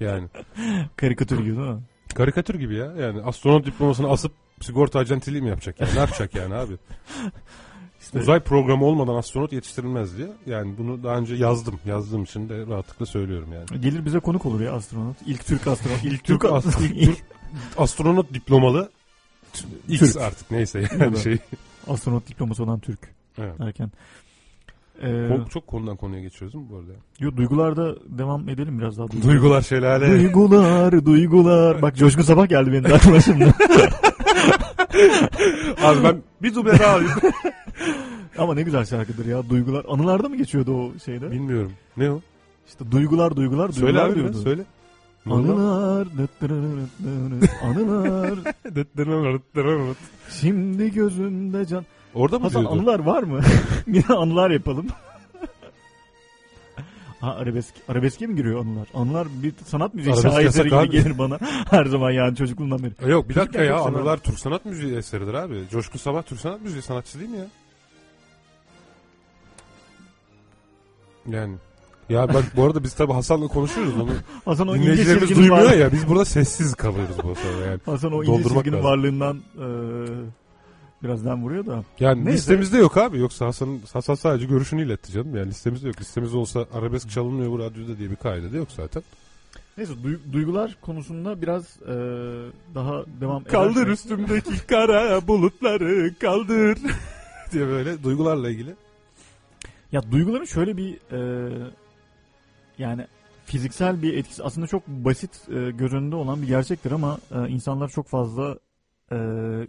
Yani 0.00 0.28
Karikatür 0.96 1.38
gibi 1.38 1.56
değil 1.56 1.68
mi? 1.68 1.80
karikatür 2.14 2.54
gibi 2.54 2.74
ya. 2.74 2.92
Yani 3.00 3.22
astronot 3.22 3.66
diplomasını 3.66 4.10
asıp 4.10 4.32
sigorta 4.60 4.98
acentiliği 4.98 5.42
mi 5.42 5.48
yapacak 5.48 5.80
yani? 5.80 5.94
Ne 5.94 5.98
yapacak 5.98 6.34
yani 6.34 6.54
abi? 6.54 6.72
İşte- 8.00 8.18
Uzay 8.18 8.40
programı 8.40 8.84
olmadan 8.84 9.14
astronot 9.14 9.52
yetiştirilmez 9.52 10.16
diye. 10.18 10.28
Yani 10.46 10.74
bunu 10.78 11.02
daha 11.02 11.16
önce 11.16 11.34
yazdım. 11.34 11.80
Yazdığım 11.86 12.22
için 12.22 12.48
de 12.48 12.66
rahatlıkla 12.66 13.06
söylüyorum 13.06 13.48
yani. 13.52 13.80
Gelir 13.80 14.04
bize 14.04 14.18
konuk 14.20 14.46
olur 14.46 14.60
ya 14.60 14.72
astronot. 14.72 15.16
İlk 15.26 15.46
Türk 15.46 15.66
astronot. 15.66 16.04
İlk 16.04 16.24
Türk 16.24 16.24
Türk 16.24 16.44
ast- 16.44 16.68
astronot. 16.68 16.90
Türk 17.04 17.18
astronot 17.76 18.34
diplomalı 18.34 18.90
X 19.88 20.00
Türk. 20.00 20.16
artık 20.22 20.50
neyse 20.50 20.80
Ya 20.80 20.88
yani 21.00 21.18
şey. 21.18 21.38
astronot 21.88 22.26
diploması 22.26 22.62
olan 22.64 22.78
Türk. 22.80 22.98
Evet. 23.38 23.54
Erken. 23.60 23.90
Ee, 25.02 25.06
Ko- 25.06 25.48
çok 25.48 25.66
konudan 25.66 25.96
konuya 25.96 26.20
geçiyoruz 26.22 26.54
mi 26.54 26.62
bu 26.70 26.76
arada? 26.76 26.92
yo, 27.18 27.36
duygularda 27.36 27.94
devam 28.18 28.48
edelim 28.48 28.78
biraz 28.78 28.98
daha. 28.98 29.06
Duygular 29.22 29.62
şelale. 29.62 30.08
Duygular, 30.10 31.04
duygular. 31.06 31.82
Bak 31.82 31.96
Coşkun 31.96 32.22
Sabah 32.22 32.48
geldi 32.48 32.72
benim 32.72 32.84
de 32.84 32.94
aklıma 32.94 33.20
şimdi. 33.20 33.44
Abi 35.82 36.02
ben 36.04 36.22
bir 36.42 36.54
duble 36.54 36.78
daha 36.78 36.92
alayım. 36.94 37.10
Ama 38.38 38.54
ne 38.54 38.62
güzel 38.62 38.84
şarkıdır 38.84 39.26
ya. 39.26 39.50
Duygular. 39.50 39.84
Anılarda 39.88 40.28
mı 40.28 40.36
geçiyordu 40.36 40.72
o 40.74 40.92
şeyde? 41.04 41.30
Bilmiyorum. 41.30 41.72
Ne 41.96 42.10
o? 42.10 42.20
İşte 42.68 42.90
duygular, 42.90 43.36
duygular, 43.36 43.68
Söyle 43.72 43.86
duygular 43.86 44.06
abi 44.08 44.14
diyordu. 44.14 44.38
söyle. 44.42 44.62
Anılar. 45.26 46.06
Anılar. 47.62 48.38
Şimdi 50.40 50.92
gözünde 50.92 51.66
can. 51.66 51.84
Orada 52.14 52.38
mı 52.38 52.44
Hasan 52.44 52.62
diyordu? 52.62 52.74
anılar 52.80 52.98
var 52.98 53.22
mı? 53.22 53.40
Yine 53.86 54.06
anılar 54.08 54.50
yapalım. 54.50 54.86
Ha 57.20 57.34
arabesk, 57.34 57.74
arabeske 57.88 58.26
mi 58.26 58.36
giriyor 58.36 58.60
anılar? 58.60 58.88
Anılar 58.94 59.28
bir 59.42 59.54
sanat 59.64 59.94
müziği 59.94 60.14
Arabesk 60.14 60.34
şaheseri 60.34 60.64
gibi 60.68 60.76
abi. 60.76 60.90
gelir 60.90 61.18
bana. 61.18 61.38
Her 61.70 61.84
zaman 61.86 62.10
yani 62.10 62.36
çocukluğumdan 62.36 62.82
beri. 62.82 62.92
E 63.02 63.08
Yok 63.10 63.28
bir 63.28 63.34
dakika 63.34 63.52
Çocukken 63.58 63.72
ya 63.76 63.78
çok 63.78 63.86
anılar 63.96 64.16
Türk 64.16 64.38
sanat 64.38 64.64
müziği 64.64 64.96
eseridir 64.96 65.34
abi. 65.34 65.62
Coşkun 65.70 65.98
Sabah 65.98 66.22
Türk 66.22 66.40
sanat 66.40 66.60
müziği 66.60 66.82
sanatçısı 66.82 67.18
değil 67.20 67.30
mi 67.30 67.36
ya? 67.38 67.46
Yani 71.26 71.54
ya 72.10 72.28
bak 72.34 72.44
bu 72.56 72.64
arada 72.64 72.82
biz 72.84 72.94
tabi 72.94 73.12
Hasan'la 73.12 73.46
konuşuyoruz 73.48 73.94
onu. 74.00 74.10
Hasan 74.44 74.68
o 74.68 74.76
ince 74.76 74.96
çizginin 74.96 75.36
duymuyor 75.36 75.64
var- 75.66 75.72
ya 75.76 75.92
biz 75.92 76.08
burada 76.08 76.24
sessiz 76.24 76.74
kalıyoruz 76.74 77.16
bu 77.22 77.34
sırada 77.34 77.66
yani. 77.70 77.80
Hasan 77.86 78.12
o 78.12 78.24
ince 78.24 78.42
çizginin 78.42 78.72
lazım. 78.76 78.84
varlığından 78.84 79.36
e, 79.56 79.66
birazdan 81.02 81.42
vuruyor 81.42 81.66
da. 81.66 81.84
Yani 82.00 82.24
Neyse. 82.24 82.36
listemizde 82.38 82.78
yok 82.78 82.96
abi. 82.96 83.18
Yoksa 83.18 83.46
Hasan, 83.46 83.78
Hasan 83.92 84.14
sadece 84.14 84.46
görüşünü 84.46 84.84
iletti 84.86 85.12
canım. 85.12 85.36
Yani 85.36 85.48
listemizde 85.48 85.86
yok. 85.88 86.00
Listemizde 86.00 86.36
olsa 86.36 86.66
arabesk 86.74 87.10
çalınmıyor 87.10 87.50
bu 87.50 87.58
radyoda 87.58 87.98
diye 87.98 88.10
bir 88.10 88.16
kaydı 88.16 88.52
da 88.52 88.56
yok 88.56 88.68
zaten. 88.76 89.02
Neyse 89.78 89.92
duy- 90.04 90.32
duygular 90.32 90.76
konusunda 90.80 91.42
biraz 91.42 91.62
e, 91.82 91.94
daha 92.74 93.04
devam 93.20 93.44
Kaldır 93.44 93.86
edersek- 93.86 93.92
üstümdeki 93.92 94.66
kara 94.68 95.26
bulutları 95.28 96.14
kaldır 96.20 96.78
diye 97.52 97.66
böyle 97.66 98.02
duygularla 98.02 98.50
ilgili. 98.50 98.74
Ya 99.92 100.02
duyguların 100.12 100.44
şöyle 100.44 100.76
bir 100.76 100.94
e, 101.12 101.50
yani 102.80 103.06
fiziksel 103.44 104.02
bir 104.02 104.16
etkisi 104.16 104.42
aslında 104.42 104.66
çok 104.66 104.86
basit 104.86 105.30
e, 105.48 105.70
göz 105.70 105.92
önünde 105.92 106.16
olan 106.16 106.42
bir 106.42 106.46
gerçektir 106.46 106.92
ama 106.92 107.18
e, 107.34 107.48
insanlar 107.48 107.88
çok 107.88 108.08
fazla 108.08 108.58
e, 109.12 109.16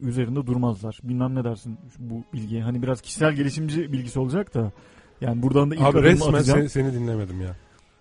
üzerinde 0.01 0.47
durmazlar. 0.47 0.99
Bilmem 1.03 1.35
ne 1.35 1.43
dersin 1.43 1.77
bu 1.99 2.23
bilgiye. 2.33 2.63
Hani 2.63 2.81
biraz 2.81 3.01
kişisel 3.01 3.33
gelişimci 3.33 3.93
bilgisi 3.93 4.19
olacak 4.19 4.53
da 4.53 4.71
yani 5.21 5.41
buradan 5.41 5.71
da 5.71 5.75
ilk 5.75 5.83
Abi 5.83 6.03
resmen 6.03 6.33
atacağım. 6.33 6.59
seni, 6.59 6.69
seni 6.69 6.93
dinlemedim 6.93 7.41
ya. 7.41 7.55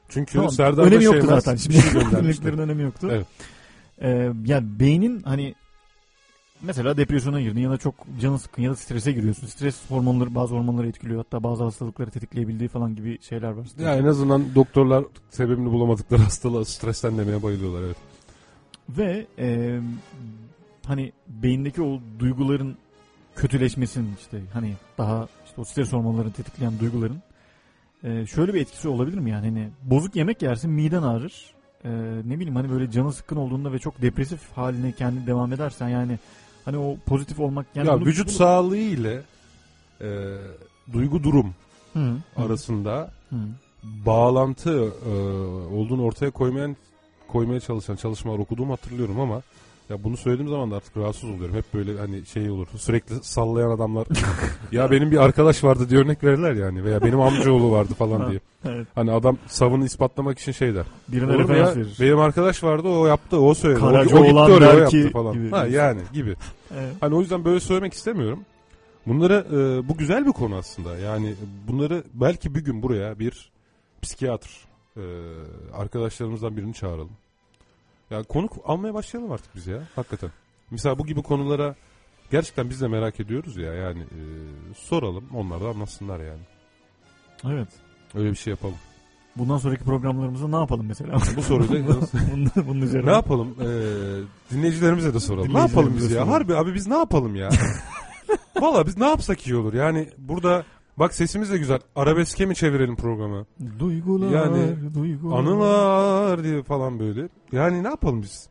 Çünkü 0.08 0.32
Tamam, 0.32 0.50
Serdar 0.50 0.82
önemi 0.82 1.04
yoktu 1.04 1.20
Şeymaz 1.20 1.44
zaten. 1.44 1.56
Şimdi 1.96 2.16
örneklerin 2.16 2.58
önemi 2.58 2.82
yoktu. 2.82 3.08
Evet. 3.12 3.26
Ee, 4.02 4.32
yani 4.44 4.80
beynin 4.80 5.22
hani 5.22 5.54
mesela 6.62 6.96
depresyona 6.96 7.40
girdin 7.40 7.60
ya 7.60 7.70
da 7.70 7.76
çok 7.76 7.94
canı 8.20 8.38
sıkkın 8.38 8.62
ya 8.62 8.70
da 8.70 8.76
strese 8.76 9.12
giriyorsun. 9.12 9.46
Stres 9.46 9.90
hormonları 9.90 10.34
bazı 10.34 10.54
hormonları 10.54 10.88
etkiliyor. 10.88 11.18
Hatta 11.18 11.42
bazı 11.42 11.64
hastalıkları 11.64 12.10
tetikleyebildiği 12.10 12.68
falan 12.68 12.96
gibi 12.96 13.18
şeyler 13.22 13.50
var. 13.50 13.66
Ya 13.78 13.96
en 13.96 14.04
azından 14.04 14.54
doktorlar 14.54 15.04
sebebini 15.30 15.72
bulamadıkları 15.72 16.22
hastalığı 16.30 16.64
stresten 16.64 17.18
demeye 17.18 17.42
bayılıyorlar 17.42 17.82
evet. 17.82 17.96
Ve 18.88 19.26
e, 19.38 19.80
hani 20.86 21.12
beyindeki 21.28 21.82
o 21.82 22.00
duyguların 22.18 22.76
kötüleşmesinin 23.36 24.16
işte 24.20 24.40
hani 24.52 24.74
daha 24.98 25.28
işte 25.46 25.60
o 25.60 25.64
stres 25.64 25.92
hormonlarını 25.92 26.32
tetikleyen 26.32 26.78
duyguların 26.80 27.22
e, 28.04 28.26
şöyle 28.26 28.54
bir 28.54 28.60
etkisi 28.60 28.88
olabilir 28.88 29.18
mi 29.18 29.30
yani 29.30 29.46
hani 29.46 29.68
bozuk 29.82 30.16
yemek 30.16 30.42
yersin 30.42 30.70
miden 30.70 31.02
ağrır 31.02 31.54
E, 31.84 31.90
ne 32.24 32.36
bileyim 32.36 32.56
hani 32.56 32.70
böyle 32.70 32.90
canı 32.90 33.12
sıkkın 33.12 33.36
olduğunda 33.36 33.72
ve 33.72 33.78
çok 33.78 34.02
depresif 34.02 34.40
haline 34.54 34.92
kendi 34.92 35.26
devam 35.26 35.52
edersen 35.52 35.88
yani 35.88 36.18
hani 36.64 36.78
o 36.78 36.96
pozitif 37.06 37.40
olmak 37.40 37.66
yani 37.74 37.88
ya 37.88 37.94
bunu- 37.94 38.06
vücut 38.06 38.26
bunu- 38.28 38.34
sağlığı 38.34 38.76
ile 38.76 39.22
e, 40.00 40.08
duygu 40.92 41.22
durum 41.24 41.54
Hı, 41.92 42.12
arasında 42.36 43.10
hı. 43.30 43.36
bağlantı 43.82 44.92
e, 45.06 45.12
olduğunu 45.74 46.02
ortaya 46.02 46.30
koymayan 46.30 46.76
koymaya 47.28 47.60
çalışan 47.60 47.96
çalışmalar 47.96 48.38
okuduğumu 48.38 48.72
hatırlıyorum 48.72 49.20
ama 49.20 49.42
Ya 49.90 50.04
bunu 50.04 50.16
söylediğim 50.16 50.50
zaman 50.50 50.70
da 50.70 50.76
artık 50.76 50.96
rahatsız 50.96 51.30
oluyorum. 51.30 51.54
Hep 51.56 51.74
böyle 51.74 51.98
hani 51.98 52.26
şey 52.26 52.50
olur. 52.50 52.66
Sürekli 52.76 53.14
sallayan 53.22 53.70
adamlar. 53.70 54.06
ya 54.72 54.90
benim 54.90 55.10
bir 55.10 55.16
arkadaş 55.16 55.64
vardı 55.64 55.88
diye 55.90 56.00
örnek 56.00 56.24
verirler 56.24 56.52
yani. 56.52 56.84
Veya 56.84 57.02
benim 57.02 57.20
amcaoğlu 57.20 57.70
vardı 57.70 57.94
falan 57.98 58.30
diye. 58.30 58.40
Evet. 58.64 58.86
Hani 58.94 59.12
adam 59.12 59.38
savını 59.46 59.84
ispatlamak 59.84 60.38
için 60.38 60.52
şey 60.52 60.74
der. 60.74 60.86
Birine 61.08 61.30
Olur 61.32 61.34
mu 61.34 61.48
referans 61.48 61.76
ya? 61.76 61.82
verir. 61.82 61.96
Benim 62.00 62.18
arkadaş 62.18 62.64
vardı 62.64 62.88
o 62.88 63.06
yaptı 63.06 63.40
o 63.40 63.54
söyledi. 63.54 63.84
O, 63.84 63.88
o 63.88 63.90
Karacaoğlan 63.92 64.46
gitti 64.46 64.58
oraya 64.58 64.76
o 64.76 64.78
yaptı 64.78 65.10
falan. 65.10 65.32
gibi. 65.32 65.50
Ha 65.50 65.66
yani 65.66 66.00
gibi. 66.12 66.36
Evet. 66.74 66.94
Hani 67.00 67.14
o 67.14 67.20
yüzden 67.20 67.44
böyle 67.44 67.60
söylemek 67.60 67.94
istemiyorum. 67.94 68.40
Bunları 69.06 69.46
e, 69.52 69.88
bu 69.88 69.96
güzel 69.96 70.26
bir 70.26 70.32
konu 70.32 70.56
aslında. 70.56 70.98
Yani 70.98 71.34
bunları 71.68 72.04
belki 72.14 72.54
bir 72.54 72.64
gün 72.64 72.82
buraya 72.82 73.18
bir 73.18 73.50
psikiyatr 74.02 74.48
e, 74.96 75.02
arkadaşlarımızdan 75.72 76.56
birini 76.56 76.74
çağıralım. 76.74 77.10
Ya 78.10 78.22
konuk 78.22 78.52
almaya 78.64 78.94
başlayalım 78.94 79.32
artık 79.32 79.54
biz 79.56 79.66
ya 79.66 79.78
hakikaten. 79.96 80.30
Mesela 80.70 80.98
bu 80.98 81.06
gibi 81.06 81.22
konulara 81.22 81.74
gerçekten 82.30 82.70
biz 82.70 82.80
de 82.80 82.88
merak 82.88 83.20
ediyoruz 83.20 83.56
ya 83.56 83.74
yani 83.74 84.00
e, 84.02 84.20
soralım 84.76 85.24
onlar 85.34 85.60
da 85.60 85.68
anlatsınlar 85.68 86.20
yani. 86.20 86.40
Evet. 87.44 87.68
Öyle 88.14 88.30
bir 88.30 88.36
şey 88.36 88.50
yapalım. 88.50 88.74
Bundan 89.36 89.58
sonraki 89.58 89.84
programlarımızda 89.84 90.48
ne 90.48 90.56
yapalım 90.56 90.86
mesela? 90.86 91.18
Bu 91.36 91.42
soruyu 91.42 91.88
da 91.88 91.94
bunun, 92.32 92.50
bunun 92.68 92.80
üzerine. 92.82 93.10
ne 93.10 93.14
yapalım? 93.14 93.56
E, 93.60 93.66
dinleyicilerimize 94.54 95.14
de 95.14 95.20
soralım. 95.20 95.54
Ne 95.54 95.58
yapalım 95.58 95.94
biz 95.96 96.02
ya? 96.04 96.08
soralım. 96.10 96.28
Harbi 96.28 96.56
abi 96.56 96.74
biz 96.74 96.86
ne 96.86 96.96
yapalım 96.96 97.36
ya? 97.36 97.48
Valla 98.60 98.86
biz 98.86 98.96
ne 98.98 99.08
yapsak 99.08 99.46
iyi 99.46 99.56
olur. 99.56 99.74
Yani 99.74 100.08
burada 100.18 100.64
bak 101.00 101.14
sesimiz 101.14 101.52
de 101.52 101.58
güzel. 101.58 101.80
Arabeske 101.96 102.46
mi 102.46 102.54
çevirelim 102.54 102.96
programı? 102.96 103.46
Duygular, 103.78 104.30
Yani 104.30 104.94
duygular. 104.94 105.38
Anılar 105.38 106.44
diye 106.44 106.62
falan 106.62 106.98
böyle. 106.98 107.28
Yani 107.52 107.82
ne 107.82 107.88
yapalım 107.88 108.22
biz? 108.22 108.48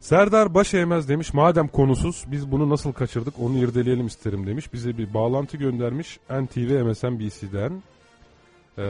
Serdar 0.00 0.54
Başeğmez 0.54 1.08
demiş 1.08 1.34
madem 1.34 1.68
konusuz 1.68 2.24
biz 2.26 2.52
bunu 2.52 2.70
nasıl 2.70 2.92
kaçırdık 2.92 3.34
onu 3.40 3.58
irdeleyelim 3.58 4.06
isterim 4.06 4.46
demiş. 4.46 4.72
Bize 4.72 4.98
bir 4.98 5.14
bağlantı 5.14 5.56
göndermiş 5.56 6.20
NTV 6.30 6.84
MSNBC'den. 6.84 7.82
Ee, 8.78 8.82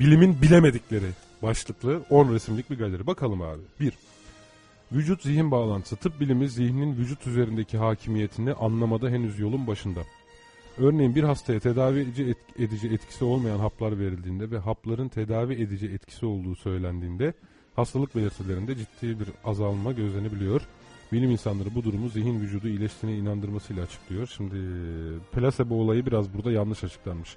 bilimin 0.00 0.42
bilemedikleri 0.42 1.06
başlıklı 1.42 2.02
10 2.10 2.32
resimlik 2.32 2.70
bir 2.70 2.78
galeri. 2.78 3.06
Bakalım 3.06 3.42
abi. 3.42 3.60
1. 3.80 3.92
Vücut 4.92 5.22
zihin 5.22 5.50
bağlantısı. 5.50 5.96
Tıp 5.96 6.20
bilimi 6.20 6.48
zihnin 6.48 6.96
vücut 6.96 7.26
üzerindeki 7.26 7.78
hakimiyetini 7.78 8.52
anlamada 8.52 9.08
henüz 9.08 9.38
yolun 9.38 9.66
başında. 9.66 10.00
Örneğin 10.80 11.14
bir 11.14 11.24
hastaya 11.24 11.60
tedavi 11.60 12.00
edici, 12.00 12.24
et- 12.24 12.60
edici 12.60 12.88
etkisi 12.88 13.24
olmayan 13.24 13.58
haplar 13.58 13.98
verildiğinde 13.98 14.50
ve 14.50 14.58
hapların 14.58 15.08
tedavi 15.08 15.54
edici 15.54 15.86
etkisi 15.86 16.26
olduğu 16.26 16.54
söylendiğinde 16.54 17.34
hastalık 17.76 18.16
belirtilerinde 18.16 18.76
ciddi 18.76 19.20
bir 19.20 19.28
azalma 19.44 19.92
gözlenebiliyor. 19.92 20.62
Bilim 21.12 21.30
insanları 21.30 21.74
bu 21.74 21.84
durumu 21.84 22.08
zihin 22.08 22.40
vücudu 22.40 22.68
iyileştiğine 22.68 23.18
inandırmasıyla 23.18 23.82
açıklıyor. 23.84 24.26
Şimdi 24.36 24.56
plasebo 25.32 25.74
olayı 25.74 26.06
biraz 26.06 26.34
burada 26.34 26.52
yanlış 26.52 26.84
açıklanmış. 26.84 27.36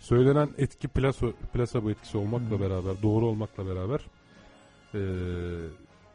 Söylenen 0.00 0.48
etki 0.58 0.88
plaso, 0.88 1.32
plasebo 1.52 1.90
etkisi 1.90 2.18
olmakla 2.18 2.56
Hı. 2.56 2.60
beraber, 2.60 3.02
doğru 3.02 3.26
olmakla 3.26 3.66
beraber 3.66 4.00
eee, 4.94 5.00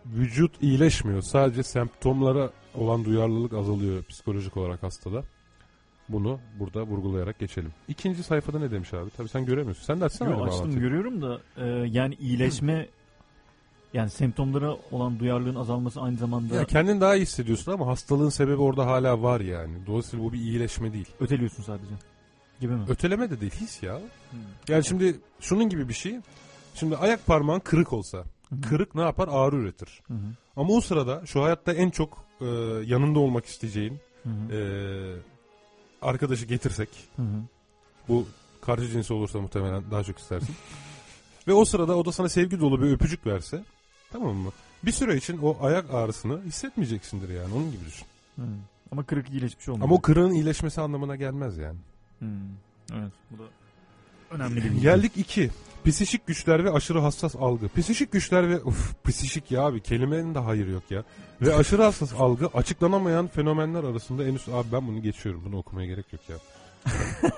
vücut 0.06 0.64
iyileşmiyor. 0.64 1.22
Sadece 1.22 1.64
semptomlara 1.64 2.50
olan 2.76 3.06
duyarlılık 3.06 3.54
azalıyor 3.54 4.04
psikolojik 4.04 4.58
olarak 4.58 4.84
hastada. 4.84 5.24
Bunu 6.10 6.40
burada 6.60 6.84
vurgulayarak 6.84 7.40
geçelim. 7.40 7.72
İkinci 7.88 8.24
sayfada 8.24 8.60
ne 8.60 8.72
demiş 8.72 8.94
abi? 8.94 9.10
Tabii 9.18 9.30
sen 9.30 9.46
göremiyorsun. 9.46 9.84
Sen 9.84 10.02
de 10.02 10.06
açsana 10.06 10.30
Yo, 10.30 10.36
öyle 10.36 10.44
açtım 10.46 10.60
bağlantıyı. 10.60 10.82
görüyorum 10.82 11.22
da 11.22 11.40
e, 11.58 11.66
yani 11.90 12.16
iyileşme 12.16 12.88
yani 13.94 14.10
semptomlara 14.10 14.78
olan 14.92 15.20
duyarlılığın 15.20 15.56
azalması 15.56 16.02
aynı 16.02 16.18
zamanda 16.18 16.56
Ya 16.56 16.66
kendin 16.66 17.02
daha 17.02 17.16
iyi 17.16 17.22
hissediyorsun 17.22 17.72
ama 17.72 17.88
hastalığın 17.88 18.30
sebebi 18.30 18.56
orada 18.62 18.86
hala 18.86 19.22
var 19.22 19.42
yani. 19.42 19.74
Dolayısıyla 19.88 20.26
bu 20.26 20.34
bir 20.34 20.38
iyileşme 20.40 20.94
değil. 20.94 21.08
öteliyorsun 21.20 21.64
sadece. 21.64 21.94
Gibi 22.62 22.74
mi? 22.74 22.86
Öteleme 22.90 23.30
de 23.30 23.42
değil 23.42 23.52
his 23.62 23.84
ya. 23.84 24.00
Yani 24.68 24.86
şimdi 24.86 25.16
şunun 25.40 25.70
gibi 25.70 25.90
bir 25.90 25.94
şey. 25.94 26.16
Şimdi 26.76 26.98
ayak 26.98 27.26
parmağın 27.26 27.60
kırık 27.60 27.94
olsa. 27.94 28.24
Kırık 28.70 28.96
ne 28.96 29.02
yapar? 29.02 29.30
Ağrı 29.32 29.56
üretir. 29.56 30.02
Hı 30.08 30.14
hı. 30.14 30.18
Ama 30.56 30.74
o 30.74 30.82
sırada 30.82 31.26
şu 31.26 31.44
hayatta 31.44 31.74
en 31.74 31.90
çok 31.90 32.26
e, 32.42 32.46
yanında 32.86 33.20
olmak 33.20 33.46
isteyeceğin 33.46 34.00
Hı 34.24 34.30
hı. 34.30 34.54
e, 34.56 34.60
arkadaşı 36.04 36.46
getirsek. 36.46 36.90
Hı 37.16 37.22
hı. 37.22 37.42
Bu 38.08 38.28
karşı 38.62 38.88
cinsi 38.88 39.14
olursa 39.14 39.40
muhtemelen 39.40 39.84
daha 39.92 40.04
çok 40.04 40.20
istersin. 40.20 40.56
Ve 41.48 41.54
o 41.54 41.66
sırada 41.66 41.98
o 41.98 42.06
da 42.06 42.12
sana 42.12 42.30
sevgi 42.30 42.60
dolu 42.60 42.82
bir 42.82 42.92
öpücük 42.92 43.28
verse. 43.28 43.64
Tamam 44.12 44.36
mı? 44.36 44.52
Bir 44.86 44.92
süre 44.92 45.18
için 45.18 45.38
o 45.38 45.58
ayak 45.62 45.94
ağrısını 45.94 46.42
hissetmeyeceksindir 46.44 47.30
yani. 47.30 47.54
Onun 47.54 47.72
gibi 47.72 47.86
düşün. 47.86 48.06
Hı. 48.36 48.42
Ama 48.92 49.04
kırık 49.04 49.30
iyileşmiş 49.30 49.70
olmuyor. 49.70 49.86
Ama 49.86 49.96
o 49.96 50.02
kırığın 50.02 50.32
iyileşmesi 50.32 50.82
anlamına 50.82 51.16
gelmez 51.16 51.58
yani. 51.58 51.80
Hı. 52.20 52.26
Evet 52.94 53.12
bu 53.32 53.38
da 53.38 53.44
önemli 54.34 54.56
bir 54.56 54.64
bilgi. 54.64 54.82
Geldik 54.82 55.12
iki. 55.16 55.50
Psişik 55.86 56.28
güçler 56.28 56.64
ve 56.66 56.72
aşırı 56.72 57.00
hassas 57.00 57.36
algı. 57.36 57.68
Psişik 57.78 58.12
güçler 58.12 58.50
ve 58.50 58.62
uf 58.64 58.94
psişik 59.04 59.52
ya 59.52 59.62
abi 59.62 59.82
kelimenin 59.82 60.36
de 60.36 60.40
hayır 60.40 60.68
yok 60.68 60.84
ya. 60.90 61.04
Ve 61.42 61.56
aşırı 61.56 61.84
hassas 61.84 62.14
algı 62.20 62.48
açıklanamayan 62.54 63.28
fenomenler 63.28 63.84
arasında 63.84 64.24
en 64.24 64.34
üst 64.34 64.50
abi 64.50 64.68
ben 64.72 64.88
bunu 64.88 65.02
geçiyorum. 65.02 65.42
Bunu 65.46 65.58
okumaya 65.58 65.88
gerek 65.88 66.06
yok 66.14 66.22
ya. 66.30 66.36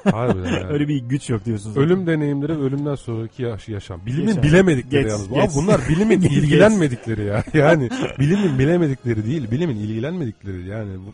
Harbiden 0.14 0.52
ya. 0.62 0.68
Öyle 0.68 0.88
bir 0.88 0.98
güç 0.98 1.30
yok 1.30 1.46
diyorsun. 1.46 1.70
zaten. 1.70 1.84
Ölüm 1.84 2.08
deneyimleri 2.08 2.52
ve 2.60 2.62
ölümden 2.64 2.96
sonraki 2.96 3.44
yaş- 3.44 3.68
yaşam. 3.70 4.06
Bilimin 4.06 4.28
Yaşam. 4.28 4.44
bilemedikleri 4.44 5.04
Geç, 5.04 5.12
yalnız. 5.12 5.30
geç. 5.30 5.38
Abi 5.38 5.50
bunlar 5.56 5.82
bilimin 5.90 6.22
Geç. 6.22 6.32
ilgilenmedikleri 6.32 7.26
ya. 7.26 7.44
Yani 7.54 7.90
bilimin 8.20 8.60
bilemedikleri 8.60 9.26
değil, 9.26 9.52
bilimin 9.52 9.76
ilgilenmedikleri 9.76 10.68
yani. 10.68 10.92
Bu, 11.08 11.14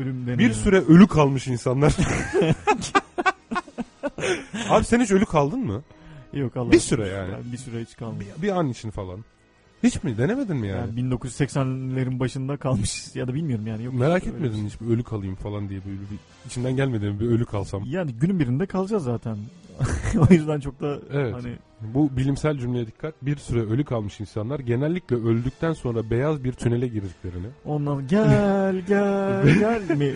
Ölüm 0.00 0.26
bir 0.26 0.32
deneyimi. 0.32 0.54
süre 0.54 0.80
ölü 0.80 1.06
kalmış 1.06 1.46
insanlar. 1.46 1.96
Abi 4.68 4.84
sen 4.84 5.00
hiç 5.00 5.10
ölü 5.10 5.24
kaldın 5.24 5.60
mı? 5.60 5.82
Yok 6.32 6.56
Allah. 6.56 6.72
Bir 6.72 6.80
süre 6.80 7.08
yani. 7.08 7.52
Bir 7.52 7.56
süre 7.56 7.80
hiç 7.80 7.96
kalmadı. 7.96 8.24
Bir, 8.38 8.42
bir 8.42 8.48
an 8.56 8.68
için 8.68 8.90
falan. 8.90 9.24
Hiç 9.82 10.02
mi? 10.04 10.18
Denemedin 10.18 10.56
mi 10.56 10.68
yani? 10.68 11.00
Yani 11.00 11.14
1980'lerin 11.14 12.18
başında 12.20 12.56
kalmış 12.56 13.16
ya 13.16 13.28
da 13.28 13.34
bilmiyorum 13.34 13.66
yani. 13.66 13.84
Yok, 13.84 13.94
Merak 13.94 14.26
etmedin 14.26 14.66
hiç 14.66 14.80
bir 14.80 14.86
ölü 14.86 15.04
kalayım 15.04 15.34
falan 15.34 15.68
diye 15.68 15.80
böyle 15.84 15.96
bir 16.00 16.18
içinden 16.46 16.76
gelmedi 16.76 17.10
mi 17.10 17.20
bir 17.20 17.26
ölü 17.26 17.44
kalsam. 17.44 17.82
şey. 17.82 17.92
Yani 17.92 18.12
günün 18.12 18.40
birinde 18.40 18.66
kalacağız 18.66 19.04
zaten. 19.04 19.36
o 20.30 20.34
yüzden 20.34 20.60
çok 20.60 20.80
da 20.80 20.98
Evet. 21.12 21.34
hani 21.34 21.56
Bu 21.80 22.16
bilimsel 22.16 22.58
cümleye 22.58 22.86
dikkat. 22.86 23.14
Bir 23.22 23.36
süre 23.36 23.60
ölü 23.60 23.84
kalmış 23.84 24.20
insanlar 24.20 24.60
genellikle 24.60 25.16
öldükten 25.16 25.72
sonra 25.72 26.10
beyaz 26.10 26.44
bir 26.44 26.52
tünele 26.52 26.88
girdiklerini 26.88 27.46
ondan 27.64 28.06
gel 28.08 28.82
gel 28.88 29.42
gel 29.58 29.96
mi 29.96 30.14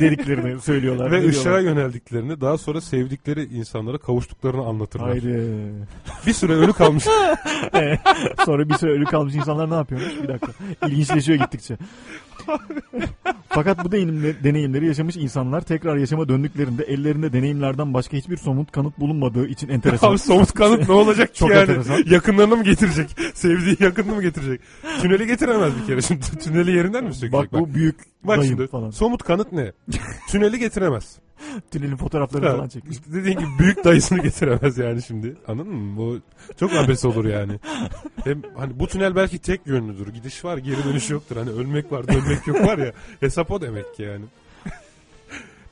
dediklerini 0.00 0.60
söylüyorlar. 0.60 1.10
ve 1.12 1.28
ışığa 1.28 1.60
yöneldiklerini 1.60 2.40
daha 2.40 2.58
sonra 2.58 2.80
sevdikleri 2.80 3.44
insanlara 3.44 3.98
kavuştuklarını 3.98 4.62
anlatırlar. 4.66 5.08
Haydi. 5.08 5.48
Bir 6.26 6.32
süre 6.32 6.52
ölü 6.52 6.72
kalmış. 6.72 7.04
Sonra 8.44 8.68
bir 8.68 8.74
süre 8.74 8.90
ölü 8.90 9.04
kalmış 9.04 9.34
insanlar 9.34 9.70
ne 9.70 9.74
yapıyormuş? 9.74 10.22
Bir 10.22 10.28
dakika. 10.28 10.52
İlginçleşiyor 10.86 11.38
gittikçe. 11.38 11.78
Fakat 13.48 13.84
bu 13.84 13.88
deneyimle- 13.88 14.44
deneyimleri 14.44 14.86
yaşamış 14.86 15.16
insanlar 15.16 15.60
tekrar 15.60 15.96
yaşama 15.96 16.28
döndüklerinde 16.28 16.84
ellerinde 16.84 17.32
deneyimlerden 17.32 17.94
başka 17.94 18.16
hiçbir 18.16 18.36
somut 18.36 18.72
kanıt 18.72 18.98
bulunmadığı 18.98 19.46
için 19.48 19.68
enteresan. 19.68 20.10
Abi 20.10 20.18
somut 20.18 20.52
kanıt 20.52 20.88
ne 20.88 20.94
olacak 20.94 21.34
ki 21.34 21.38
Çok 21.38 21.50
yani? 21.50 21.60
enteresan. 21.60 22.02
Yakınlarını 22.06 22.56
mı 22.56 22.64
getirecek? 22.64 23.16
Sevdiği 23.34 23.76
yakınını 23.80 24.14
mı 24.14 24.22
getirecek? 24.22 24.60
Tüneli 25.02 25.26
getiremez 25.26 25.72
bir 25.82 25.86
kere. 25.86 26.02
Şimdi 26.02 26.20
tüneli 26.44 26.70
yerinden 26.76 27.04
mi 27.04 27.14
sökecek? 27.14 27.32
Bak 27.32 27.52
bu 27.52 27.74
büyük 27.74 27.96
Bak 28.24 28.38
dayım 28.38 28.56
şimdi 28.56 28.66
falan. 28.70 28.90
somut 28.90 29.22
kanıt 29.22 29.52
ne? 29.52 29.72
Tüneli 30.30 30.58
getiremez. 30.58 31.16
Tünelin 31.70 31.96
fotoğraflarını 31.96 32.48
Ha, 32.48 32.56
falan 32.56 32.68
çekmiş. 32.68 32.96
işte 32.96 33.12
dediğin 33.12 33.38
gibi 33.38 33.48
büyük 33.58 33.84
dayısını 33.84 34.18
getiremez 34.22 34.78
yani 34.78 35.02
şimdi. 35.02 35.36
Anladın 35.48 35.74
mı? 35.74 35.96
Bu 35.96 36.18
çok 36.56 36.72
abes 36.72 37.04
olur 37.04 37.24
yani. 37.24 37.58
Hem 38.24 38.42
hani 38.56 38.78
bu 38.78 38.86
tünel 38.86 39.16
belki 39.16 39.38
tek 39.38 39.66
yönlüdür. 39.66 40.08
Gidiş 40.14 40.44
var, 40.44 40.58
geri 40.58 40.84
dönüş 40.84 41.10
yoktur. 41.10 41.36
Hani 41.36 41.50
ölmek 41.50 41.92
var, 41.92 42.08
dönmek 42.08 42.46
yok 42.46 42.60
var 42.60 42.78
ya. 42.78 42.92
Hesap 43.20 43.50
o 43.50 43.60
demek 43.60 43.94
ki 43.94 44.02
yani. 44.02 44.24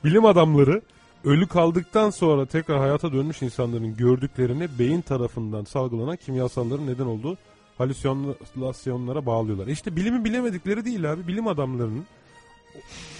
Bilim 0.03 0.25
adamları 0.25 0.81
ölü 1.25 1.47
kaldıktan 1.47 2.09
sonra 2.09 2.45
tekrar 2.45 2.79
hayata 2.79 3.13
dönmüş 3.13 3.41
insanların 3.41 3.95
gördüklerini 3.97 4.67
beyin 4.79 5.01
tarafından 5.01 5.63
salgılanan 5.63 6.15
kimyasalların 6.15 6.87
neden 6.87 7.05
olduğu 7.05 7.37
halüsinasyonlara 7.77 9.25
bağlıyorlar. 9.25 9.67
İşte 9.67 9.95
bilimin 9.95 10.25
bilemedikleri 10.25 10.85
değil 10.85 11.11
abi. 11.11 11.27
Bilim 11.27 11.47
adamlarının 11.47 12.05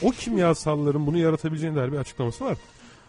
o 0.01 0.11
kimyasalların 0.11 1.05
bunu 1.07 1.17
yaratabileceğine 1.17 1.75
dair 1.75 1.91
bir 1.91 1.97
açıklaması 1.97 2.45
var. 2.45 2.57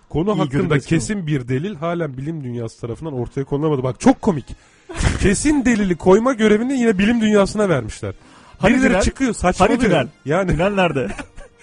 Konu 0.09 0.34
İyi 0.34 0.38
hakkında 0.38 0.78
kesin 0.78 1.26
bir 1.26 1.49
delil 1.49 1.74
halen 1.76 2.16
bilim 2.16 2.45
dünyası 2.45 2.80
tarafından 2.80 3.12
ortaya 3.12 3.45
konulamadı. 3.45 3.82
Bak 3.82 4.01
çok 4.01 4.22
komik. 4.22 4.47
kesin 5.20 5.64
delili 5.64 5.97
koyma 5.97 6.32
görevini 6.32 6.72
yine 6.80 6.99
bilim 6.99 7.20
dünyasına 7.20 7.68
vermişler. 7.68 8.14
Hani 8.59 8.74
Birileri 8.74 8.88
tünel? 8.88 9.03
çıkıyor 9.03 9.32
saçmalıyor. 9.34 9.78
Hani 9.78 9.88
tünel? 9.88 10.09
Yani 10.24 10.51
Tünel 10.51 10.70
nerede? 10.74 11.09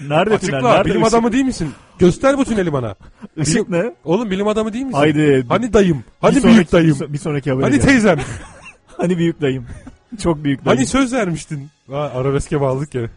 Nerede 0.02 0.36
açıkla 0.36 0.60
tünel? 0.60 0.72
Nerede 0.72 0.90
bilim 0.90 1.02
ışık? 1.02 1.14
adamı 1.14 1.32
değil 1.32 1.46
misin? 1.46 1.72
Göster 2.00 2.38
bu 2.38 2.46
tüneli 2.46 2.74
bana. 2.74 2.96
Işık 3.38 3.56
Bilim- 3.70 3.72
ne? 3.88 3.94
Oğlum 4.06 4.32
bilim 4.32 4.48
adamı 4.48 4.74
değil 4.74 4.86
misin? 4.86 4.98
Haydi. 4.98 5.46
Hani 5.50 5.74
dayım? 5.74 5.98
Bir 5.98 6.04
Hani 6.28 6.42
sonraki- 6.42 6.56
büyük 6.56 6.72
dayım? 6.72 6.88
Bir, 7.00 7.06
so- 7.06 7.14
bir 7.14 7.18
sonraki 7.18 7.52
habere 7.52 7.66
Hani 7.66 7.76
gel. 7.76 7.86
teyzem? 7.86 8.20
Hani 8.98 9.18
büyük 9.18 9.42
dayım? 9.42 9.66
Çok 10.24 10.44
büyük. 10.44 10.66
Hani 10.66 10.86
söz 10.88 11.14
vermiştin. 11.14 11.70
Ha, 11.92 11.98
arabeske 12.16 12.62
bağladık 12.62 12.96
ya. 12.96 13.10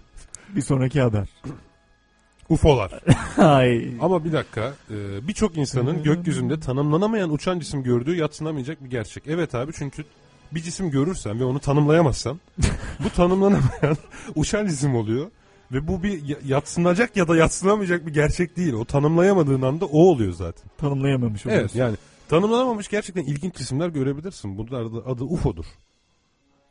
Bir 0.57 0.63
sonraki 0.63 1.01
haber. 1.01 1.29
UFO'lar. 2.49 3.01
Ay. 3.39 3.91
Ama 4.01 4.25
bir 4.25 4.33
dakika. 4.33 4.73
e, 4.91 5.29
Birçok 5.29 5.57
insanın 5.57 6.03
gökyüzünde 6.03 6.61
tanımlanamayan 6.61 7.33
uçan 7.33 7.59
cisim 7.59 7.83
gördüğü 7.83 8.17
yatsınamayacak 8.17 8.85
bir 8.85 8.91
gerçek. 8.91 9.23
Evet 9.27 9.55
abi 9.55 9.73
çünkü 9.77 10.05
bir 10.53 10.63
cisim 10.63 10.91
görürsen 10.91 11.41
ve 11.41 11.45
onu 11.45 11.59
tanımlayamazsan 11.61 12.41
bu 13.05 13.11
tanımlanamayan 13.17 13.97
uçan 14.35 14.67
cisim 14.67 14.95
oluyor. 14.97 15.31
Ve 15.73 15.89
bu 15.89 16.03
bir 16.03 16.23
ya- 16.29 16.37
yatsınacak 16.47 17.17
ya 17.17 17.29
da 17.29 17.37
yatsınamayacak 17.37 18.07
bir 18.07 18.13
gerçek 18.15 18.57
değil. 18.57 18.73
O 18.73 18.85
tanımlayamadığın 18.85 19.63
anda 19.63 19.85
o 19.87 19.99
oluyor 19.99 20.33
zaten. 20.33 20.71
Tanımlayamamış 20.79 21.47
Evet 21.47 21.55
oluyorsun. 21.57 21.79
yani 21.79 21.97
tanımlanamamış 22.29 22.89
gerçekten 22.89 23.23
ilginç 23.25 23.55
cisimler 23.57 23.89
görebilirsin. 23.89 24.59
Bunlar 24.59 24.81
adı, 24.83 25.05
adı 25.07 25.25
UFO'dur. 25.25 25.65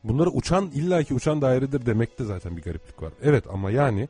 Bunlara 0.04 0.30
uçan 0.30 0.66
illaki 0.74 1.14
uçan 1.14 1.42
dairedir 1.42 1.86
demekte 1.86 2.24
zaten 2.24 2.58
bir 2.58 2.62
gariplik 2.62 3.02
var. 3.02 3.14
Evet 3.24 3.46
ama 3.54 3.72
yani 3.72 4.08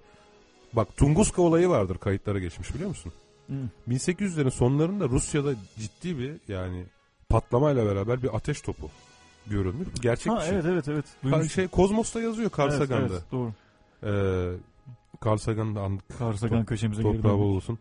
bak 0.74 0.98
Tunguska 0.98 1.42
olayı 1.42 1.70
vardır 1.70 1.98
kayıtlara 1.98 2.40
geçmiş 2.40 2.74
biliyor 2.76 2.90
musun? 2.90 3.14
Hı. 3.48 3.54
1800'lerin 3.90 4.52
sonlarında 4.52 5.10
Rusya'da 5.10 5.54
ciddi 5.80 6.18
bir 6.20 6.34
yani 6.48 6.84
patlamayla 7.30 7.86
beraber 7.86 8.24
bir 8.24 8.36
ateş 8.36 8.62
topu 8.62 8.90
görülmüş. 9.48 9.88
Gerçek 10.02 10.34
Ha, 10.34 10.38
bir 10.38 10.42
şey. 10.42 10.56
evet 10.56 10.66
evet 10.68 10.88
evet. 10.88 11.06
Duymuştum. 11.24 11.50
şey 11.50 11.68
Kozmos'ta 11.68 12.22
yazıyor 12.22 12.52
Carl 12.58 12.70
Evet, 12.70 12.78
Sagan'da. 12.78 13.14
evet, 13.14 13.24
doğru. 13.32 13.52
Ee, 14.04 14.54
Carl 15.26 15.38
Sagan'ın 15.38 15.76
da 15.76 15.82
andık. 15.82 16.06
Carl 16.22 16.34
Sagan 16.34 16.66
köşemize 16.66 17.02
Toprağı 17.02 17.34
bol 17.38 17.56
olsun. 17.56 17.80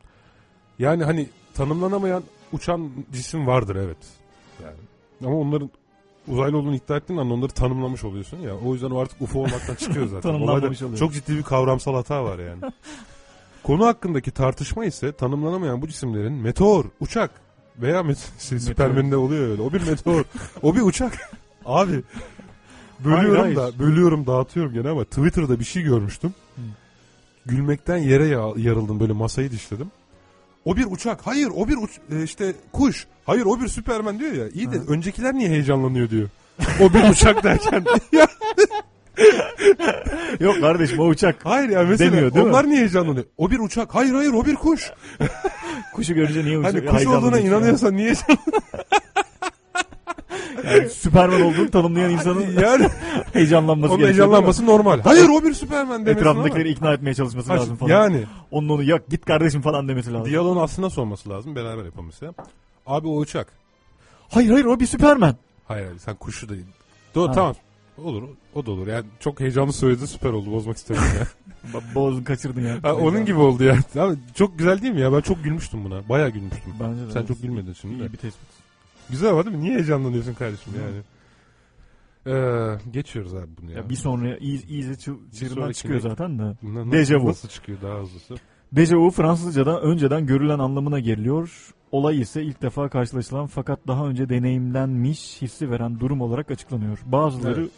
Yani 0.78 1.04
hani 1.04 1.28
tanımlanamayan 1.54 2.22
uçan 2.52 2.90
cisim 3.12 3.46
vardır 3.46 3.76
evet. 3.76 3.96
Yani. 4.62 4.76
Ama 5.26 5.36
onların 5.36 5.70
uzaylı 6.28 6.56
olduğunu 6.58 6.74
iddia 6.74 6.96
ettiğin 6.96 7.20
anda 7.20 7.34
onları 7.34 7.52
tanımlamış 7.52 8.04
oluyorsun 8.04 8.38
ya. 8.38 8.54
O 8.66 8.72
yüzden 8.72 8.90
o 8.90 8.98
artık 8.98 9.22
UFO 9.22 9.38
olmaktan 9.38 9.74
çıkıyor 9.74 10.06
zaten. 10.06 10.20
Tanımlanmamış 10.32 10.82
oluyor. 10.82 10.98
Çok 10.98 11.12
ciddi 11.12 11.36
bir 11.36 11.42
kavramsal 11.42 11.94
hata 11.94 12.24
var 12.24 12.38
yani. 12.38 12.60
Konu 13.62 13.86
hakkındaki 13.86 14.30
tartışma 14.30 14.84
ise 14.84 15.12
tanımlanamayan 15.12 15.82
bu 15.82 15.88
cisimlerin 15.88 16.32
meteor, 16.32 16.84
uçak 17.00 17.30
veya 17.78 18.00
met- 18.00 18.38
şey, 18.48 18.58
Süpermen'de 18.58 19.16
oluyor 19.16 19.48
öyle. 19.48 19.62
O 19.62 19.72
bir 19.72 19.86
meteor, 19.86 20.24
o 20.62 20.74
bir 20.74 20.80
uçak. 20.80 21.30
Abi 21.64 22.02
bölüyorum 23.04 23.40
Hayır, 23.42 23.56
da 23.56 23.62
hayır. 23.62 23.78
bölüyorum 23.78 24.26
dağıtıyorum 24.26 24.72
gene 24.72 24.88
ama 24.88 25.04
Twitter'da 25.04 25.60
bir 25.60 25.64
şey 25.64 25.82
görmüştüm. 25.82 26.34
Gülmekten 27.46 27.96
yere 27.96 28.26
ya- 28.26 28.52
yarıldım 28.56 29.00
böyle 29.00 29.12
masayı 29.12 29.50
dişledim. 29.50 29.90
O 30.64 30.76
bir 30.76 30.86
uçak. 30.90 31.20
Hayır 31.26 31.48
o 31.56 31.68
bir 31.68 31.76
uç- 31.76 32.00
e, 32.20 32.22
işte 32.22 32.52
kuş. 32.72 33.06
Hayır 33.26 33.44
o 33.46 33.60
bir 33.60 33.68
Süpermen 33.68 34.18
diyor 34.18 34.32
ya. 34.32 34.48
İyi 34.48 34.72
de 34.72 34.76
öncekiler 34.88 35.34
niye 35.34 35.48
heyecanlanıyor 35.48 36.10
diyor. 36.10 36.28
O 36.80 36.94
bir 36.94 37.08
uçak 37.10 37.44
derken. 37.44 37.84
Yok 40.40 40.60
kardeşim 40.60 40.98
o 40.98 41.04
uçak. 41.06 41.36
Hayır 41.44 41.68
ya 41.68 41.82
mesela 41.82 42.12
Demiyor, 42.12 42.34
değil 42.34 42.44
mi? 42.46 42.50
onlar 42.50 42.68
niye 42.68 42.78
heyecanlanıyor? 42.78 43.24
O 43.36 43.50
bir 43.50 43.58
uçak. 43.58 43.94
Hayır 43.94 44.14
hayır 44.14 44.32
o 44.32 44.46
bir 44.46 44.54
kuş. 44.54 44.90
Kuşu 45.94 46.14
görünce 46.14 46.44
niye 46.44 46.58
uçak? 46.58 46.74
Hani 46.74 46.86
kuş 46.86 47.06
olduğuna 47.06 47.38
inanıyorsan 47.38 47.96
niye 47.96 48.14
Yani 50.66 50.88
Süperman 50.88 51.40
olduğunu 51.42 51.70
tanımlayan 51.70 52.10
insanın 52.10 52.60
yani 52.60 52.88
heyecanlanması 53.32 53.92
onun 53.92 54.00
gerekiyor. 54.02 54.24
heyecanlanması 54.26 54.66
normal. 54.66 55.00
Hayır 55.00 55.28
o 55.28 55.44
bir 55.44 55.54
Süpermen 55.54 56.06
demesi 56.06 56.20
Etrafındakileri 56.20 56.58
normal. 56.64 56.70
ikna 56.76 56.92
etmeye 56.92 57.14
çalışması 57.14 57.52
Ha, 57.52 57.58
lazım 57.58 57.76
falan. 57.76 57.90
Yani 57.90 58.24
Onun 58.50 58.68
onu 58.68 58.82
yak 58.82 59.08
git 59.08 59.24
kardeşim 59.24 59.62
falan 59.62 59.88
demesi 59.88 60.12
lazım. 60.12 60.26
diyaloğun 60.30 60.56
aslında 60.56 60.90
sorması 60.90 61.30
lazım. 61.30 61.56
Beraber 61.56 61.84
yapalım 61.84 62.06
mesela. 62.06 62.32
Abi 62.86 63.08
o 63.08 63.16
uçak. 63.16 63.52
Hayır 64.30 64.50
hayır 64.50 64.64
o 64.64 64.80
bir 64.80 64.86
Süperman. 64.86 65.36
Hayır 65.68 65.86
hayır 65.86 65.98
sen 65.98 66.14
kuşu 66.16 66.48
değil. 66.48 66.64
Doğru 67.14 67.28
Ha. 67.28 67.32
tamam. 67.32 67.54
Olur 68.04 68.22
o 68.54 68.66
da 68.66 68.70
olur. 68.70 68.86
Yani 68.86 69.04
çok 69.20 69.40
heyecanlı 69.40 69.72
söyledi 69.72 70.06
süper 70.06 70.30
oldu 70.30 70.52
bozmak 70.52 70.76
istemedim 70.76 71.06
ya. 71.18 71.26
Boğazını 71.94 72.24
kaçırdın 72.24 72.60
ya. 72.66 72.76
ha, 72.82 72.94
onun 72.94 73.24
gibi 73.24 73.38
oldu 73.38 73.64
ya. 73.64 73.78
Ama 73.98 74.14
çok 74.34 74.58
güzel 74.58 74.82
değil 74.82 74.94
mi 74.94 75.00
ya? 75.00 75.12
Ben 75.12 75.20
çok 75.20 75.44
gülmüştüm 75.44 75.84
buna. 75.84 76.08
Bayağı 76.08 76.30
gülmüştüm. 76.30 76.72
Bence 76.80 77.06
de 77.08 77.10
Sen 77.12 77.26
çok 77.26 77.42
gülmedin 77.42 77.72
şimdi 77.72 77.94
de. 78.00 78.04
İyi 78.06 78.12
bir 78.12 78.16
tespit. 78.18 78.48
Güzel 79.10 79.30
ama 79.30 79.44
değil 79.44 79.56
mi? 79.56 79.62
Niye 79.62 79.74
heyecanlanıyorsun 79.74 80.34
kardeşim 80.34 80.72
yani? 80.82 81.02
Ee, 82.26 82.78
geçiyoruz 82.92 83.34
abi 83.34 83.46
bunu 83.62 83.70
ya. 83.70 83.76
Ya 83.76 83.88
bir 83.90 83.94
sonra 83.94 84.36
iyice, 84.36 84.66
iyice 84.68 84.92
çı- 84.92 85.30
çığırından 85.38 85.72
çıkıyor 85.72 85.96
ne? 85.98 86.00
zaten 86.00 86.38
de. 86.38 86.42
Na- 86.62 86.92
Dejavu. 86.92 87.28
Nasıl 87.28 87.48
çıkıyor 87.48 87.78
daha 87.82 87.98
hızlısı? 88.00 88.34
Dejavu 88.72 89.10
Fransızca'da 89.10 89.80
önceden 89.80 90.26
görülen 90.26 90.58
anlamına 90.58 90.98
geliyor. 91.00 91.70
Olay 91.92 92.20
ise 92.20 92.42
ilk 92.42 92.62
defa 92.62 92.88
karşılaşılan 92.88 93.46
fakat 93.46 93.78
daha 93.88 94.06
önce 94.06 94.28
deneyimlenmiş 94.28 95.42
hissi 95.42 95.70
veren 95.70 96.00
durum 96.00 96.20
olarak 96.20 96.50
açıklanıyor. 96.50 96.98
Bazıları 97.06 97.60
Evet. 97.60 97.70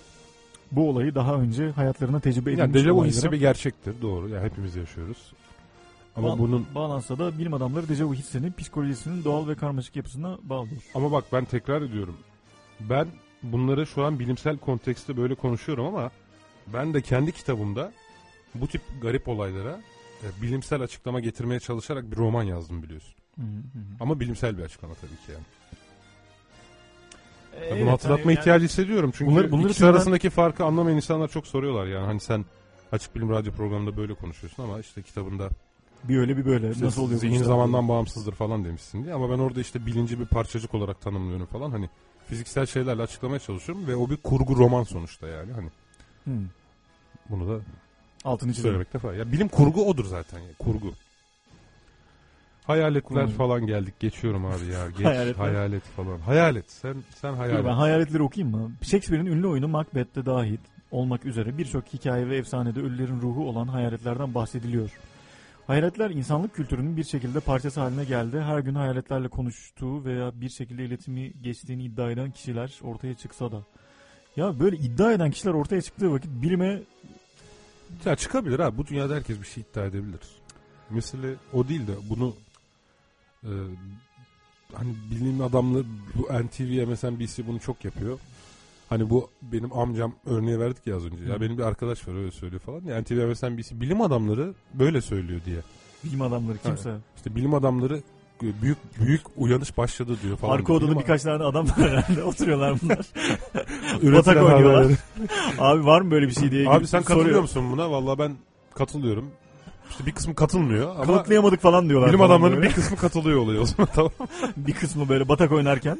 bu 0.73 0.89
olayı 0.91 1.15
daha 1.15 1.35
önce 1.35 1.71
hayatlarına 1.71 2.21
tecrübe 2.21 2.53
edilmiş 2.53 2.81
Yani 2.81 2.93
olaylara 2.93 3.09
hissi 3.09 3.33
bir 3.33 3.41
gerçektir 3.41 3.95
doğru. 4.03 4.29
Yani 4.29 4.45
hepimiz 4.45 4.77
yaşıyoruz. 4.77 5.33
Ama 6.17 6.29
Ba- 6.29 6.39
bunun 6.39 6.67
bağlansa 6.75 7.19
da 7.19 7.39
bilim 7.39 7.55
adamları 7.55 7.89
dejavu 7.89 8.15
hissinin 8.15 8.53
psikolojisinin 8.53 9.25
doğal 9.25 9.49
ve 9.49 9.55
karmaşık 9.55 9.97
yapısına 9.97 10.39
bağlıyor. 10.43 10.83
ama 10.95 11.13
bak 11.13 11.25
ben 11.33 11.45
tekrar 11.45 11.83
ediyorum. 11.83 12.17
Ben 12.81 13.09
bunları 13.43 13.87
şu 13.87 14.05
an 14.05 14.19
bilimsel 14.19 14.57
kontekste 14.59 15.17
böyle 15.17 15.35
konuşuyorum 15.35 15.87
ama 15.87 16.11
ben 16.73 16.95
de 16.95 17.01
kendi 17.03 17.33
kitabımda 17.33 17.93
bu 18.55 18.67
tip 18.67 18.83
garip 19.03 19.29
olaylara 19.29 19.81
e, 20.23 20.43
bilimsel 20.43 20.81
açıklama 20.83 21.21
getirmeye 21.21 21.61
çalışarak 21.61 22.11
bir 22.11 22.17
roman 22.17 22.43
yazdım 22.43 22.83
biliyorsun. 22.83 23.15
Ama 24.01 24.21
bilimsel 24.21 24.59
bir 24.59 24.63
açıklama 24.63 24.95
tabii 24.95 25.11
ki 25.27 25.33
yani. 25.33 25.45
Ya 27.71 27.81
bunu 27.85 27.91
hatırlatma 27.93 28.33
ihtiyacı 28.33 28.65
hissediyorum 28.65 29.11
çünkü 29.15 29.31
Bunları- 29.33 29.51
bunları 29.53 29.67
ikisi 29.67 29.79
söylemen- 29.81 29.97
arasındaki 29.97 30.31
farkı 30.31 30.65
anlamayan 30.65 30.97
insanlar 30.97 31.29
çok 31.29 31.47
soruyorlar 31.47 31.87
yani. 31.87 32.07
Hani 32.07 32.21
sen 32.21 32.45
açık 32.93 33.15
bilim 33.15 33.31
radyo 33.31 33.53
programında 33.53 33.97
böyle 33.97 34.15
konuşuyorsun 34.15 34.63
ama 34.63 34.81
işte 34.81 35.03
kitabında 35.03 35.49
Bir 36.09 36.19
öyle 36.19 36.37
bir 36.37 36.45
böyle. 36.45 36.71
işte 36.71 36.85
Nasıl 36.87 37.03
oluyor 37.03 37.21
zihin 37.21 37.33
işler? 37.33 37.45
zamandan 37.45 37.89
bağımsızdır 37.89 38.33
falan 38.35 38.65
demişsin 38.65 39.05
diye 39.05 39.15
ama 39.15 39.31
ben 39.31 39.39
orada 39.39 39.61
işte 39.61 39.87
bilinci 39.87 40.21
bir 40.21 40.27
parçacık 40.27 40.75
olarak 40.75 41.01
tanımlıyorum 41.01 41.47
falan 41.47 41.71
hani 41.71 41.89
fiziksel 42.29 42.67
şeylerle 42.67 43.03
açıklamaya 43.03 43.39
çalışıyorum 43.39 43.87
ve 43.87 43.97
o 43.97 44.11
bir 44.11 44.17
kurgu 44.17 44.57
roman 44.57 44.83
sonuçta 44.83 45.29
yani 45.29 45.53
hani 45.53 45.69
Hmm. 46.25 46.47
bunu 47.31 47.49
da 47.49 47.61
Altını 48.25 48.51
çizelim. 48.53 48.69
söylemekte 48.71 48.99
fayda. 48.99 49.17
Ya 49.19 49.33
bilim 49.33 49.49
kurgu 49.49 49.89
odur 49.91 50.05
zaten 50.05 50.39
ya 50.39 50.49
kurgu. 50.59 50.93
Hayaletler 52.67 53.25
Kurgu. 53.27 53.37
falan 53.37 53.67
geldik 53.67 54.01
geçiyorum 54.01 54.45
abi 54.47 54.67
ya. 54.67 54.89
Geç, 54.99 55.37
hayalet 55.37 55.83
falan. 55.83 56.19
Hayalet 56.19 56.71
sen 56.71 56.97
sen 57.21 57.33
Dur, 57.33 57.39
hayalet. 57.39 57.65
ben 57.65 57.73
hayaletleri 57.75 58.23
okuyayım 58.23 58.57
mı? 58.57 58.71
Shakespeare'in 58.83 59.27
ünlü 59.27 59.47
oyunu 59.47 59.69
Macbeth'te 59.69 60.27
dahil 60.27 60.59
olmak 60.91 61.25
üzere 61.25 61.59
birçok 61.59 61.87
hikaye 61.87 62.29
ve 62.29 62.37
efsanede 62.37 62.81
ölülerin 62.81 63.21
ruhu 63.21 63.49
olan 63.49 63.69
hayaletlerden 63.69 64.35
bahsediliyor. 64.35 64.91
Hayaletler 65.67 66.11
insanlık 66.11 66.55
kültürünün 66.55 66.97
bir 66.97 67.05
şekilde 67.05 67.41
parçası 67.41 67.81
haline 67.81 68.05
geldi. 68.05 68.41
Her 68.41 68.59
gün 68.59 68.75
hayaletlerle 68.75 69.29
konuştuğu 69.29 70.05
veya 70.05 70.41
bir 70.41 70.49
şekilde 70.49 70.85
iletimi 70.85 71.33
geçtiğini 71.43 71.85
iddia 71.85 72.11
eden 72.11 72.31
kişiler 72.31 72.81
ortaya 72.83 73.15
çıksa 73.15 73.53
da. 73.53 73.63
Ya 74.37 74.61
böyle 74.61 74.77
iddia 74.77 75.13
eden 75.13 75.31
kişiler 75.31 75.53
ortaya 75.53 75.83
çıktığı 75.83 76.13
vakit 76.13 76.31
bilime 76.43 76.83
Ya 78.05 78.17
çıkabilir 78.17 78.59
abi. 78.59 78.79
Bu 78.79 78.87
dünyada 78.87 79.15
herkes 79.15 79.41
bir 79.41 79.47
şey 79.47 79.63
iddia 79.63 79.85
edebilir. 79.85 80.21
Mesele 80.91 81.35
o 81.53 81.69
değil 81.69 81.87
de 81.87 81.93
bunu 82.11 82.37
e, 83.45 83.53
hani 84.73 84.95
bilim 85.11 85.41
adamları 85.41 85.85
bu 86.15 86.23
NTV, 86.23 86.91
MSNBC 86.91 87.47
bunu 87.47 87.61
çok 87.61 87.85
yapıyor. 87.85 88.19
Hani 88.95 89.11
bu 89.11 89.31
benim 89.43 89.73
amcam 89.73 90.15
örneği 90.27 90.59
verdik 90.61 90.87
ya 90.87 90.97
az 90.97 91.05
önce. 91.07 91.25
Ya 91.25 91.35
Hı. 91.37 91.41
benim 91.41 91.59
bir 91.59 91.63
arkadaş 91.63 92.09
var 92.09 92.15
öyle 92.19 92.31
söylüyor 92.31 92.61
falan. 92.63 92.81
Ya 92.85 93.01
NTV, 93.03 93.31
MSNBC 93.31 93.81
bilim 93.81 94.01
adamları 94.01 94.55
böyle 94.75 95.01
söylüyor 95.01 95.41
diye. 95.47 95.57
bilim 96.05 96.23
adamları 96.23 96.59
kimse. 96.59 96.95
İşte 97.17 97.35
bilim 97.35 97.55
adamları 97.55 98.03
büyük 98.43 98.79
büyük 99.01 99.21
uyanış 99.37 99.79
başladı 99.79 100.17
diyor 100.23 100.37
falan. 100.37 100.57
Arka 100.57 100.73
odada 100.73 100.99
birkaç 100.99 101.23
tane 101.23 101.45
adam 101.45 101.67
var 101.69 101.91
herhalde 101.91 102.23
oturuyorlar 102.31 102.75
bunlar. 102.83 103.07
Batak 104.17 104.43
oynuyorlar. 104.43 104.93
Abi 105.59 105.85
var 105.87 106.01
mı 106.01 106.11
böyle 106.11 106.27
bir 106.27 106.35
şey 106.35 106.51
diye. 106.51 106.69
Abi 106.69 106.87
sen 106.87 107.01
soruyor. 107.01 107.19
katılıyor 107.19 107.41
musun 107.41 107.65
buna? 107.73 107.91
Vallahi 107.91 108.19
ben 108.19 108.33
katılıyorum. 108.75 109.31
İşte 109.91 110.07
bir 110.07 110.13
kısmı 110.13 110.35
katılmıyor 110.35 110.91
ama 110.97 111.05
Kanıtlayamadık 111.05 111.61
falan 111.61 111.89
diyorlar. 111.89 112.09
bilim 112.09 112.19
falan 112.19 112.31
adamlarının 112.31 112.57
böyle. 112.63 112.69
bir 112.69 112.75
kısmı 112.75 112.97
katılıyor 112.97 113.39
oluyor 113.39 113.63
o 113.63 113.67
zaman 113.67 113.89
tamam. 113.95 114.11
bir 114.57 114.73
kısmı 114.73 115.09
böyle 115.09 115.29
batak 115.29 115.53
oynarken 115.53 115.99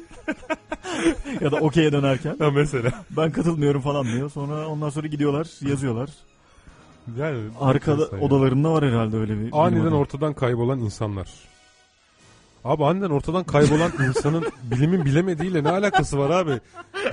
ya 1.41 1.51
da 1.51 1.55
okey'e 1.55 1.91
dönerken 1.91 2.35
Ha, 2.39 2.51
mesela. 2.51 2.91
ben 3.09 3.31
katılmıyorum 3.31 3.81
falan 3.81 4.05
diyor. 4.05 4.29
Sonra 4.31 4.67
ondan 4.67 4.89
sonra 4.89 5.07
gidiyorlar 5.07 5.47
yazıyorlar. 5.69 6.09
Yani 7.17 7.37
enteresan 7.61 8.17
ya. 8.17 8.23
odalarında 8.23 8.71
var 8.73 8.85
herhalde 8.85 9.17
öyle 9.17 9.33
bir. 9.33 9.39
bilim 9.39 9.55
Aniden 9.55 9.81
adamı. 9.81 9.97
ortadan 9.97 10.33
kaybolan 10.33 10.79
insanlar. 10.79 11.27
Abi 12.63 12.85
aniden 12.85 13.09
ortadan 13.09 13.43
kaybolan 13.43 13.91
insanın 14.07 14.45
bilimin 14.63 15.05
bilemediğiyle 15.05 15.63
ne 15.63 15.69
alakası 15.69 16.17
var 16.19 16.29
abi? 16.29 16.59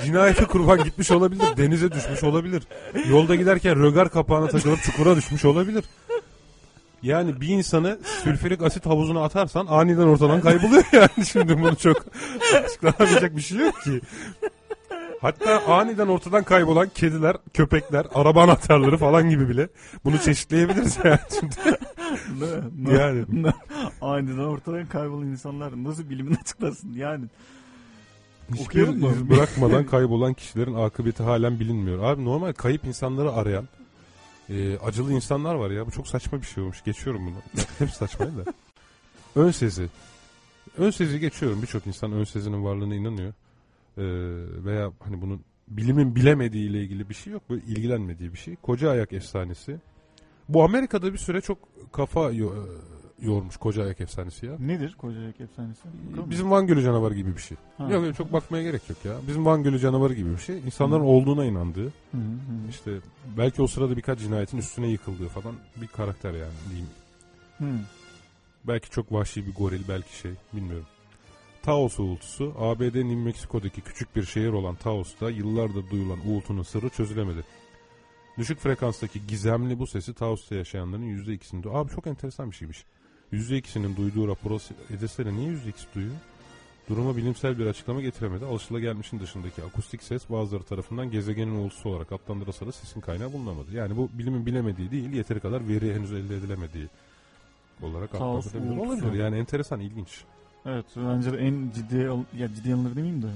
Cinayete 0.04 0.44
kurban 0.44 0.84
gitmiş 0.84 1.10
olabilir, 1.10 1.44
denize 1.56 1.92
düşmüş 1.92 2.24
olabilir. 2.24 2.62
Yolda 3.10 3.34
giderken 3.34 3.78
rögar 3.82 4.08
kapağına 4.10 4.48
takılıp 4.48 4.82
çukura 4.82 5.16
düşmüş 5.16 5.44
olabilir. 5.44 5.84
Yani 7.02 7.40
bir 7.40 7.48
insanı 7.48 7.98
sülfürik 8.24 8.62
asit 8.62 8.86
havuzuna 8.86 9.24
atarsan 9.24 9.66
aniden 9.70 10.02
ortadan 10.06 10.40
kayboluyor 10.40 10.84
yani. 10.92 11.26
Şimdi 11.32 11.58
bunu 11.60 11.76
çok 11.76 12.06
açıklanamayacak 12.64 13.36
bir 13.36 13.42
şey 13.42 13.58
yok 13.58 13.82
ki. 13.82 14.00
Hatta 15.20 15.62
aniden 15.66 16.06
ortadan 16.06 16.42
kaybolan 16.44 16.88
kediler, 16.88 17.36
köpekler, 17.54 18.06
araba 18.14 18.42
anahtarları 18.42 18.98
falan 18.98 19.30
gibi 19.30 19.48
bile 19.48 19.68
bunu 20.04 20.18
çeşitleyebiliriz 20.18 20.98
yani. 21.04 21.18
Şimdi. 21.40 21.54
Ne- 22.40 22.92
ne- 22.92 22.98
Yani. 22.98 23.24
ne- 23.28 23.52
Aniden 24.00 24.38
ortadan 24.38 24.86
kaybolan 24.86 25.26
insanlar 25.26 25.84
nasıl 25.84 26.10
bilimin 26.10 26.34
açıklasın 26.34 26.92
yani. 26.92 27.24
Hiçbir 28.54 28.88
iz 28.88 29.30
bırakmadan 29.30 29.86
kaybolan 29.86 30.34
kişilerin 30.34 30.74
akıbeti 30.74 31.22
halen 31.22 31.60
bilinmiyor. 31.60 32.02
Abi 32.04 32.24
normal 32.24 32.52
kayıp 32.52 32.84
insanları 32.84 33.32
arayan 33.32 33.64
e, 34.50 34.78
acılı 34.78 35.12
insanlar 35.12 35.54
var 35.54 35.70
ya. 35.70 35.86
Bu 35.86 35.90
çok 35.90 36.08
saçma 36.08 36.40
bir 36.40 36.46
şey 36.46 36.62
olmuş. 36.62 36.84
Geçiyorum 36.84 37.26
bunu. 37.26 37.62
Hepsi 37.78 37.96
saçma 37.96 38.26
de. 38.26 38.44
Ön 39.36 39.50
sezi. 39.50 39.88
Ön 40.78 40.90
sezi 40.90 41.20
geçiyorum. 41.20 41.62
Birçok 41.62 41.86
insan 41.86 42.12
ön 42.12 42.24
sezinin 42.24 42.64
varlığına 42.64 42.94
inanıyor. 42.94 43.32
E, 43.98 44.04
veya 44.64 44.92
hani 45.00 45.22
bunun 45.22 45.40
bilimin 45.68 46.16
bilemediği 46.16 46.70
ile 46.70 46.82
ilgili 46.82 47.08
bir 47.08 47.14
şey 47.14 47.32
yok. 47.32 47.50
Böyle 47.50 47.62
ilgilenmediği 47.66 48.32
bir 48.32 48.38
şey. 48.38 48.56
Koca 48.56 48.90
ayak 48.90 49.12
efsanesi. 49.12 49.76
Bu 50.48 50.64
Amerika'da 50.64 51.12
bir 51.12 51.18
süre 51.18 51.40
çok 51.40 51.58
kafa 51.92 52.30
yo- 53.22 53.34
yormuş 53.34 53.56
koca 53.56 53.82
ayak 53.84 54.00
efsanesi 54.00 54.46
ya. 54.46 54.52
Nedir 54.58 54.94
koca 54.98 55.20
ayak 55.20 55.40
efsanesi? 55.40 55.80
Bakalım 56.10 56.24
mı? 56.24 56.30
Bizim 56.30 56.50
Van 56.50 56.66
Gölü 56.66 56.82
canavarı 56.82 57.14
gibi 57.14 57.36
bir 57.36 57.40
şey. 57.40 57.56
Ha. 57.78 57.92
Yok 57.92 58.16
çok 58.16 58.32
bakmaya 58.32 58.62
gerek 58.62 58.90
yok 58.90 59.04
ya. 59.04 59.14
Bizim 59.28 59.46
Van 59.46 59.62
Gölü 59.62 59.78
canavarı 59.78 60.14
gibi 60.14 60.30
bir 60.30 60.38
şey. 60.38 60.58
İnsanların 60.58 61.04
olduğuna 61.04 61.44
inandığı. 61.44 61.84
Hı 61.84 61.88
hı 62.12 62.16
hı. 62.16 62.70
işte 62.70 62.90
belki 63.36 63.62
o 63.62 63.66
sırada 63.66 63.96
birkaç 63.96 64.18
cinayetin 64.18 64.58
üstüne 64.58 64.86
yıkıldığı 64.86 65.28
falan 65.28 65.54
bir 65.76 65.86
karakter 65.86 66.32
yani 66.32 66.52
diyeyim. 66.70 66.88
Hı. 67.58 67.64
Belki 68.64 68.90
çok 68.90 69.12
vahşi 69.12 69.46
bir 69.46 69.54
goril 69.54 69.82
belki 69.88 70.16
şey 70.18 70.32
bilmiyorum. 70.52 70.86
Taos 71.62 71.98
uğultusu 72.00 72.54
ABD 72.58 72.94
New 72.94 73.14
Mexico'daki 73.14 73.80
küçük 73.80 74.16
bir 74.16 74.24
şehir 74.24 74.52
olan 74.52 74.74
Taos'ta 74.74 75.30
yıllardır 75.30 75.90
duyulan 75.90 76.18
uğultunun 76.26 76.62
sırrı 76.62 76.88
çözülemedi. 76.88 77.44
Düşük 78.38 78.58
frekanstaki 78.58 79.26
gizemli 79.26 79.78
bu 79.78 79.86
sesi 79.86 80.14
Taos'ta 80.14 80.54
yaşayanların 80.54 81.02
%2'sinin 81.02 81.62
duyuyor. 81.62 81.80
Abi 81.80 81.92
çok 81.92 82.06
enteresan 82.06 82.50
bir 82.50 82.56
şeymiş. 82.56 82.84
%2'sinin 83.32 83.96
duyduğu 83.96 84.28
rapora 84.28 84.58
edese 84.90 85.26
de 85.26 85.32
niye 85.34 85.50
%2'si 85.50 85.94
duyuyor? 85.94 86.14
Duruma 86.88 87.16
bilimsel 87.16 87.58
bir 87.58 87.66
açıklama 87.66 88.00
getiremedi. 88.00 88.44
Alışılagelmişin 88.44 89.20
dışındaki 89.20 89.62
akustik 89.62 90.02
ses 90.02 90.30
bazıları 90.30 90.62
tarafından 90.62 91.10
gezegenin 91.10 91.54
uğultusu 91.54 91.88
olarak 91.88 92.12
adlandırılsa 92.12 92.66
da 92.66 92.72
sesin 92.72 93.00
kaynağı 93.00 93.32
bulunamadı. 93.32 93.74
Yani 93.74 93.96
bu 93.96 94.10
bilimin 94.12 94.46
bilemediği 94.46 94.90
değil, 94.90 95.12
yeteri 95.12 95.40
kadar 95.40 95.68
veri 95.68 95.94
henüz 95.94 96.12
elde 96.12 96.36
edilemediği 96.36 96.88
olarak 97.82 98.14
adlandırılabilir. 98.14 98.76
Olabilir 98.76 99.12
yani 99.12 99.38
enteresan, 99.38 99.80
ilginç. 99.80 100.24
Evet 100.66 100.84
bence 100.96 101.32
de 101.32 101.36
en 101.36 101.70
ciddi 101.74 101.96
ya 102.38 102.54
ciddi 102.54 102.74
alınır 102.74 102.96
demeyeyim 102.96 103.22
de. 103.22 103.26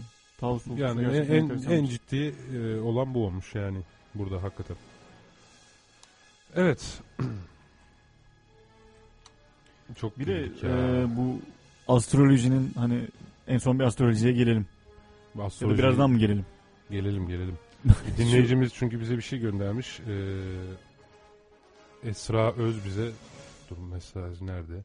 Uğultusu 0.43 0.77
Yani 0.77 1.03
en, 1.03 1.25
en, 1.31 1.49
en 1.71 1.87
ciddi 1.87 2.35
e, 2.55 2.81
olan 2.81 3.15
bu 3.15 3.27
olmuş 3.27 3.55
yani 3.55 3.79
burada 4.15 4.43
hakikaten. 4.43 4.77
Evet. 6.55 7.01
Çok 10.01 10.19
Bir 10.19 10.27
de 10.27 10.45
e, 10.63 11.17
bu 11.17 11.41
astrolojinin 11.89 12.73
hani 12.77 13.09
en 13.49 13.59
son 13.59 13.79
bir 13.79 13.85
astrolojiye 13.85 14.33
gelelim. 14.33 14.67
Ya 15.35 15.43
da 15.43 15.47
Astroloji- 15.47 15.79
birazdan 15.79 16.11
mı 16.11 16.19
gelelim? 16.19 16.47
Gelelim 16.91 17.29
gelelim. 17.29 17.59
Dinleyicimiz 18.19 18.75
çünkü 18.75 19.01
bize 19.01 19.17
bir 19.17 19.23
şey 19.23 19.39
göndermiş. 19.39 20.01
Ee, 20.01 22.09
Esra 22.09 22.53
Öz 22.53 22.85
bize 22.85 23.11
dur 23.71 23.77
mesaj 23.93 24.41
nerede? 24.41 24.85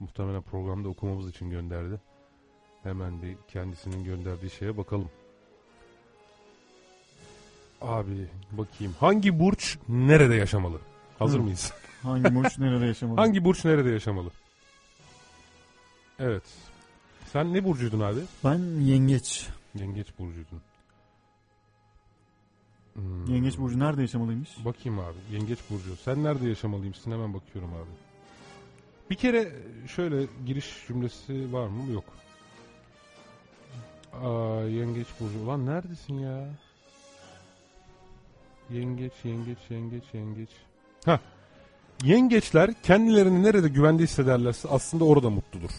Muhtemelen 0.00 0.42
programda 0.42 0.88
okumamız 0.88 1.28
için 1.30 1.50
gönderdi. 1.50 2.00
Hemen 2.82 3.22
bir 3.22 3.36
kendisinin 3.52 4.04
gönderdiği 4.04 4.50
şeye 4.50 4.76
bakalım. 4.76 5.08
Abi 7.82 8.26
bakayım. 8.52 8.94
Hangi 9.00 9.38
burç 9.40 9.78
nerede 9.88 10.34
yaşamalı? 10.34 10.78
Hazır 11.18 11.38
Hı. 11.38 11.42
mıyız? 11.42 11.72
Hangi 12.04 12.34
burç 12.34 12.58
nerede 12.58 12.86
yaşamalı? 12.86 13.20
Hangi 13.20 13.44
burç 13.44 13.64
nerede 13.64 13.90
yaşamalı? 13.90 14.30
Evet. 16.18 16.42
Sen 17.32 17.54
ne 17.54 17.64
burcuydun 17.64 18.00
abi? 18.00 18.20
Ben 18.44 18.58
yengeç. 18.80 19.48
Yengeç 19.74 20.06
burcuydun. 20.18 20.60
Hmm. 22.94 23.26
Yengeç 23.26 23.58
burcu 23.58 23.78
nerede 23.78 24.02
yaşamalıymış? 24.02 24.64
Bakayım 24.64 24.98
abi. 24.98 25.16
Yengeç 25.32 25.58
burcu. 25.70 25.96
Sen 25.96 26.24
nerede 26.24 26.48
yaşamalıymışsın? 26.48 27.10
Hemen 27.10 27.34
bakıyorum 27.34 27.70
abi. 27.74 27.90
Bir 29.10 29.14
kere 29.14 29.52
şöyle 29.88 30.26
giriş 30.46 30.86
cümlesi 30.88 31.52
var 31.52 31.68
mı? 31.68 31.92
Yok. 31.92 32.04
Aa, 34.12 34.60
yengeç 34.62 35.06
burcu. 35.20 35.38
Ulan 35.38 35.66
neredesin 35.66 36.18
ya? 36.18 36.48
Yengeç, 38.70 39.12
yengeç, 39.24 39.58
yengeç, 39.70 40.04
yengeç. 40.12 40.50
Ha. 41.04 41.20
Yengeçler 42.04 42.70
kendilerini 42.82 43.42
nerede 43.42 43.68
güvende 43.68 44.02
hissederlerse 44.02 44.68
aslında 44.68 45.04
orada 45.04 45.30
mutludur. 45.30 45.70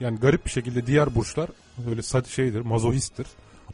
Yani 0.00 0.18
garip 0.18 0.44
bir 0.44 0.50
şekilde 0.50 0.86
diğer 0.86 1.14
burçlar 1.14 1.50
böyle 1.86 2.02
şeydir, 2.26 2.60
mazohisttir. 2.60 3.26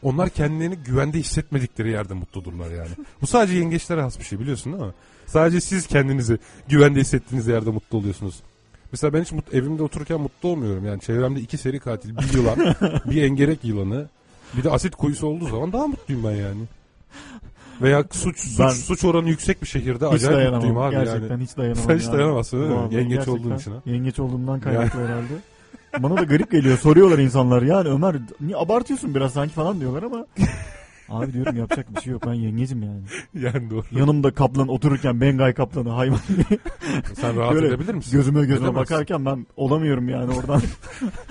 Onlar 0.03 0.29
kendilerini 0.29 0.75
güvende 0.75 1.19
hissetmedikleri 1.19 1.91
yerde 1.91 2.13
mutludurlar 2.13 2.71
yani. 2.71 2.89
Bu 3.21 3.27
sadece 3.27 3.57
yengeçlere 3.57 4.01
has 4.01 4.19
bir 4.19 4.23
şey 4.23 4.39
biliyorsun 4.39 4.73
değil 4.73 4.83
mi? 4.85 4.93
Sadece 5.25 5.61
siz 5.61 5.87
kendinizi 5.87 6.37
güvende 6.67 6.99
hissettiğiniz 6.99 7.47
yerde 7.47 7.69
mutlu 7.69 7.97
oluyorsunuz. 7.97 8.39
Mesela 8.91 9.13
ben 9.13 9.21
hiç 9.21 9.31
mut- 9.31 9.53
evimde 9.53 9.83
otururken 9.83 10.21
mutlu 10.21 10.49
olmuyorum. 10.49 10.85
Yani 10.85 11.01
çevremde 11.01 11.39
iki 11.41 11.57
seri 11.57 11.79
katil, 11.79 12.17
bir 12.17 12.33
yılan, 12.33 12.75
bir 13.05 13.23
engerek 13.23 13.63
yılanı, 13.63 14.09
bir 14.57 14.63
de 14.63 14.69
asit 14.69 14.95
kuyusu 14.95 15.27
olduğu 15.27 15.47
zaman 15.47 15.73
daha 15.73 15.87
mutluyum 15.87 16.23
ben 16.23 16.31
yani. 16.35 16.61
Veya 17.81 18.03
suç 18.11 18.39
suç, 18.39 18.59
Ben- 18.59 18.69
suç 18.69 19.03
oranı 19.05 19.29
yüksek 19.29 19.61
bir 19.61 19.67
şehirde 19.67 20.05
Hiç 20.07 20.13
acayip 20.13 20.35
dayanamam. 20.37 20.55
mutluyum 20.55 20.77
abi 20.77 20.95
gerçekten 20.95 21.29
yani. 21.29 21.43
hiç 21.43 21.57
dayanamam. 21.57 21.83
Sen 21.87 21.97
hiç 21.97 22.03
yani. 22.05 22.13
dayanamazsın 22.17 22.57
değil 22.59 22.69
mi? 22.71 22.75
Vallahi 22.77 22.95
Yengeç 22.95 23.09
gerçekten 23.17 23.33
olduğun 23.41 23.55
için 23.57 23.71
ha. 23.71 23.77
Yengeç 23.85 24.19
olduğumdan 24.19 24.59
kaynaklı 24.59 24.99
herhalde. 25.07 25.33
Bana 25.99 26.17
da 26.17 26.23
garip 26.23 26.51
geliyor. 26.51 26.77
Soruyorlar 26.77 27.17
insanlar. 27.19 27.61
Yani 27.61 27.89
Ömer 27.89 28.15
niye 28.41 28.57
abartıyorsun 28.57 29.15
biraz 29.15 29.33
sanki 29.33 29.53
falan 29.53 29.79
diyorlar 29.79 30.03
ama. 30.03 30.25
Abi 31.09 31.33
diyorum 31.33 31.57
yapacak 31.57 31.95
bir 31.95 32.01
şey 32.01 32.13
yok. 32.13 32.23
Ben 32.27 32.33
yengecim 32.33 32.83
yani. 32.83 33.01
Yani 33.45 33.69
doğru. 33.69 33.83
Yanımda 33.91 34.31
kaplan 34.33 34.67
otururken 34.67 35.21
Bengay 35.21 35.53
kaplanı 35.53 35.89
hayvan. 35.89 36.19
Sen 37.13 37.35
rahat 37.37 37.53
Böyle 37.53 37.67
edebilir 37.67 37.93
misin? 37.93 38.11
Gözüme 38.11 38.39
gözüme 38.39 38.55
Edemezsin. 38.69 38.75
bakarken 38.75 39.25
ben 39.25 39.47
olamıyorum 39.57 40.09
yani 40.09 40.33
oradan. 40.33 40.61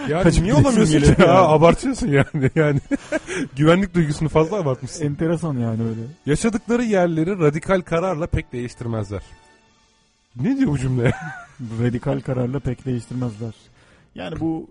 Yani 0.09 0.23
Kaçıp 0.23 0.43
niye 0.43 0.55
olamıyorsun 0.55 1.01
ki? 1.01 1.15
Ya, 1.19 1.27
yani. 1.27 1.39
abartıyorsun 1.39 2.09
yani. 2.09 2.51
yani. 2.55 2.81
Güvenlik 3.57 3.95
duygusunu 3.95 4.29
fazla 4.29 4.57
abartmışsın. 4.57 5.05
Enteresan 5.05 5.55
yani 5.59 5.83
öyle. 5.83 6.01
Yaşadıkları 6.27 6.83
yerleri 6.85 7.39
radikal 7.39 7.81
kararla 7.81 8.27
pek 8.27 8.53
değiştirmezler. 8.53 9.23
Ne 10.37 10.57
diyor 10.57 10.71
bu 10.71 10.79
cümle? 10.79 11.13
Radikal 11.83 12.21
kararla 12.21 12.61
pek 12.61 12.87
değiştirmezler. 12.87 13.55
Yani 14.15 14.41
bu 14.41 14.71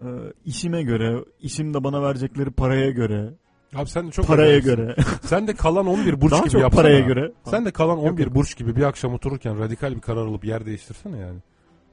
e, 0.00 0.08
işime 0.44 0.82
göre, 0.82 1.24
işim 1.40 1.74
de 1.74 1.84
bana 1.84 2.02
verecekleri 2.02 2.50
paraya 2.50 2.90
göre, 2.90 3.30
Abi 3.74 3.88
sen 3.88 4.06
de 4.06 4.10
çok 4.10 4.26
paraya 4.26 4.46
acayipsin. 4.46 4.76
göre. 4.76 4.96
Sen 5.24 5.46
de 5.48 5.54
kalan 5.54 5.86
11 5.86 6.20
burç 6.20 6.32
Daha 6.32 6.40
gibi 6.40 6.50
çok 6.50 6.60
yapsana. 6.60 6.82
paraya 6.82 7.00
göre. 7.00 7.32
Sen 7.50 7.64
de 7.64 7.70
kalan 7.70 7.98
11 7.98 8.24
yok. 8.24 8.34
burç 8.34 8.56
gibi 8.56 8.76
bir 8.76 8.82
akşam 8.82 9.14
otururken 9.14 9.58
radikal 9.58 9.94
bir 9.94 10.00
karar 10.00 10.26
alıp 10.26 10.44
yer 10.44 10.66
değiştirsene 10.66 11.18
yani. 11.18 11.38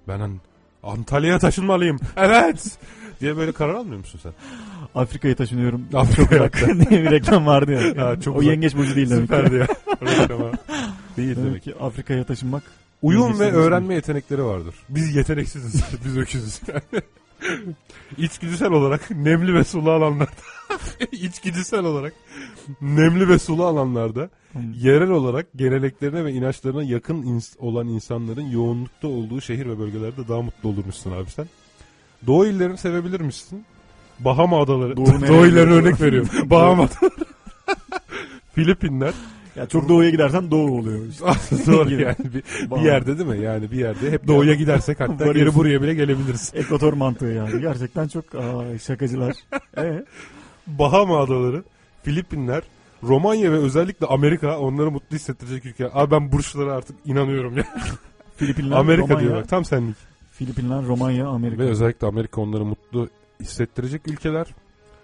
Ben 0.08 0.20
An- 0.20 0.40
Antalya'ya 0.84 1.40
taşınmalıyım. 1.40 2.00
Evet. 2.18 2.78
diye 3.22 3.38
böyle 3.38 3.52
karar 3.52 3.74
almıyor 3.74 3.98
musun 3.98 4.20
sen? 4.24 4.34
Afrika'ya 4.96 5.36
taşınıyorum. 5.36 5.86
Afrika'ya. 5.94 6.50
Çok 6.52 6.56
uzak 6.72 6.90
diye 6.90 7.04
bir 7.04 7.12
reklam 7.12 7.46
vardı 7.46 7.72
ya. 7.72 7.82
Ya, 8.06 8.22
çok 8.22 8.36
o 8.36 8.40
uzak. 8.40 8.50
yengeç 8.52 8.76
burcu 8.76 8.96
değil 8.96 9.10
demek 9.10 9.22
Süperdi 9.24 9.50
ki. 9.50 9.56
ya. 9.56 9.68
Reklama. 10.02 10.52
Değil 11.18 11.36
Demek 11.36 11.46
demek. 11.50 11.64
ki 11.64 11.74
Afrika'ya 11.80 12.24
taşınmak. 12.24 12.64
Uyum 13.02 13.22
ve 13.24 13.28
yengeçlerin 13.46 13.54
öğrenme 13.54 13.94
yetenekleri 13.96 14.44
vardır. 14.44 14.76
Biz 14.90 15.16
yeteneksiziz. 15.16 15.84
Biz 16.06 16.18
öküzüz. 16.18 16.62
İçgüdüsel 18.18 18.72
olarak 18.72 19.12
nemli 19.12 19.54
ve 19.54 19.64
sulu 19.64 19.92
alanlarda 19.92 20.32
içgüdüsel 21.12 21.84
olarak 21.86 22.14
nemli 22.82 23.30
ve 23.30 23.40
sulu 23.40 23.66
alanlarda 23.66 24.30
yerel 24.80 25.10
olarak 25.10 25.48
geleneklerine 25.56 26.26
ve 26.26 26.32
inançlarına 26.32 26.84
yakın 26.84 27.24
ins- 27.24 27.58
olan 27.60 27.88
insanların 27.88 28.50
yoğunlukta 28.50 29.08
olduğu 29.08 29.42
şehir 29.42 29.66
ve 29.66 29.80
bölgelerde 29.80 30.28
daha 30.28 30.42
mutlu 30.42 30.70
olurmuşsun 30.70 31.12
abi 31.12 31.30
sen. 31.30 31.46
Doğu 32.28 32.46
illerini 32.46 32.78
sevebilir 32.78 33.22
misin? 33.22 33.66
Bahama 34.20 34.62
adaları. 34.64 34.98
Doğu 34.98 35.06
Doğu, 35.28 35.48
gidiyor? 35.48 35.68
örnek 35.68 36.02
veriyorum. 36.02 36.30
Bahama 36.50 36.84
adaları. 36.84 37.26
Filipinler. 38.56 39.14
Ya 39.56 39.66
çok 39.66 39.90
doğuya 39.90 40.10
gidersen 40.10 40.52
doğu 40.52 40.80
oluyor. 40.80 41.06
Işte. 41.08 41.26
Doğru 41.72 42.02
yani 42.02 42.16
bir, 42.20 42.44
bir 42.76 42.82
yerde 42.82 43.18
değil 43.18 43.30
mi? 43.30 43.46
Yani 43.46 43.72
bir 43.72 43.78
yerde 43.78 44.12
hep 44.12 44.28
doğuya 44.28 44.54
gidersek 44.54 45.00
hatta 45.00 45.32
geri 45.32 45.56
buraya 45.56 45.82
bile 45.82 45.94
gelebiliriz. 45.94 46.52
Ekvator 46.56 46.94
mantığı 46.94 47.26
yani. 47.26 47.62
Gerçekten 47.62 48.08
çok 48.08 48.36
aa, 48.36 48.78
şakacılar. 48.78 49.36
E, 49.78 50.06
Bahama 50.68 51.20
adaları, 51.24 51.64
Filipinler, 52.04 52.64
Romanya 53.04 53.52
ve 53.52 53.58
özellikle 53.58 54.06
Amerika 54.06 54.60
onları 54.60 54.92
mutlu 54.92 55.16
hissettirecek 55.16 55.66
ülke. 55.66 55.90
Abi 55.94 56.12
ben 56.12 56.32
burçlara 56.32 56.74
artık 56.74 56.96
inanıyorum 57.06 57.58
ya. 57.58 57.64
Filipinler, 58.38 58.76
Amerika 58.78 59.08
Romanya, 59.08 59.30
diyor 59.30 59.42
bak 59.42 59.50
tam 59.50 59.66
senlik. 59.66 59.96
Filipinler, 60.32 60.86
Romanya, 60.86 61.28
Amerika. 61.28 61.64
Ve 61.64 61.70
özellikle 61.70 62.08
Amerika 62.08 62.42
onları 62.42 62.66
mutlu 62.66 63.10
hissettirecek 63.42 64.08
ülkeler. 64.08 64.48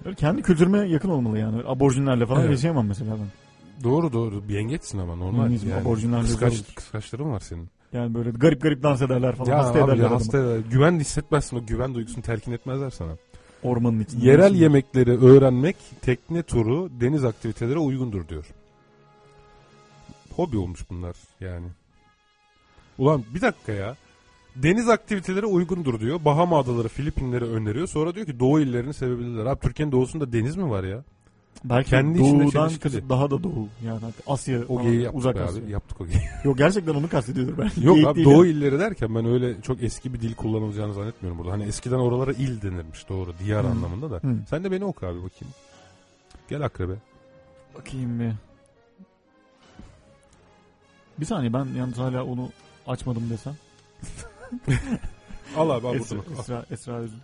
Öyle 0.06 0.16
kendi 0.16 0.42
kültürüme 0.42 0.88
yakın 0.88 1.10
olmalı 1.10 1.40
yani. 1.40 1.62
Aborjinlerle 1.68 2.26
falan 2.26 2.42
Evet. 2.42 2.52
yaşayamam 2.52 2.88
mesela 2.88 3.12
ben. 3.12 3.41
Doğru 3.84 4.14
doğru. 4.14 4.48
Bir 4.50 4.54
yengeçsin 4.54 4.98
ama 4.98 5.16
normal. 5.16 5.38
Humanizm, 5.38 5.70
yani. 5.70 5.82
aborjinlerle 5.82 6.22
Kıskaç, 6.22 6.76
kıskaçların 6.76 7.32
var 7.32 7.40
senin. 7.40 7.70
Yani 7.94 8.14
böyle 8.14 8.30
garip 8.32 8.62
garip 8.62 8.84
dans 8.84 9.02
ederler 9.02 9.36
falan. 9.36 9.52
Ya 9.52 9.58
hasta 9.58 9.80
abi 9.80 9.92
ederler 9.92 10.04
ya 10.04 10.12
hasta 10.12 10.38
eder. 10.38 10.60
Güven 10.72 11.00
hissetmezsin 11.00 11.58
o 11.58 11.66
güven 11.66 11.96
duygusunu 11.96 12.24
telkin 12.24 12.52
etmezler 12.52 12.90
sana. 12.90 13.18
Ormanın 13.64 14.00
içinde. 14.00 14.26
Yerel 14.26 14.42
yaşıyor. 14.44 14.62
yemekleri 14.62 15.26
öğrenmek 15.26 15.76
tekne 16.02 16.44
turu, 16.44 16.90
deniz 17.02 17.26
aktivitelere 17.26 17.80
uygundur 17.80 18.28
diyor. 18.28 18.46
Hobi 20.36 20.58
olmuş 20.58 20.90
bunlar 20.90 21.16
yani. 21.40 21.68
Ulan 22.98 23.24
bir 23.36 23.42
dakika 23.42 23.72
ya. 23.72 23.96
Deniz 24.56 24.90
aktiviteleri 24.90 25.46
uygundur 25.46 26.00
diyor. 26.00 26.26
Bahama 26.26 26.60
adaları, 26.60 26.88
Filipinleri 26.88 27.46
öneriyor. 27.46 27.88
Sonra 27.88 28.16
diyor 28.16 28.26
ki 28.26 28.40
doğu 28.40 28.60
illerini 28.60 28.94
sevebilirler. 28.94 29.46
Abi 29.46 29.60
Türkiye'nin 29.60 29.92
doğusunda 29.92 30.34
deniz 30.34 30.56
mi 30.56 30.70
var 30.70 30.84
ya? 30.84 31.04
Belki 31.64 31.90
Kendi 31.90 32.20
doğudan 32.20 32.70
kasıt 32.70 33.10
daha 33.10 33.32
da 33.32 33.44
doğu. 33.44 33.68
Yani 33.86 34.00
Asya 34.28 34.60
O 34.62 34.66
falan, 34.68 34.84
geyiği 34.84 35.02
yaptık 35.02 35.20
uzak 35.20 35.36
Asya. 35.38 35.64
abi. 35.64 35.72
Yaptık 35.72 36.02
o 36.02 36.06
geyiği. 36.06 36.22
Yok 36.44 36.58
gerçekten 36.58 36.94
onu 36.96 37.10
kastediyordur 37.10 37.58
belki. 37.58 37.86
Yok 37.86 37.98
abi 38.08 38.16
değil 38.16 38.28
doğu 38.28 38.46
yani. 38.46 38.58
illeri 38.58 38.80
derken 38.80 39.16
ben 39.16 39.26
öyle 39.26 39.62
çok 39.62 39.84
eski 39.84 40.14
bir 40.14 40.22
dil 40.22 40.34
kullanılacağını 40.36 40.94
zannetmiyorum 40.94 41.40
burada. 41.40 41.52
Hani 41.52 41.64
eskiden 41.64 41.96
oralara 41.98 42.32
il 42.32 42.62
denirmiş 42.62 43.10
doğru. 43.10 43.34
Diyar 43.46 43.64
Hmm. 43.64 43.72
anlamında 43.72 44.12
da. 44.12 44.20
Hmm. 44.24 44.46
Sen 44.50 44.64
de 44.64 44.72
beni 44.72 44.86
oku 44.86 45.06
abi 45.06 45.18
bakayım. 45.18 45.54
Gel 46.50 46.62
akrebe. 46.62 46.94
Bakayım 47.78 48.20
bir. 48.20 48.32
Bir 51.20 51.26
saniye 51.26 51.54
ben 51.54 51.66
yalnız 51.78 51.98
hala 51.98 52.24
onu 52.26 52.50
açmadım 52.88 53.30
desem. 53.30 53.56
Al 55.58 55.70
abi 55.70 55.88
al 55.88 55.96
Esra. 55.96 56.18
Esra, 56.40 56.66
Esra 56.72 56.94
Özün. 56.98 57.20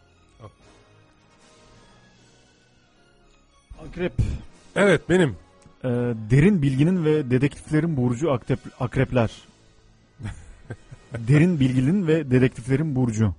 Akrep. 3.85 4.13
Evet 4.75 5.09
benim. 5.09 5.29
Ee, 5.83 5.89
derin 6.31 6.61
bilginin 6.61 7.05
ve 7.05 7.29
dedektiflerin 7.29 7.97
burcu 7.97 8.31
akrep, 8.31 8.59
akrepler. 8.79 9.31
derin 11.17 11.59
bilginin 11.59 12.07
ve 12.07 12.31
dedektiflerin 12.31 12.95
burcu. 12.95 13.33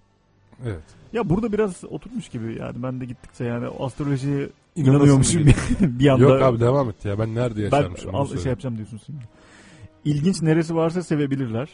Evet. 0.64 0.82
Ya 1.12 1.28
burada 1.28 1.52
biraz 1.52 1.84
oturmuş 1.84 2.28
gibi 2.28 2.56
yani 2.60 2.82
ben 2.82 3.00
de 3.00 3.04
gittikçe 3.04 3.44
yani 3.44 3.66
astrolojiye 3.80 4.48
inanıyormuşum 4.76 5.46
bir, 5.80 6.08
anda. 6.08 6.22
Yok 6.22 6.42
abi 6.42 6.60
devam 6.60 6.90
et 6.90 7.04
ya. 7.04 7.18
Ben 7.18 7.34
nerede 7.34 7.72
ben 7.72 7.76
yaşarmışım 7.76 8.10
onu 8.10 8.16
al, 8.16 8.36
şey 8.36 8.50
yapacağım 8.50 8.76
diyorsun 8.76 9.00
şimdi. 9.06 9.22
İlginç 10.04 10.42
neresi 10.42 10.74
varsa 10.74 11.02
sevebilirler. 11.02 11.68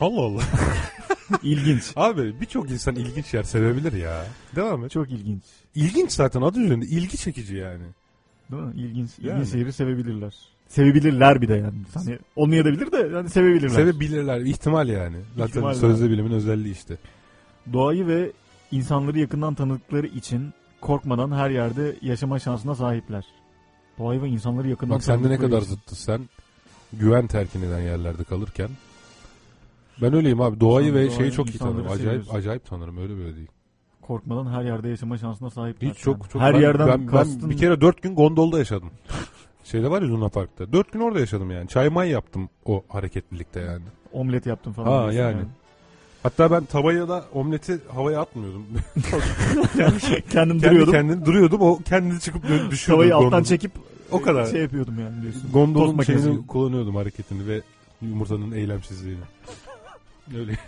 Allah 0.00 0.20
Allah. 0.20 0.42
İlginç. 1.42 1.92
abi 1.96 2.40
birçok 2.40 2.70
insan 2.70 2.96
ilginç 2.96 3.34
yer 3.34 3.42
sevebilir 3.42 3.92
ya. 3.92 4.26
Devam 4.56 4.84
et. 4.84 4.90
Çok 4.90 5.10
ilginç. 5.10 5.42
İlginç 5.74 6.12
zaten 6.12 6.42
adı 6.42 6.60
üzerinde 6.60 6.86
ilgi 6.86 7.16
çekici 7.16 7.56
yani. 7.56 7.84
Değil 8.50 8.62
mi? 8.62 8.72
İlginç. 8.76 9.10
Yani. 9.18 9.38
İlginç 9.38 9.52
şehri 9.52 9.72
sevebilirler. 9.72 10.34
Sevebilirler 10.68 11.42
bir 11.42 11.48
de 11.48 11.54
yani. 11.54 11.74
Hani 11.94 12.18
olmayabilir 12.36 12.92
de 12.92 13.10
yani 13.14 13.30
sevebilirler. 13.30 13.68
Sevebilirler. 13.68 14.40
ihtimal 14.40 14.88
yani. 14.88 15.16
Zaten 15.36 15.46
İhtimal 15.46 15.74
sözde 15.74 16.10
bilimin 16.10 16.30
özelliği 16.32 16.74
işte. 16.74 16.96
Doğayı 17.72 18.06
ve 18.06 18.32
insanları 18.70 19.18
yakından 19.18 19.54
tanıdıkları 19.54 20.06
için 20.06 20.52
korkmadan 20.80 21.32
her 21.32 21.50
yerde 21.50 21.96
yaşama 22.02 22.38
şansına 22.38 22.74
sahipler. 22.74 23.24
Doğayı 23.98 24.22
ve 24.22 24.28
insanları 24.28 24.68
yakından 24.68 24.96
Bak 24.96 25.04
sende 25.04 25.30
ne 25.30 25.38
kadar 25.38 25.60
zıttı 25.60 26.02
sen. 26.02 26.20
Güven 26.92 27.26
terkin 27.26 27.62
eden 27.62 27.80
yerlerde 27.80 28.24
kalırken. 28.24 28.68
Ben 30.02 30.14
öyleyim 30.14 30.40
abi. 30.40 30.60
Doğayı 30.60 30.90
ve 30.94 30.94
doğayı, 30.94 31.10
şeyi 31.10 31.32
çok 31.32 31.54
iyi 31.54 31.58
tanırım. 31.58 31.84
Acayip 31.86 32.00
seviyorsun. 32.00 32.34
acayip 32.34 32.64
tanırım. 32.66 32.98
Öyle 32.98 33.16
böyle 33.16 33.36
değil. 33.36 33.48
Korkmadan 34.02 34.52
her 34.52 34.64
yerde 34.64 34.88
yaşama 34.88 35.18
şansına 35.18 35.50
sahipler. 35.50 35.90
Hiç 35.90 35.98
çok 35.98 36.18
Yani. 36.18 36.28
çok 36.32 36.42
her 36.42 36.54
ben, 36.54 36.60
yerden 36.60 36.88
ben, 36.88 37.00
ben 37.00 37.06
kastın 37.06 37.50
bir 37.50 37.56
kere 37.56 37.80
dört 37.80 38.02
gün 38.02 38.14
gondolda 38.14 38.58
yaşadım. 38.58 38.90
Şeyde 39.64 39.90
var 39.90 40.02
ya 40.02 40.08
Luna 40.08 40.28
Park'ta. 40.28 40.72
Dört 40.72 40.92
gün 40.92 41.00
orada 41.00 41.20
yaşadım 41.20 41.50
yani. 41.50 41.68
Çay 41.68 41.88
may 41.88 42.10
yaptım 42.10 42.48
o 42.64 42.84
hareketlilikte 42.88 43.60
yani. 43.60 43.82
omlet 44.12 44.46
yaptım 44.46 44.72
falan. 44.72 44.86
Ha 44.86 45.12
diyorsun 45.12 45.30
yani. 45.30 45.46
Hatta 46.22 46.50
ben 46.50 46.64
tavaya 46.64 47.08
da 47.08 47.24
omleti 47.34 47.78
havaya 47.94 48.20
atmıyordum. 48.20 48.66
Kendim 50.30 50.58
Kendi 50.58 50.62
duruyordum. 50.62 50.92
kendini 50.92 51.24
duruyordum. 51.26 51.60
O 51.60 51.78
kendini 51.78 52.20
çıkıp 52.20 52.42
düşüyordu. 52.70 53.02
Tavayı 53.02 53.16
alttan 53.16 53.42
çekip 53.42 53.72
O 54.10 54.22
kadar. 54.22 54.46
şey 54.46 54.60
yapıyordum 54.62 54.94
yani 55.00 55.22
diyorsun. 55.22 55.50
Gondolun 55.52 56.02
şeyini 56.02 56.46
kullanıyordum 56.46 56.96
hareketini 56.96 57.46
ve 57.48 57.62
yumurtanın 58.02 58.52
eylemsizliğini. 58.52 59.20
Öyle. 60.34 60.58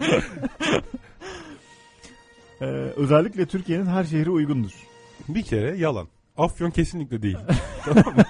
Ee, 2.60 2.64
özellikle 2.96 3.46
Türkiye'nin 3.46 3.86
her 3.86 4.04
şehri 4.04 4.30
uygundur. 4.30 4.72
Bir 5.28 5.42
kere 5.42 5.76
yalan. 5.76 6.08
Afyon 6.36 6.70
kesinlikle 6.70 7.22
değil. 7.22 7.38
tamam 7.84 8.16
mı? 8.16 8.24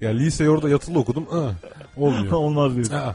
Ya 0.00 0.10
liseyi 0.10 0.50
orada 0.50 0.68
yatılı 0.68 0.98
okudum. 0.98 1.26
Ah, 1.32 1.54
olmuyor. 1.96 2.32
Olmaz 2.32 2.74
diyorsun. 2.74 2.94
Ah. 2.94 3.14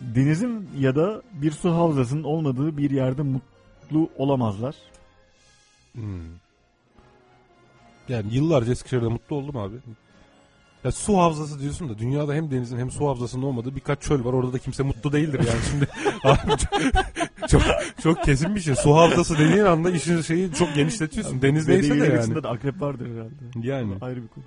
Denizin 0.00 0.68
ya 0.78 0.96
da 0.96 1.22
bir 1.32 1.50
su 1.50 1.70
havzasının 1.70 2.24
olmadığı 2.24 2.76
bir 2.76 2.90
yerde 2.90 3.22
mutlu 3.22 4.10
olamazlar. 4.16 4.74
Hmm. 5.92 6.22
Yani 8.08 8.34
yıllarca 8.34 8.72
Eskişehir'de 8.72 9.08
mutlu 9.08 9.36
oldum 9.36 9.56
abi. 9.56 9.76
Ya 10.84 10.92
su 10.92 11.18
havzası 11.18 11.60
diyorsun 11.60 11.88
da 11.88 11.98
dünyada 11.98 12.34
hem 12.34 12.50
denizin 12.50 12.78
hem 12.78 12.90
su 12.90 13.08
havzasının 13.08 13.42
olmadığı 13.42 13.76
birkaç 13.76 14.02
çöl 14.02 14.24
var. 14.24 14.32
Orada 14.32 14.52
da 14.52 14.58
kimse 14.58 14.82
mutlu 14.82 15.12
değildir 15.12 15.40
yani 15.48 15.60
şimdi. 15.70 15.86
Abi 16.24 16.38
çok, 17.48 17.62
çok, 18.02 18.24
kesin 18.24 18.54
bir 18.54 18.60
şey. 18.60 18.74
Su 18.74 18.94
havzası 18.96 19.38
dediğin 19.38 19.64
anda 19.64 19.90
işin 19.90 20.20
şeyi 20.20 20.52
çok 20.52 20.74
genişletiyorsun. 20.74 21.42
Deniz 21.42 21.68
neyse 21.68 22.00
de 22.00 22.06
yani. 22.06 22.42
de 22.42 22.48
akrep 22.48 22.80
vardır 22.80 23.06
herhalde. 23.14 23.68
Yani. 23.68 23.92
Ayrı 24.00 24.22
bir 24.22 24.28
konu. 24.28 24.44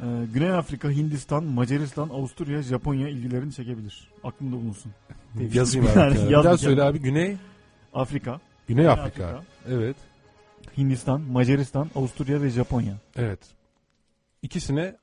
Ee, 0.00 0.26
Güney 0.34 0.50
Afrika, 0.50 0.90
Hindistan, 0.90 1.44
Macaristan, 1.44 2.08
Avusturya, 2.08 2.62
Japonya 2.62 3.08
ilgilerini 3.08 3.52
çekebilir. 3.52 4.08
Aklında 4.24 4.56
bulunsun. 4.56 4.92
Yazayım 5.52 5.86
abi. 5.86 5.98
Yani 5.98 6.18
Yani, 6.18 6.28
bir 6.28 6.44
daha 6.44 6.58
söyle 6.58 6.82
abi. 6.82 6.98
Güney 6.98 7.36
Afrika, 7.94 8.40
Güney 8.68 8.82
Güney 8.82 8.88
Afrika. 8.88 9.26
Afrika. 9.26 9.42
Evet. 9.68 9.96
Hindistan, 10.78 11.20
Macaristan, 11.20 11.90
Avusturya 11.94 12.42
ve 12.42 12.50
Japonya. 12.50 12.94
Evet. 13.16 13.38
İkisine 14.44 14.96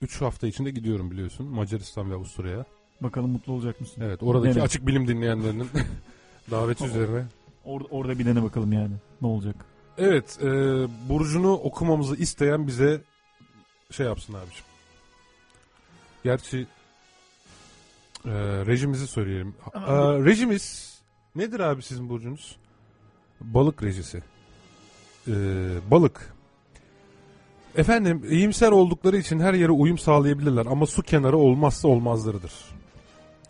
3 0.00 0.20
hafta 0.20 0.46
içinde 0.46 0.70
gidiyorum 0.70 1.10
biliyorsun. 1.10 1.46
Macaristan 1.46 2.10
ve 2.10 2.14
Avusturya'ya. 2.14 2.64
Bakalım 3.00 3.30
mutlu 3.30 3.52
olacak 3.52 3.80
mısın? 3.80 4.02
Evet. 4.04 4.22
Oradaki 4.22 4.54
Dene. 4.54 4.62
açık 4.62 4.86
bilim 4.86 5.08
dinleyenlerinin 5.08 5.68
daveti 6.50 6.84
üzerine. 6.84 7.24
Or- 7.66 7.86
orada 7.90 8.18
bir 8.18 8.26
dene 8.26 8.42
bakalım 8.42 8.72
yani. 8.72 8.94
Ne 9.22 9.28
olacak? 9.28 9.56
Evet. 9.98 10.38
E, 10.42 10.46
Burcu'nu 11.08 11.52
okumamızı 11.52 12.16
isteyen 12.16 12.66
bize 12.66 13.00
şey 13.90 14.06
yapsın 14.06 14.34
abiciğim. 14.34 14.64
Gerçi 16.24 16.66
e, 18.24 18.30
rejimizi 18.66 19.06
söyleyelim. 19.06 19.54
E, 19.74 19.80
rejimiz 20.24 20.98
nedir 21.34 21.60
abi 21.60 21.82
sizin 21.82 22.08
burcunuz? 22.08 22.56
Balık 23.40 23.82
rejisi. 23.82 24.22
E, 25.28 25.32
balık. 25.90 26.34
Efendim 27.76 28.22
iyimser 28.30 28.70
oldukları 28.70 29.16
için 29.16 29.40
her 29.40 29.54
yere 29.54 29.72
uyum 29.72 29.98
sağlayabilirler 29.98 30.66
ama 30.66 30.86
su 30.86 31.02
kenarı 31.02 31.36
olmazsa 31.36 31.88
olmazlarıdır. 31.88 32.52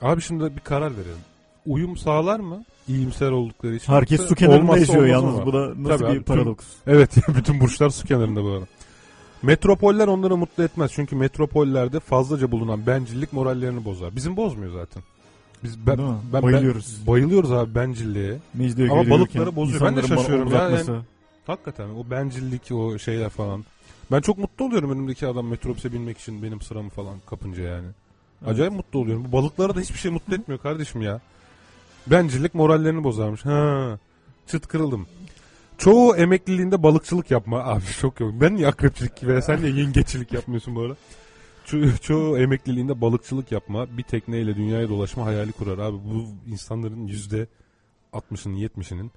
Abi 0.03 0.21
şimdi 0.23 0.57
bir 0.57 0.61
karar 0.61 0.93
verelim. 0.93 1.19
Uyum 1.67 1.97
sağlar 1.97 2.41
mı? 2.41 2.65
İyimser 2.89 3.31
oldukları 3.31 3.75
için. 3.75 3.93
Herkes 3.93 4.21
su 4.21 4.35
kenarında 4.35 4.79
yaşıyor 4.79 5.07
yalnız. 5.07 5.39
mı? 5.39 5.47
Bu 5.47 5.53
da 5.53 5.69
nasıl 5.69 5.89
Tabii 5.89 6.01
bir 6.01 6.07
abi, 6.07 6.19
tüm- 6.19 6.25
paradoks? 6.25 6.67
Evet 6.87 7.11
bütün 7.37 7.61
burçlar 7.61 7.91
su 7.91 8.07
kenarında 8.07 8.45
bu 8.45 8.49
arada. 8.49 8.67
Metropoller 9.43 10.09
onları 10.09 10.37
mutlu 10.37 10.63
etmez. 10.65 10.91
Çünkü 10.95 11.17
metropollerde 11.17 12.01
fazlaca 12.01 12.51
bulunan 12.51 12.87
bencillik 12.87 13.33
morallerini 13.33 13.85
bozar. 13.85 14.17
Bizim 14.17 14.37
bozmuyor 14.37 14.73
zaten. 14.73 15.03
Biz 15.65 15.87
ben, 15.87 15.99
ben- 16.33 16.43
Bayılıyoruz. 16.43 16.97
ben- 17.01 17.07
bayılıyoruz 17.13 17.53
abi 17.53 17.75
bencilliğe. 17.75 18.39
Mecliye 18.55 18.91
Ama 18.91 19.11
balıkları 19.11 19.57
bozuyor. 19.57 19.81
Ben 19.81 19.97
de 19.97 20.03
şaşıyorum 20.03 20.53
ya. 20.53 20.71
Yani 20.71 21.01
hakikaten 21.47 21.89
o 21.89 22.11
bencillik 22.11 22.73
o 22.73 22.99
şeyler 22.99 23.29
falan. 23.29 23.65
Ben 24.11 24.21
çok 24.21 24.39
mutlu 24.39 24.65
oluyorum 24.65 24.91
önümdeki 24.91 25.27
adam 25.27 25.47
metrobüse 25.47 25.93
binmek 25.93 26.19
için 26.19 26.43
benim 26.43 26.61
sıramı 26.61 26.89
falan 26.91 27.15
kapınca 27.27 27.63
yani. 27.63 27.87
Acayip 28.47 28.73
mutlu 28.73 28.99
oluyorum. 28.99 29.25
Bu 29.29 29.33
balıkları 29.33 29.75
da 29.77 29.81
hiçbir 29.81 29.99
şey 29.99 30.11
mutlu 30.11 30.35
etmiyor 30.35 30.61
kardeşim 30.61 31.03
ya. 31.03 31.21
Bencillik 32.07 32.55
morallerini 32.55 33.05
bozarmış. 33.05 33.45
Ha, 33.45 33.99
çıt 34.47 34.67
kırıldım. 34.67 35.07
Çoğu 35.79 36.17
emekliliğinde 36.17 36.83
balıkçılık 36.83 37.31
yapma. 37.31 37.65
Abi 37.65 37.83
çok 38.01 38.21
yok. 38.21 38.33
Ben 38.41 38.57
niye 38.57 38.69
akrepçilik 38.69 39.17
gibi 39.17 39.43
sen 39.43 39.63
niye 39.63 39.73
yengeçilik 39.73 40.33
yapmıyorsun 40.33 40.75
bu 40.75 40.81
ara? 40.81 40.97
Ço- 41.67 41.99
çoğu 42.01 42.39
emekliliğinde 42.39 43.01
balıkçılık 43.01 43.53
yapma, 43.53 43.87
bir 43.99 44.03
tekneyle 44.03 44.57
dünyaya 44.57 44.89
dolaşma 44.89 45.25
hayali 45.25 45.53
kurar. 45.53 45.79
Abi 45.79 45.97
bu 45.97 46.27
insanların 46.53 47.07
yüzde 47.07 47.47
60'ının 48.13 48.57
70'inin 48.57 49.11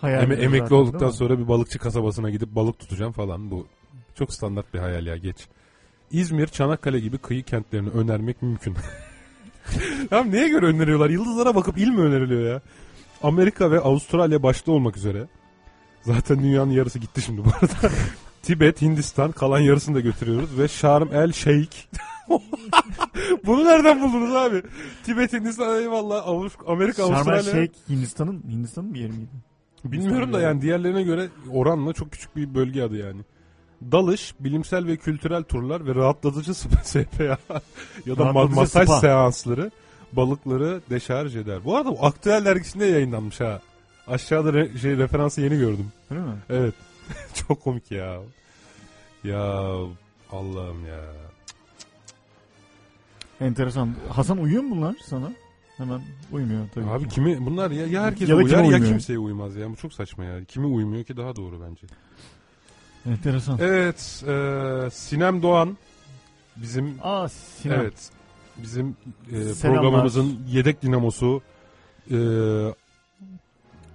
Hayal 0.00 0.22
eme- 0.22 0.34
emekli 0.34 0.58
zaten, 0.58 0.76
olduktan 0.76 1.10
sonra 1.10 1.38
bir 1.38 1.48
balıkçı 1.48 1.78
kasabasına 1.78 2.30
gidip 2.30 2.54
balık 2.54 2.78
tutacağım 2.78 3.12
falan. 3.12 3.50
Bu 3.50 3.66
çok 4.18 4.34
standart 4.34 4.74
bir 4.74 4.78
hayal 4.78 5.06
ya 5.06 5.16
geç. 5.16 5.36
İzmir, 6.10 6.46
Çanakkale 6.46 7.00
gibi 7.00 7.18
kıyı 7.18 7.42
kentlerini 7.42 7.90
önermek 7.90 8.42
mümkün. 8.42 8.76
ya 10.10 10.24
neye 10.24 10.48
göre 10.48 10.66
öneriyorlar? 10.66 11.10
Yıldızlara 11.10 11.54
bakıp 11.54 11.78
il 11.78 11.88
mi 11.88 12.00
öneriliyor 12.00 12.52
ya? 12.52 12.60
Amerika 13.22 13.70
ve 13.70 13.80
Avustralya 13.80 14.42
başta 14.42 14.72
olmak 14.72 14.96
üzere 14.96 15.26
Zaten 16.02 16.38
dünyanın 16.38 16.70
yarısı 16.70 16.98
gitti 16.98 17.22
şimdi 17.22 17.44
bu 17.44 17.48
arada. 17.48 17.94
Tibet, 18.42 18.82
Hindistan 18.82 19.32
kalan 19.32 19.60
yarısını 19.60 19.94
da 19.94 20.00
götürüyoruz 20.00 20.58
ve 20.58 20.68
Şarm 20.68 21.08
El 21.12 21.32
Sheikh. 21.32 21.76
Bunu 23.46 23.64
nereden 23.64 24.00
buldunuz 24.00 24.34
abi? 24.34 24.62
Tibet, 25.04 25.32
Hindistan 25.32 25.80
eyvallah. 25.82 26.28
Avrupa, 26.28 26.72
Amerika, 26.72 27.02
Şarm 27.02 27.12
El 27.12 27.16
Avustralya. 27.16 27.42
Şeyh 27.42 27.68
Hindistan'ın 27.88 28.42
Hindistan'ın 28.48 28.94
bir 28.94 29.00
yeri 29.00 29.12
miydi? 29.12 29.30
Bilmiyorum 29.84 30.32
da 30.32 30.40
yani 30.40 30.62
diğerlerine 30.62 31.02
göre 31.02 31.28
oranla 31.50 31.92
çok 31.92 32.12
küçük 32.12 32.36
bir 32.36 32.54
bölge 32.54 32.82
adı 32.82 32.96
yani. 32.96 33.20
Dalış, 33.82 34.34
bilimsel 34.40 34.86
ve 34.86 34.96
kültürel 34.96 35.42
turlar 35.42 35.86
ve 35.86 35.94
rahatlatıcı 35.94 36.54
spa 36.54 36.84
SPA 36.84 37.38
ya 38.06 38.16
da 38.16 38.32
masaj 38.32 38.88
spa. 38.88 39.00
seansları 39.00 39.70
balıkları 40.12 40.80
deşarj 40.90 41.36
eder. 41.36 41.64
Bu 41.64 41.76
arada 41.76 41.90
bu 41.90 42.06
Aktüel 42.06 42.44
dergisinde 42.44 42.86
yayınlanmış 42.86 43.40
ha. 43.40 43.60
Aşağıda 44.06 44.50
re- 44.50 44.78
şey 44.78 44.96
referansı 44.96 45.40
yeni 45.40 45.58
gördüm. 45.58 45.92
Öyle 46.10 46.20
mi? 46.20 46.34
Evet. 46.50 46.74
Çok 47.34 47.62
komik 47.62 47.90
ya. 47.90 48.20
Ya 49.24 49.72
Allah'ım 50.32 50.86
ya. 50.86 51.00
Enteresan. 53.40 53.94
Hasan 54.08 54.38
uyuyor 54.38 54.62
mu 54.62 54.76
bunlar 54.76 54.96
sana? 55.04 55.32
Hemen 55.76 56.00
uymuyor 56.32 56.68
tabii. 56.74 56.86
Abi 56.86 57.04
ki. 57.04 57.14
kimi 57.14 57.46
bunlar 57.46 57.70
ya 57.70 57.86
ya 57.86 58.02
herkese 58.02 58.32
Ya 58.32 58.38
uyar 58.38 58.64
ya 58.64 58.78
kimseye 58.78 59.18
uymaz 59.18 59.56
ya. 59.56 59.70
Bu 59.70 59.76
çok 59.76 59.92
saçma 59.92 60.24
ya. 60.24 60.44
Kimi 60.44 60.66
uymuyor 60.66 61.04
ki 61.04 61.16
daha 61.16 61.36
doğru 61.36 61.60
bence. 61.68 61.86
Enteresan. 63.06 63.58
Evet, 63.60 64.24
e, 64.28 64.90
Sinem 64.90 65.42
Doğan 65.42 65.76
bizim 66.56 66.94
Aa 67.02 67.28
Sinem. 67.28 67.80
evet 67.80 68.10
bizim 68.56 68.96
e, 69.32 69.42
Selamlar. 69.42 69.82
programımızın 69.82 70.40
yedek 70.48 70.82
dinamosu 70.82 71.42
e, 72.10 72.16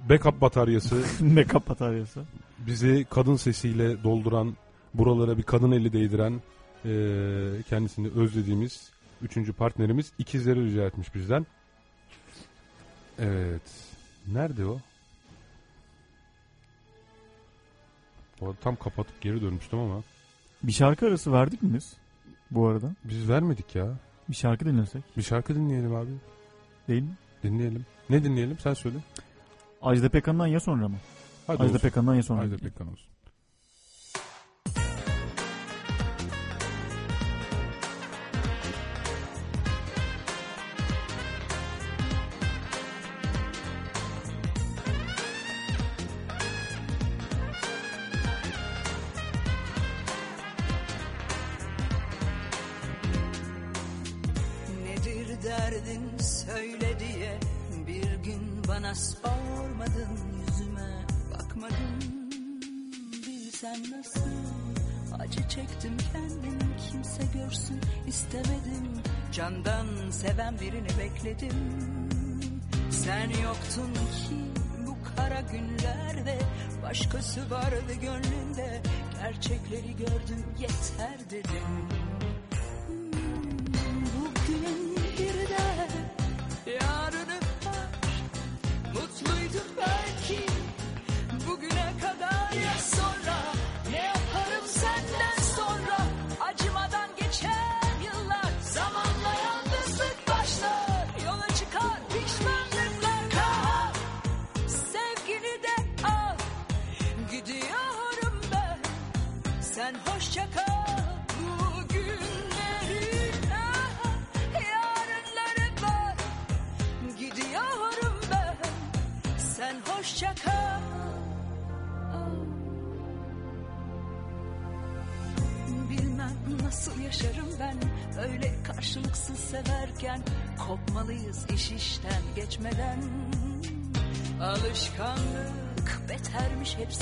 backup 0.09 0.41
bataryası 0.41 0.95
Backup 1.19 1.69
bataryası. 1.69 2.23
bizi 2.59 3.05
kadın 3.09 3.35
sesiyle 3.35 4.03
dolduran 4.03 4.55
buralara 4.93 5.37
bir 5.37 5.43
kadın 5.43 5.71
eli 5.71 5.93
değdiren 5.93 6.41
e, 6.85 6.91
kendisini 7.69 8.07
özlediğimiz 8.15 8.89
üçüncü 9.21 9.53
partnerimiz 9.53 10.11
ikizleri 10.19 10.65
rica 10.65 10.83
etmiş 10.85 11.15
bizden. 11.15 11.45
Evet. 13.19 13.61
Nerede 14.27 14.65
o? 14.65 14.79
Arada 18.47 18.57
tam 18.63 18.75
kapatıp 18.75 19.21
geri 19.21 19.41
dönmüştüm 19.41 19.79
ama. 19.79 20.03
Bir 20.63 20.71
şarkı 20.71 21.05
arası 21.07 21.31
verdik 21.31 21.63
mi 21.63 21.73
biz 21.73 21.93
bu 22.51 22.67
arada? 22.67 22.91
Biz 23.03 23.29
vermedik 23.29 23.75
ya. 23.75 23.87
Bir 24.29 24.35
şarkı 24.35 24.65
dinlesek 24.65 25.03
Bir 25.17 25.21
şarkı 25.21 25.55
dinleyelim 25.55 25.95
abi. 25.95 26.09
değil 26.87 27.01
mi? 27.03 27.15
Dinleyelim. 27.43 27.85
Ne 28.09 28.23
dinleyelim 28.23 28.57
sen 28.59 28.73
söyle. 28.73 28.97
Ajda 29.81 30.09
Pekkan'dan 30.09 30.47
ya 30.47 30.59
sonra 30.59 30.87
mı? 30.87 30.97
Hadi 31.47 31.63
Ajda 31.63 31.73
olsun. 31.73 31.79
Pekkan'dan 31.79 32.15
ya 32.15 32.23
sonra. 32.23 32.41
Ajda 32.41 32.57
Pekkan 32.57 32.87
olsun. 32.87 33.05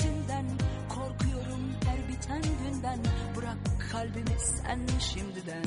Hepsinden 0.01 0.45
Korkuyorum 0.89 1.61
her 1.85 2.07
biten 2.07 2.41
günden. 2.41 2.99
Bırak 3.37 3.57
kalbimi 3.91 4.39
sen 4.39 4.79
şimdiden 4.99 5.63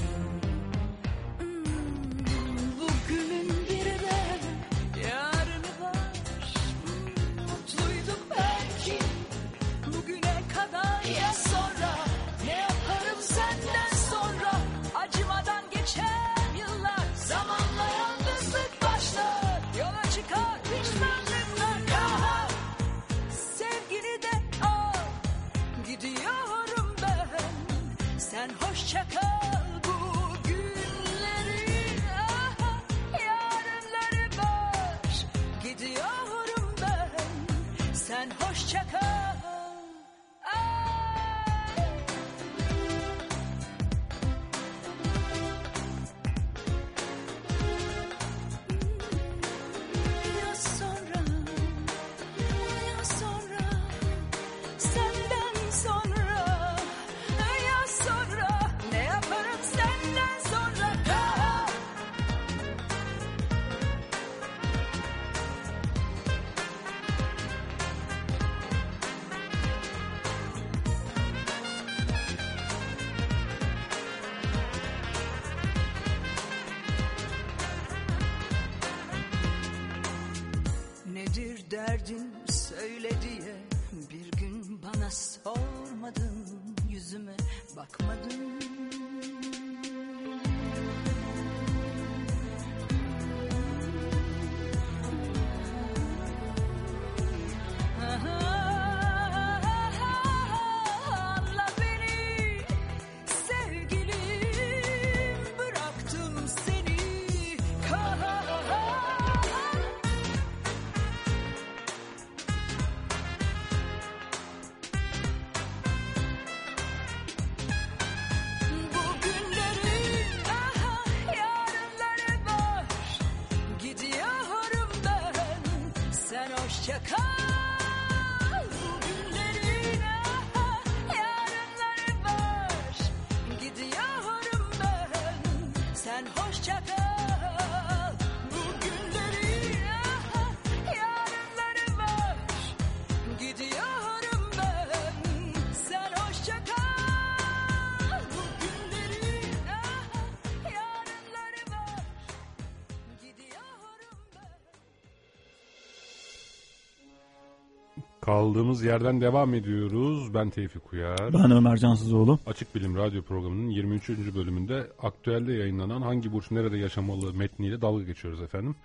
Kaldığımız 158.24 158.82
yerden 158.84 159.20
devam 159.20 159.54
ediyoruz. 159.54 160.34
Ben 160.34 160.50
Tevfik 160.50 160.92
Uyar. 160.92 161.32
Ben 161.32 161.50
Ömer 161.50 161.76
Cansızoğlu. 161.76 162.38
Açık 162.46 162.74
Bilim 162.74 162.96
Radyo 162.96 163.22
programının 163.22 163.70
23. 163.70 164.08
bölümünde 164.08 164.86
aktüelde 165.02 165.52
yayınlanan 165.52 166.02
Hangi 166.02 166.32
Burç 166.32 166.50
Nerede 166.50 166.78
Yaşamalı 166.78 167.34
metniyle 167.34 167.80
dalga 167.80 168.02
geçiyoruz 168.02 168.42
efendim. 168.42 168.76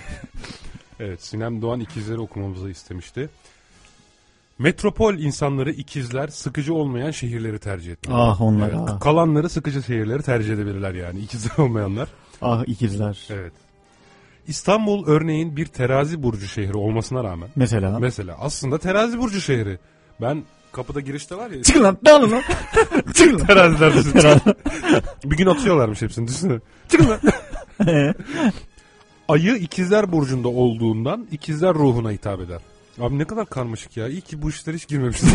evet 1.00 1.22
Sinem 1.22 1.62
Doğan 1.62 1.80
ikizleri 1.80 2.20
okumamızı 2.20 2.70
istemişti. 2.70 3.28
Metropol 4.58 5.14
insanları 5.14 5.70
ikizler 5.70 6.28
sıkıcı 6.28 6.74
olmayan 6.74 7.10
şehirleri 7.10 7.58
tercih 7.58 7.92
etmeli. 7.92 8.16
Ah, 8.16 8.40
onlar, 8.40 8.68
Evet, 8.68 8.80
ah. 8.88 9.00
Kalanları 9.00 9.48
sıkıcı 9.48 9.82
şehirleri 9.82 10.22
tercih 10.22 10.54
edebilirler 10.54 10.94
yani 10.94 11.20
ikizler 11.20 11.58
olmayanlar. 11.58 12.08
Ah 12.42 12.64
ikizler. 12.66 13.28
Evet. 13.30 13.52
İstanbul 14.48 15.06
örneğin 15.06 15.56
bir 15.56 15.66
terazi 15.66 16.22
burcu 16.22 16.46
şehri 16.46 16.76
olmasına 16.76 17.24
rağmen. 17.24 17.48
Mesela? 17.56 17.98
Mesela 17.98 18.36
aslında 18.40 18.78
terazi 18.78 19.18
burcu 19.18 19.40
şehri. 19.40 19.78
Ben 20.20 20.44
kapıda 20.72 21.00
girişte 21.00 21.36
var 21.36 21.50
ya. 21.50 21.62
Çıkın 21.62 21.82
lan 21.82 21.98
dağılın 22.04 22.30
lan. 22.30 22.42
Çıkın 23.14 23.38
lan. 23.38 23.46
Teraziler 23.46 23.92
bir 25.24 25.36
gün 25.36 25.46
atıyorlarmış 25.46 26.02
hepsini 26.02 26.28
düşünsene. 26.28 26.60
Çıkın 26.88 27.08
lan. 27.08 27.20
Ayı 29.28 29.56
ikizler 29.56 30.12
burcunda 30.12 30.48
olduğundan 30.48 31.26
ikizler 31.32 31.74
ruhuna 31.74 32.10
hitap 32.10 32.40
eder. 32.40 32.60
Abi 33.00 33.18
ne 33.18 33.24
kadar 33.24 33.46
karmaşık 33.46 33.96
ya. 33.96 34.08
İyi 34.08 34.20
ki 34.20 34.42
bu 34.42 34.50
işlere 34.50 34.76
hiç 34.76 34.88
girmemişiz. 34.88 35.28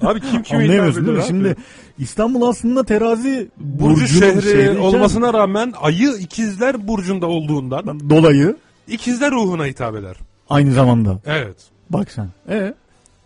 abi 0.00 0.20
kim 0.20 0.30
kime 0.30 0.42
hitap 0.42 0.52
Anlayamıyorsun 0.52 1.02
ediyor 1.02 1.06
değil 1.06 1.16
mi? 1.16 1.20
abi? 1.20 1.26
Şimdi 1.26 1.56
İstanbul 1.98 2.42
aslında 2.48 2.84
terazi 2.84 3.48
Burcu 3.58 4.06
şehri 4.06 4.78
olmasına 4.78 5.32
rağmen 5.34 5.72
ayı 5.80 6.12
ikizler 6.20 6.88
burcunda 6.88 7.26
olduğundan 7.26 8.10
dolayı 8.10 8.56
ikizler 8.88 9.30
ruhuna 9.30 9.66
hitap 9.66 9.96
eder. 9.96 10.16
aynı 10.50 10.72
zamanda. 10.72 11.20
Evet. 11.26 11.56
Bak 11.90 12.10
sen. 12.10 12.28
E 12.48 12.74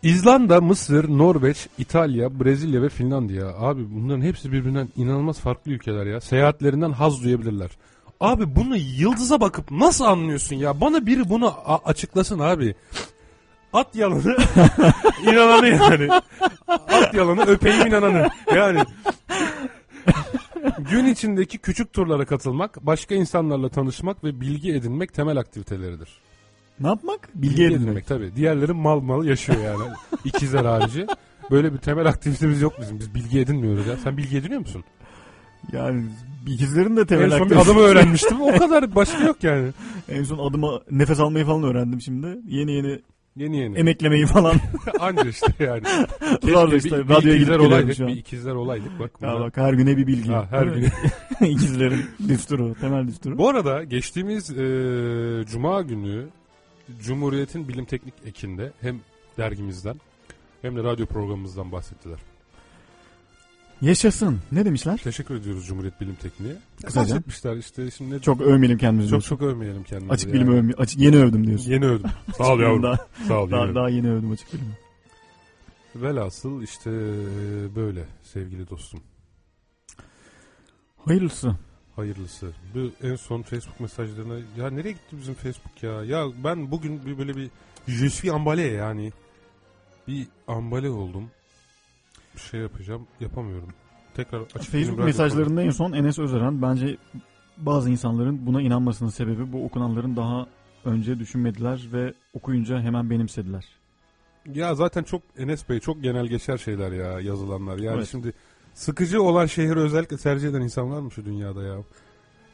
İzlanda, 0.02 0.60
Mısır, 0.60 1.08
Norveç, 1.08 1.68
İtalya, 1.78 2.40
Brezilya 2.40 2.82
ve 2.82 2.88
Finlandiya. 2.88 3.46
Abi 3.58 3.82
bunların 3.90 4.22
hepsi 4.22 4.52
birbirinden 4.52 4.88
inanılmaz 4.96 5.40
farklı 5.40 5.72
ülkeler 5.72 6.06
ya. 6.06 6.20
Seyahatlerinden 6.20 6.92
haz 6.92 7.22
duyabilirler. 7.24 7.70
Abi 8.20 8.56
bunu 8.56 8.76
yıldıza 8.76 9.40
bakıp 9.40 9.70
nasıl 9.70 10.04
anlıyorsun 10.04 10.56
ya? 10.56 10.80
Bana 10.80 11.06
biri 11.06 11.28
bunu 11.28 11.54
açıklasın 11.84 12.38
abi. 12.38 12.74
At 13.72 13.96
yalanı, 13.96 14.36
inananı 15.22 15.68
yani. 15.68 16.08
At 16.68 17.14
yalanı, 17.14 17.42
öpeyim 17.46 17.86
inananı. 17.86 18.28
Yani 18.54 18.80
gün 20.78 21.06
içindeki 21.06 21.58
küçük 21.58 21.92
turlara 21.92 22.24
katılmak, 22.24 22.86
başka 22.86 23.14
insanlarla 23.14 23.68
tanışmak 23.68 24.24
ve 24.24 24.40
bilgi 24.40 24.72
edinmek 24.72 25.14
temel 25.14 25.36
aktiviteleridir. 25.36 26.08
ne 26.80 26.86
yapmak? 26.86 27.28
Bilgi, 27.34 27.64
edinmek. 27.64 28.06
tabii. 28.06 28.36
Diğerleri 28.36 28.72
mal 28.72 29.00
mal 29.00 29.24
yaşıyor 29.24 29.58
yani. 29.64 29.90
İkizler 30.24 30.64
harici. 30.64 31.06
Böyle 31.50 31.72
bir 31.72 31.78
temel 31.78 32.06
aktivitemiz 32.06 32.62
yok 32.62 32.72
bizim. 32.80 32.98
Biz 32.98 33.14
bilgi 33.14 33.40
edinmiyoruz 33.40 33.86
ya. 33.86 33.96
Sen 33.96 34.16
bilgi 34.16 34.36
ediniyor 34.36 34.60
musun? 34.60 34.84
Yani 35.72 36.04
ikizlerin 36.46 36.96
de 36.96 37.06
temel 37.06 37.32
en 37.32 37.38
son 37.38 37.50
bir 37.50 37.56
adımı 37.56 37.80
öğrenmiştim. 37.90 38.40
O 38.42 38.58
kadar 38.58 38.94
başka 38.94 39.24
yok 39.24 39.44
yani. 39.44 39.68
En 40.08 40.22
son 40.22 40.50
adıma 40.50 40.80
nefes 40.90 41.20
almayı 41.20 41.44
falan 41.44 41.62
öğrendim 41.62 42.00
şimdi. 42.00 42.26
Yeni 42.46 42.72
yeni 42.72 43.00
Yeni 43.36 43.56
yeni. 43.58 43.78
emeklemeyi 43.78 44.26
falan. 44.26 44.54
Anca 45.00 45.28
işte 45.28 45.46
yani. 45.58 45.82
Keşke 46.40 46.76
işte, 46.76 46.98
bir, 46.98 47.08
bir 47.08 47.14
radyoya 47.14 47.16
ikizler 47.16 47.32
gidip 47.34 47.38
geliyorum 47.38 47.66
olaydık. 47.66 47.94
şu 47.96 48.04
an. 48.04 48.08
Bir 48.10 48.16
ikizler 48.16 48.52
olaydık. 48.54 48.98
Bak, 49.00 49.10
Ya 49.22 49.28
bunlar- 49.28 49.40
bak 49.46 49.56
her 49.56 49.72
güne 49.72 49.96
bir 49.96 50.06
bilgi. 50.06 50.30
Ha, 50.32 50.46
her 50.50 50.66
mi? 50.68 50.88
İkizlerin 51.40 52.04
düsturu, 52.28 52.74
temel 52.80 53.08
düsturu. 53.08 53.38
Bu 53.38 53.48
arada 53.48 53.84
geçtiğimiz 53.84 54.50
e, 54.50 55.44
Cuma 55.50 55.82
günü 55.82 56.26
Cumhuriyet'in 57.02 57.68
Bilim 57.68 57.84
Teknik 57.84 58.14
Ekinde 58.26 58.72
hem 58.80 59.00
dergimizden 59.38 59.96
hem 60.62 60.76
de 60.76 60.82
radyo 60.82 61.06
programımızdan 61.06 61.72
bahsettiler. 61.72 62.18
Yaşasın. 63.82 64.40
Ne 64.52 64.64
demişler? 64.64 64.96
Teşekkür 65.04 65.34
ediyoruz 65.34 65.66
Cumhuriyet 65.66 66.00
Bilim 66.00 66.14
Tekniğe. 66.14 66.56
Kısaca. 66.84 67.00
Bahsetmişler 67.14 67.56
işte 67.56 67.90
şimdi. 67.90 68.14
ne- 68.14 68.20
Çok 68.20 68.40
övmeyelim 68.40 68.78
kendimizi 68.78 69.10
Çok 69.10 69.24
çok 69.24 69.42
övmeyelim 69.42 69.82
kendimizi. 69.84 70.12
Açık 70.14 70.28
yani. 70.28 70.34
bilimi 70.40 70.56
övme, 70.56 70.72
açık, 70.72 71.00
yeni 71.00 71.16
övdüm 71.16 71.46
diyorsun. 71.46 71.70
Yeni 71.70 71.86
övdüm. 71.86 72.10
Sağ 72.38 72.52
ol 72.52 72.60
yavrum. 72.60 72.82
Daha, 72.82 73.06
Sağ 73.28 73.42
ol. 73.42 73.50
daha, 73.50 73.64
yeni 73.64 73.74
daha 73.74 73.88
yeni 73.88 74.10
övdüm 74.10 74.30
açık 74.30 74.52
bilimi. 74.52 74.78
Velhasıl 75.96 76.62
işte 76.62 76.90
e, 76.90 77.76
böyle 77.76 78.04
sevgili 78.22 78.70
dostum. 78.70 79.00
Hayırlısı. 81.04 81.56
Hayırlısı. 81.96 82.50
Bu 82.74 83.06
en 83.06 83.16
son 83.16 83.42
Facebook 83.42 83.80
mesajlarına 83.80 84.34
ya 84.58 84.70
nereye 84.70 84.92
gitti 84.92 85.16
bizim 85.20 85.34
Facebook 85.34 85.82
ya? 85.82 86.04
Ya 86.04 86.26
ben 86.44 86.70
bugün 86.70 87.06
bir 87.06 87.18
böyle 87.18 87.36
bir 87.36 87.50
je 87.86 88.10
suis 88.10 88.24
emballé 88.32 88.74
yani. 88.74 89.12
Bir 90.08 90.26
ambale 90.48 90.90
oldum. 90.90 91.30
Şey 92.38 92.60
yapacağım. 92.60 93.06
Yapamıyorum. 93.20 93.68
Tekrar 94.14 94.40
açık 94.40 94.62
Facebook 94.72 94.98
mesajlarında 95.04 95.62
en 95.62 95.70
son 95.70 95.92
Enes 95.92 96.18
Özeren 96.18 96.62
bence 96.62 96.96
bazı 97.56 97.90
insanların 97.90 98.46
buna 98.46 98.62
inanmasının 98.62 99.10
sebebi 99.10 99.52
bu 99.52 99.64
okunanların 99.64 100.16
daha 100.16 100.46
önce 100.84 101.18
düşünmediler 101.18 101.88
ve 101.92 102.14
okuyunca 102.34 102.80
hemen 102.80 103.10
benimsediler. 103.10 103.64
Ya 104.54 104.74
zaten 104.74 105.02
çok 105.02 105.22
Enes 105.38 105.68
Bey 105.68 105.80
çok 105.80 106.02
genel 106.02 106.26
geçer 106.26 106.58
şeyler 106.58 106.92
ya 106.92 107.20
yazılanlar. 107.20 107.78
Yani 107.78 107.96
Evet. 107.96 108.08
şimdi 108.10 108.32
sıkıcı 108.74 109.22
olan 109.22 109.46
şehri 109.46 109.78
özellikle 109.80 110.16
tercih 110.16 110.48
eden 110.48 110.60
insan 110.60 110.90
var 110.90 111.00
mı 111.00 111.10
şu 111.10 111.24
dünyada 111.24 111.62
ya? 111.62 111.76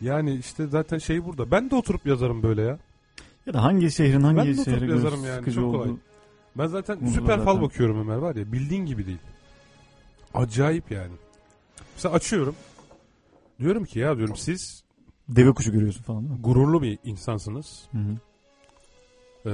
Yani 0.00 0.34
işte 0.34 0.66
zaten 0.66 0.98
şey 0.98 1.24
burada. 1.24 1.50
Ben 1.50 1.70
de 1.70 1.74
oturup 1.74 2.06
yazarım 2.06 2.42
böyle 2.42 2.62
ya. 2.62 2.78
Ya 3.46 3.54
da 3.54 3.62
hangi 3.62 3.90
şehrin 3.90 4.20
hangi 4.20 4.36
ben 4.58 4.62
şehre 4.64 4.86
yazarım 4.90 5.24
yani. 5.24 5.36
sıkıcı 5.38 5.60
Çok 5.60 5.72
kolay. 5.72 5.90
olduğu 5.90 5.98
Ben 6.58 6.66
zaten 6.66 6.94
Umurumda 6.96 7.12
süper 7.20 7.36
fal 7.38 7.44
zaten. 7.44 7.62
bakıyorum 7.62 8.00
Ömer 8.00 8.16
var 8.16 8.36
ya. 8.36 8.52
Bildiğin 8.52 8.86
gibi 8.86 9.06
değil. 9.06 9.18
Acayip 10.34 10.90
yani. 10.90 11.12
Mesela 11.96 12.14
açıyorum. 12.14 12.54
Diyorum 13.60 13.84
ki 13.84 13.98
ya 13.98 14.16
diyorum 14.16 14.36
siz 14.36 14.84
deve 15.28 15.52
kuşu 15.52 15.72
görüyorsun 15.72 16.02
falan 16.02 16.20
değil 16.24 16.32
mi? 16.38 16.42
gururlu 16.42 16.82
bir 16.82 16.98
insansınız. 17.04 17.82
Hı 17.92 17.98
hı. 17.98 18.16
Ee, 19.46 19.50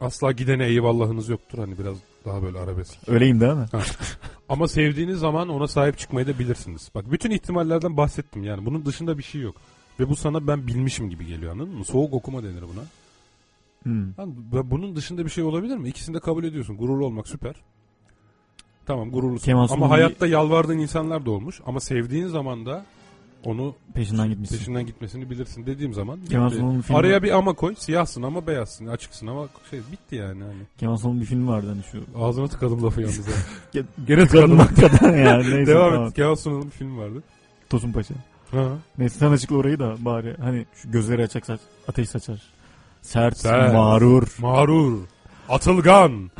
asla 0.00 0.32
gidene 0.32 0.66
eyvallahınız 0.66 1.28
yoktur. 1.28 1.58
Hani 1.58 1.78
biraz 1.78 1.96
daha 2.24 2.42
böyle 2.42 2.58
arabesk. 2.58 3.08
Öyleyim 3.08 3.40
değil 3.40 3.52
mi? 3.52 3.66
Ha. 3.72 3.82
Ama 4.48 4.68
sevdiğiniz 4.68 5.18
zaman 5.18 5.48
ona 5.48 5.68
sahip 5.68 5.98
çıkmayı 5.98 6.26
da 6.26 6.38
bilirsiniz. 6.38 6.90
Bak 6.94 7.10
bütün 7.12 7.30
ihtimallerden 7.30 7.96
bahsettim 7.96 8.44
yani. 8.44 8.66
Bunun 8.66 8.84
dışında 8.86 9.18
bir 9.18 9.22
şey 9.22 9.40
yok. 9.40 9.56
Ve 10.00 10.08
bu 10.08 10.16
sana 10.16 10.46
ben 10.46 10.66
bilmişim 10.66 11.10
gibi 11.10 11.26
geliyor 11.26 11.52
anladın 11.52 11.74
mı? 11.74 11.84
Soğuk 11.84 12.12
okuma 12.14 12.42
denir 12.42 12.62
buna. 12.62 12.84
Hmm. 13.82 14.18
Lan 14.18 14.34
bu- 14.52 14.70
bunun 14.70 14.96
dışında 14.96 15.24
bir 15.24 15.30
şey 15.30 15.44
olabilir 15.44 15.76
mi? 15.76 15.88
İkisini 15.88 16.14
de 16.16 16.20
kabul 16.20 16.44
ediyorsun. 16.44 16.76
Gururlu 16.76 17.06
olmak 17.06 17.28
süper. 17.28 17.54
Tamam 18.88 19.10
gururlusun. 19.10 19.44
Kemal 19.44 19.60
Ama 19.60 19.68
Sunal'ın 19.68 19.88
hayatta 19.90 20.26
yalvardığın 20.26 20.78
insanlar 20.78 21.26
da 21.26 21.30
olmuş. 21.30 21.60
Ama 21.66 21.80
sevdiğin 21.80 22.26
zaman 22.26 22.66
da 22.66 22.84
onu 23.44 23.74
Peşinden 23.94 24.28
gitmişsin. 24.28 24.58
peşinden 24.58 24.86
gitmesini 24.86 25.30
bilirsin 25.30 25.66
dediğim 25.66 25.94
zaman 25.94 26.18
Kemal 26.30 26.46
bitti. 26.46 26.56
Sunal'ın 26.58 26.80
filmi- 26.80 26.96
araya 26.98 27.22
bir 27.22 27.30
ama 27.38 27.52
koy 27.52 27.74
siyahsın 27.78 28.22
ama 28.22 28.46
beyazsın 28.46 28.86
açıksın 28.86 29.26
ama 29.26 29.48
şey 29.70 29.80
bitti 29.92 30.16
yani. 30.16 30.42
Hani. 30.42 30.62
Kemal 30.78 30.96
Sunal'ın 30.96 31.20
bir 31.20 31.26
filmi 31.26 31.48
vardı 31.48 31.66
hani 31.68 31.82
şu. 31.92 32.20
Ağzına 32.24 32.48
tıkadım 32.48 32.82
lafı 32.82 33.00
yalnız. 33.00 33.18
ya. 33.28 33.34
Ge- 33.82 33.84
Gene 34.06 34.26
tıkadım 34.26 34.58
hakikaten 34.58 35.16
yani. 35.24 35.42
Neyse, 35.54 35.66
Devam 35.72 35.90
tamam. 35.92 36.08
et. 36.08 36.14
Kemal 36.14 36.34
Sunal'ın 36.34 36.64
bir 36.66 36.70
film 36.70 36.98
vardı. 36.98 37.22
Tosun 37.70 37.92
Paşa. 37.92 38.14
Ha. 38.50 38.68
Neyse 38.98 39.18
sen 39.18 39.30
açıkla 39.32 39.56
orayı 39.56 39.78
da 39.78 39.94
bari. 39.98 40.36
Hani 40.40 40.66
şu 40.74 40.90
gözleri 40.90 41.22
açık 41.22 41.46
saç, 41.46 41.60
ateş 41.88 42.08
saçar. 42.08 42.42
Sert, 43.02 43.36
Sert. 43.38 43.72
mağrur. 43.74 44.36
Mağrur. 44.40 44.98
Atılgan. 45.48 46.12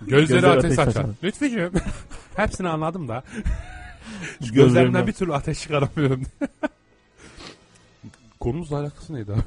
Gözleri 0.00 0.20
Gözleri 0.26 0.46
ateş 0.46 0.78
ateş 0.78 0.94
saçar. 0.94 1.06
Lütfücüğüm. 1.24 1.72
Hepsini 2.36 2.68
anladım 2.68 3.08
da. 3.08 3.22
Şu 4.46 4.54
Gözlerimden 4.54 5.06
bir 5.06 5.12
türlü 5.12 5.34
ateş 5.34 5.60
çıkaramıyorum. 5.60 6.22
Konumuzla 8.40 8.78
alakası 8.78 9.14
neydi 9.14 9.32
abi? 9.32 9.40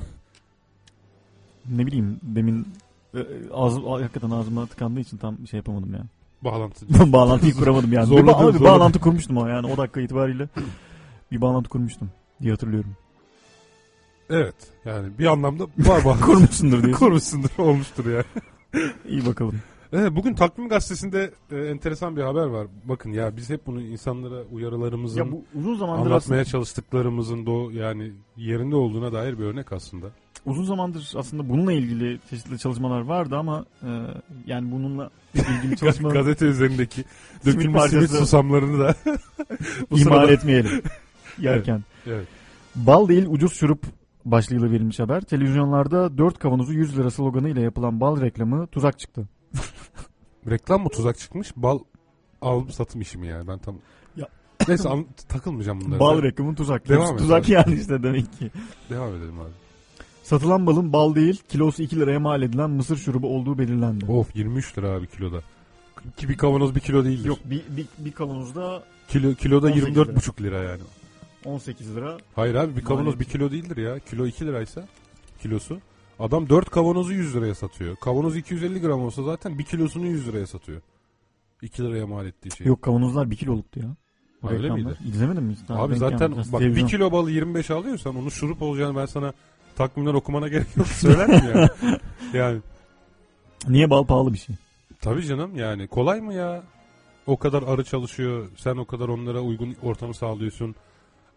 Ne 1.65 1.85
bileyim 1.85 2.19
demin 2.23 2.67
e, 3.15 3.19
ağzım, 3.53 3.85
hakikaten 3.85 4.29
ağzıma 4.29 4.65
tıkandığı 4.65 4.99
için 4.99 5.17
tam 5.17 5.47
şey 5.47 5.57
yapamadım 5.57 5.93
ya. 5.93 6.01
Bağlantı. 6.41 6.85
Bağlantıyı 7.13 7.53
kuramadım 7.53 7.93
yani. 7.93 8.03
Bir, 8.03 8.07
Zorladım, 8.07 8.27
ba- 8.27 8.33
ama 8.37 8.47
bir 8.47 8.53
zorladım. 8.57 8.79
bağlantı 8.79 8.99
kurmuştum 8.99 9.37
ama 9.37 9.49
yani 9.49 9.67
o 9.67 9.77
dakika 9.77 10.01
itibariyle 10.01 10.47
bir 11.31 11.41
bağlantı 11.41 11.69
kurmuştum 11.69 12.09
diye 12.41 12.51
hatırlıyorum. 12.51 12.95
Evet. 14.29 14.55
Yani 14.85 15.19
bir 15.19 15.25
anlamda 15.25 15.63
var 15.77 16.01
var. 16.05 16.19
Kurmuşsundur 16.21 16.83
diyorsun. 16.83 17.05
Kurmuşsundur 17.05 17.49
olmuştur 17.57 18.11
yani. 18.11 18.23
İyi 19.09 19.25
bakalım. 19.25 19.55
Evet, 19.93 20.15
bugün 20.15 20.33
Takvim 20.33 20.69
Gazetesi'nde 20.69 21.31
e, 21.51 21.57
enteresan 21.57 22.15
bir 22.17 22.21
haber 22.21 22.45
var. 22.45 22.67
Bakın 22.85 23.11
ya 23.11 23.37
biz 23.37 23.49
hep 23.49 23.65
bunu 23.67 23.81
insanlara 23.81 24.43
uyarılarımızın 24.51 25.17
Ya 25.19 25.31
bu 25.31 25.43
uzun 25.55 25.75
zamandır 25.75 26.05
anlatmaya 26.05 26.41
aslında, 26.41 26.45
çalıştıklarımızın 26.45 27.45
do 27.45 27.71
yani 27.71 28.11
yerinde 28.37 28.75
olduğuna 28.75 29.13
dair 29.13 29.39
bir 29.39 29.43
örnek 29.43 29.71
aslında. 29.71 30.07
uzun 30.45 30.63
zamandır 30.63 31.13
aslında 31.15 31.49
bununla 31.49 31.73
ilgili 31.73 32.19
çeşitli 32.29 32.59
çalışmalar 32.59 33.01
vardı 33.01 33.35
ama 33.35 33.65
e, 33.83 33.89
yani 34.45 34.71
bununla 34.71 35.09
ilgili 35.33 35.77
çalışmalar 35.79 36.15
Gazete 36.15 36.45
üzerindeki 36.45 37.03
dökülmüş 37.45 37.81
simit 37.83 38.11
susamlarını 38.11 38.79
da 38.79 38.95
bu 39.91 39.99
ihmal 39.99 40.15
sırada- 40.15 40.31
etmeyelim 40.31 40.81
yerken. 41.39 41.83
Evet. 42.07 42.27
Bal 42.75 43.07
değil 43.07 43.25
ucuz 43.29 43.53
şurup 43.53 43.81
başlığıyla 44.31 44.71
verilmiş 44.71 44.99
haber. 44.99 45.21
Televizyonlarda 45.21 46.17
4 46.17 46.39
kavanozu 46.39 46.73
100 46.73 46.97
lira 46.97 47.11
sloganıyla 47.11 47.61
yapılan 47.61 47.99
bal 48.01 48.21
reklamı 48.21 48.67
tuzak 48.67 48.99
çıktı. 48.99 49.27
Reklam 50.49 50.83
mı 50.83 50.89
tuzak 50.89 51.17
çıkmış? 51.19 51.53
Bal 51.55 51.79
alım 52.41 52.69
satım 52.69 53.01
işi 53.01 53.17
mi 53.17 53.27
yani? 53.27 53.47
Ben 53.47 53.59
tam 53.59 53.75
Ya. 54.15 54.27
Neyse 54.67 54.89
an- 54.89 55.05
takılmayacağım 55.27 55.81
bunlara. 55.81 55.99
Bal 55.99 56.21
reklamı 56.23 56.55
tuzak. 56.55 56.89
Devam 56.89 57.01
Hepsi 57.01 57.13
et 57.13 57.19
tuzak 57.19 57.43
abi. 57.45 57.51
yani 57.51 57.75
işte 57.75 58.03
demek 58.03 58.33
ki. 58.39 58.51
Devam 58.89 59.09
edelim 59.15 59.39
abi. 59.39 59.51
Satılan 60.23 60.67
balın 60.67 60.93
bal 60.93 61.15
değil 61.15 61.41
kilosu 61.49 61.83
2 61.83 61.99
liraya 61.99 62.19
mal 62.19 62.41
edilen 62.41 62.69
mısır 62.69 62.97
şurubu 62.97 63.27
olduğu 63.35 63.57
belirlendi. 63.57 64.05
Of 64.05 64.35
23 64.35 64.77
lira 64.77 64.89
abi 64.89 65.07
kiloda. 65.07 65.41
Ki 66.17 66.29
bir 66.29 66.37
kavanoz 66.37 66.75
bir 66.75 66.79
kilo 66.79 67.05
değildir. 67.05 67.25
Yok 67.27 67.39
bir, 67.45 67.61
bir, 67.77 67.85
bir 67.97 68.11
kavanozda 68.11 68.83
Kilo, 69.07 69.33
kiloda 69.33 69.67
18 69.67 69.87
lira. 69.95 70.01
24,5 70.03 70.43
lira 70.43 70.63
yani. 70.63 70.81
18 71.47 71.95
lira. 71.95 72.17
Hayır 72.35 72.55
abi 72.55 72.75
bir 72.75 72.83
kavanoz 72.83 73.05
Maliyeti. 73.05 73.19
bir 73.19 73.25
kilo 73.25 73.51
değildir 73.51 73.77
ya. 73.77 73.99
Kilo 73.99 74.25
2 74.25 74.45
liraysa 74.45 74.87
kilosu. 75.41 75.79
Adam 76.19 76.49
4 76.49 76.69
kavanozu 76.69 77.13
100 77.13 77.35
liraya 77.35 77.55
satıyor. 77.55 77.95
Kavanoz 77.95 78.37
250 78.37 78.81
gram 78.81 79.01
olsa 79.01 79.23
zaten 79.23 79.59
bir 79.59 79.63
kilosunu 79.63 80.05
100 80.05 80.27
liraya 80.27 80.47
satıyor. 80.47 80.81
2 81.61 81.83
liraya 81.83 82.07
mal 82.07 82.25
ettiği 82.25 82.51
şey. 82.57 82.67
Yok 82.67 82.81
kavanozlar 82.81 83.31
1 83.31 83.35
kiloluktu 83.35 83.79
ya. 83.79 83.85
O 84.43 84.49
öyle 84.49 84.63
reklamlar. 84.63 84.83
miydi? 84.85 84.97
İzlemedin 85.07 85.43
mi? 85.43 85.55
Daha 85.67 85.83
Abi 85.83 85.95
zaten 85.95 86.17
gelmedi. 86.31 86.47
bak 86.53 86.59
Televizyon. 86.59 86.87
1 86.87 86.91
kilo 86.91 87.11
balı 87.11 87.31
25 87.31 87.71
alıyorsan 87.71 88.15
onun 88.15 88.29
şurup 88.29 88.61
olacağını 88.61 88.95
ben 88.97 89.05
sana 89.05 89.33
takvimden 89.75 90.13
okumana 90.13 90.47
gerek 90.47 90.77
yok 90.77 90.87
söyler 91.01 91.27
miyim 91.27 91.43
yani? 91.55 91.69
yani 92.33 92.59
Niye 93.67 93.89
bal 93.89 94.03
pahalı 94.05 94.33
bir 94.33 94.37
şey? 94.37 94.55
tabii 95.01 95.25
canım 95.25 95.55
yani 95.55 95.87
kolay 95.87 96.21
mı 96.21 96.33
ya? 96.33 96.63
O 97.27 97.37
kadar 97.37 97.63
arı 97.63 97.83
çalışıyor. 97.83 98.47
Sen 98.57 98.77
o 98.77 98.85
kadar 98.85 99.07
onlara 99.07 99.41
uygun 99.41 99.75
ortamı 99.83 100.13
sağlıyorsun. 100.13 100.75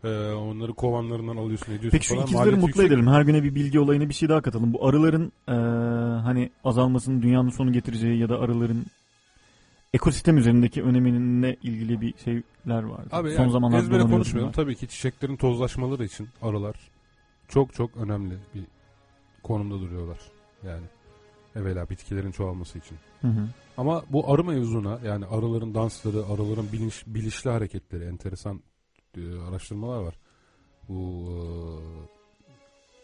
Ee, 0.04 0.08
onları 0.32 0.72
kovanlarından 0.74 1.36
alıyorsun 1.36 1.66
ediyorsun 1.72 1.90
Peki 1.90 2.06
şu 2.06 2.14
falan. 2.14 2.22
ikizleri 2.26 2.40
Maliyeti 2.44 2.60
mutlu 2.66 2.82
yüksek. 2.82 2.86
edelim. 2.98 3.06
Her 3.12 3.22
güne 3.22 3.42
bir 3.42 3.54
bilgi 3.54 3.80
olayına 3.80 4.08
bir 4.08 4.14
şey 4.14 4.28
daha 4.28 4.40
katalım. 4.42 4.72
Bu 4.72 4.86
arıların 4.86 5.32
eee, 5.48 5.54
hani 6.24 6.50
azalmasının 6.64 7.22
dünyanın 7.22 7.50
sonu 7.50 7.72
getireceği 7.72 8.18
ya 8.18 8.28
da 8.28 8.40
arıların 8.40 8.86
ekosistem 9.94 10.38
üzerindeki 10.38 10.82
önemine 10.82 11.56
ilgili 11.62 12.00
bir 12.00 12.14
şeyler 12.24 12.82
vardı. 12.82 13.08
Abi 13.12 13.30
Son 13.30 13.42
yani 13.42 13.52
zamanlarda 13.52 13.82
ezbere 13.82 13.98
dolanıyor 13.98 14.16
konuşmayalım. 14.18 14.52
Tabii 14.52 14.74
ki 14.76 14.88
çiçeklerin 14.88 15.36
tozlaşmaları 15.36 16.04
için 16.04 16.28
arılar 16.42 16.76
çok 17.48 17.74
çok 17.74 17.96
önemli 17.96 18.34
bir 18.54 18.62
konumda 19.42 19.80
duruyorlar. 19.80 20.18
Yani 20.66 20.84
evvela 21.56 21.90
bitkilerin 21.90 22.30
çoğalması 22.32 22.78
için. 22.78 22.96
Hı 23.20 23.28
hı. 23.28 23.48
Ama 23.76 24.02
bu 24.10 24.32
arı 24.32 24.44
mevzuna 24.44 24.98
yani 25.04 25.26
arıların 25.26 25.74
dansları, 25.74 26.18
arıların 26.32 26.66
bilinç, 26.72 27.02
bilişli 27.06 27.50
hareketleri 27.50 28.04
enteresan 28.04 28.56
e, 28.56 28.60
araştırmalar 29.48 30.02
var. 30.02 30.14
Bu 30.88 31.28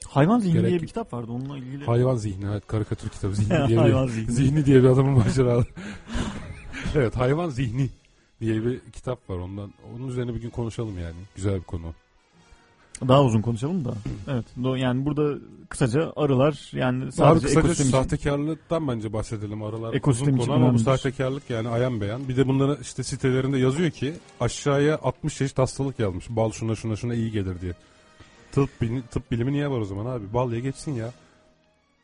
Hayvan 0.08 0.38
Zihni 0.38 0.52
Gerek- 0.52 0.68
diye 0.70 0.82
bir 0.82 0.86
kitap 0.86 1.12
vardı 1.12 1.32
onunla 1.32 1.58
ilgili. 1.58 1.82
e, 1.82 1.86
hayvan 1.86 2.16
zihni, 2.16 2.44
evet 2.50 2.66
karikatür 2.66 3.08
kitabı 3.08 3.34
zihni 3.34 3.68
diye 3.68 3.78
bir, 3.84 4.08
Zihni. 4.08 4.32
zihni 4.32 4.66
diye 4.66 4.82
bir 4.82 4.88
adamın 4.88 5.12
maceraları. 5.12 5.66
evet 6.94 7.16
hayvan 7.16 7.48
zihni 7.50 7.88
diye 8.40 8.64
bir 8.64 8.80
kitap 8.92 9.30
var 9.30 9.36
ondan. 9.38 9.72
Onun 9.96 10.08
üzerine 10.08 10.34
bir 10.34 10.40
gün 10.40 10.50
konuşalım 10.50 10.98
yani. 10.98 11.16
Güzel 11.36 11.54
bir 11.54 11.64
konu. 11.64 11.94
Daha 13.08 13.24
uzun 13.24 13.42
konuşalım 13.42 13.84
da. 13.84 13.94
Evet. 14.28 14.44
do- 14.60 14.78
Yani 14.78 15.06
burada 15.06 15.38
kısaca 15.68 16.12
arılar 16.16 16.70
yani 16.72 17.02
Abi 17.04 17.12
sadece 17.12 17.46
kısaca 17.46 17.60
ekosistem 17.60 17.86
için- 17.88 17.98
sahtekarlıktan 17.98 18.88
bence 18.88 19.12
bahsedelim 19.12 19.62
aralar. 19.62 19.94
Ekosistem 19.94 20.28
uzun 20.28 20.38
için 20.38 20.46
konu 20.46 20.56
ama 20.56 20.64
bu 20.64 20.68
önemlidir. 20.68 20.84
sahtekarlık 20.84 21.50
yani 21.50 21.68
ayan 21.68 22.00
beyan. 22.00 22.28
Bir 22.28 22.36
de 22.36 22.48
bunları 22.48 22.78
işte 22.82 23.02
sitelerinde 23.02 23.58
yazıyor 23.58 23.90
ki 23.90 24.14
aşağıya 24.40 24.98
60 25.02 25.36
çeşit 25.38 25.58
hastalık 25.58 25.98
yazmış. 25.98 26.30
Bal 26.30 26.50
şuna 26.52 26.74
şuna 26.74 26.96
şuna 26.96 27.14
iyi 27.14 27.30
gelir 27.30 27.60
diye. 27.60 27.72
Tıp, 28.52 28.70
bili- 28.82 29.02
tıp 29.10 29.30
bilimi 29.30 29.52
niye 29.52 29.70
var 29.70 29.78
o 29.80 29.84
zaman 29.84 30.06
abi? 30.06 30.24
Bal 30.34 30.52
ye 30.52 30.60
geçsin 30.60 30.92
ya. 30.92 31.10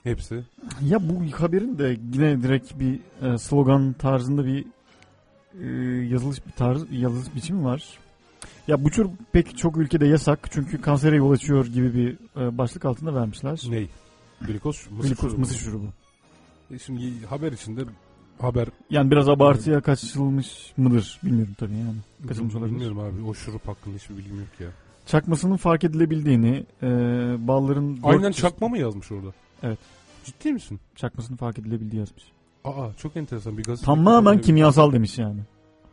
Hepsi. 0.03 0.41
Ya 0.83 0.99
bu 1.09 1.23
haberin 1.43 1.79
de 1.79 1.97
yine 2.13 2.43
direkt 2.43 2.73
bir 2.81 2.99
e, 3.35 3.39
slogan 3.39 3.93
tarzında 3.93 4.45
bir 4.47 4.65
e, 5.63 5.67
yazılış 6.07 6.47
bir 6.47 6.53
tarz 6.53 6.83
yazılış 6.93 7.35
biçimi 7.35 7.65
var. 7.65 7.85
Ya 8.69 8.85
bu 8.85 8.91
tür 8.91 9.07
pek 9.33 9.59
çok 9.59 9.77
ülkede 9.77 10.07
yasak 10.07 10.49
çünkü 10.53 10.81
kansere 10.81 11.17
yol 11.17 11.31
açıyor 11.31 11.67
gibi 11.67 11.95
bir 11.95 12.41
e, 12.43 12.59
başlık 12.59 12.85
altında 12.85 13.15
vermişler. 13.15 13.63
Ney? 13.69 13.89
Glikoz, 14.41 14.87
mısır 14.91 15.09
Glikoz, 15.09 15.21
şurubu. 15.31 15.41
mısır 15.41 15.57
şurubu. 15.59 15.87
E 16.75 16.79
Şimdi 16.79 17.27
haber 17.27 17.53
içinde 17.53 17.81
haber 18.41 18.69
Yani 18.91 19.11
biraz 19.11 19.29
abartıya 19.29 19.81
kaçılmış 19.81 20.73
mıdır 20.77 21.21
bilmiyorum 21.25 21.55
tabii 21.59 21.73
yani. 21.77 22.29
Kaçılmış 22.29 22.55
olabilir. 22.55 22.75
Bilmiyorum 22.75 22.99
abi 22.99 23.23
o 23.29 23.35
şurup 23.35 23.69
hakkında 23.69 23.97
hiçbir 23.97 24.17
bilgim 24.17 24.37
yok 24.39 24.61
ya. 24.61 24.69
Çakmasının 25.07 25.57
fark 25.57 25.85
edilebildiğini, 25.85 26.67
e, 26.83 26.87
balların 27.49 27.97
dört 27.97 28.05
Aynen 28.05 28.31
çeşit- 28.33 28.41
çakma 28.43 28.69
mı 28.69 28.79
yazmış 28.79 29.13
orada? 29.13 29.33
Evet. 29.63 29.79
Ciddi 30.25 30.53
misin? 30.53 30.81
Çakmasının 30.97 31.37
fark 31.37 31.59
edilebildiği 31.59 32.01
yazmış. 32.01 32.25
Aa 32.65 32.89
çok 32.97 33.17
enteresan 33.17 33.59
bir 33.59 33.65
gazete. 33.65 33.87
Tamamen 33.87 34.41
kimyasal 34.41 34.93
demiş 34.93 35.19
yani. 35.19 35.41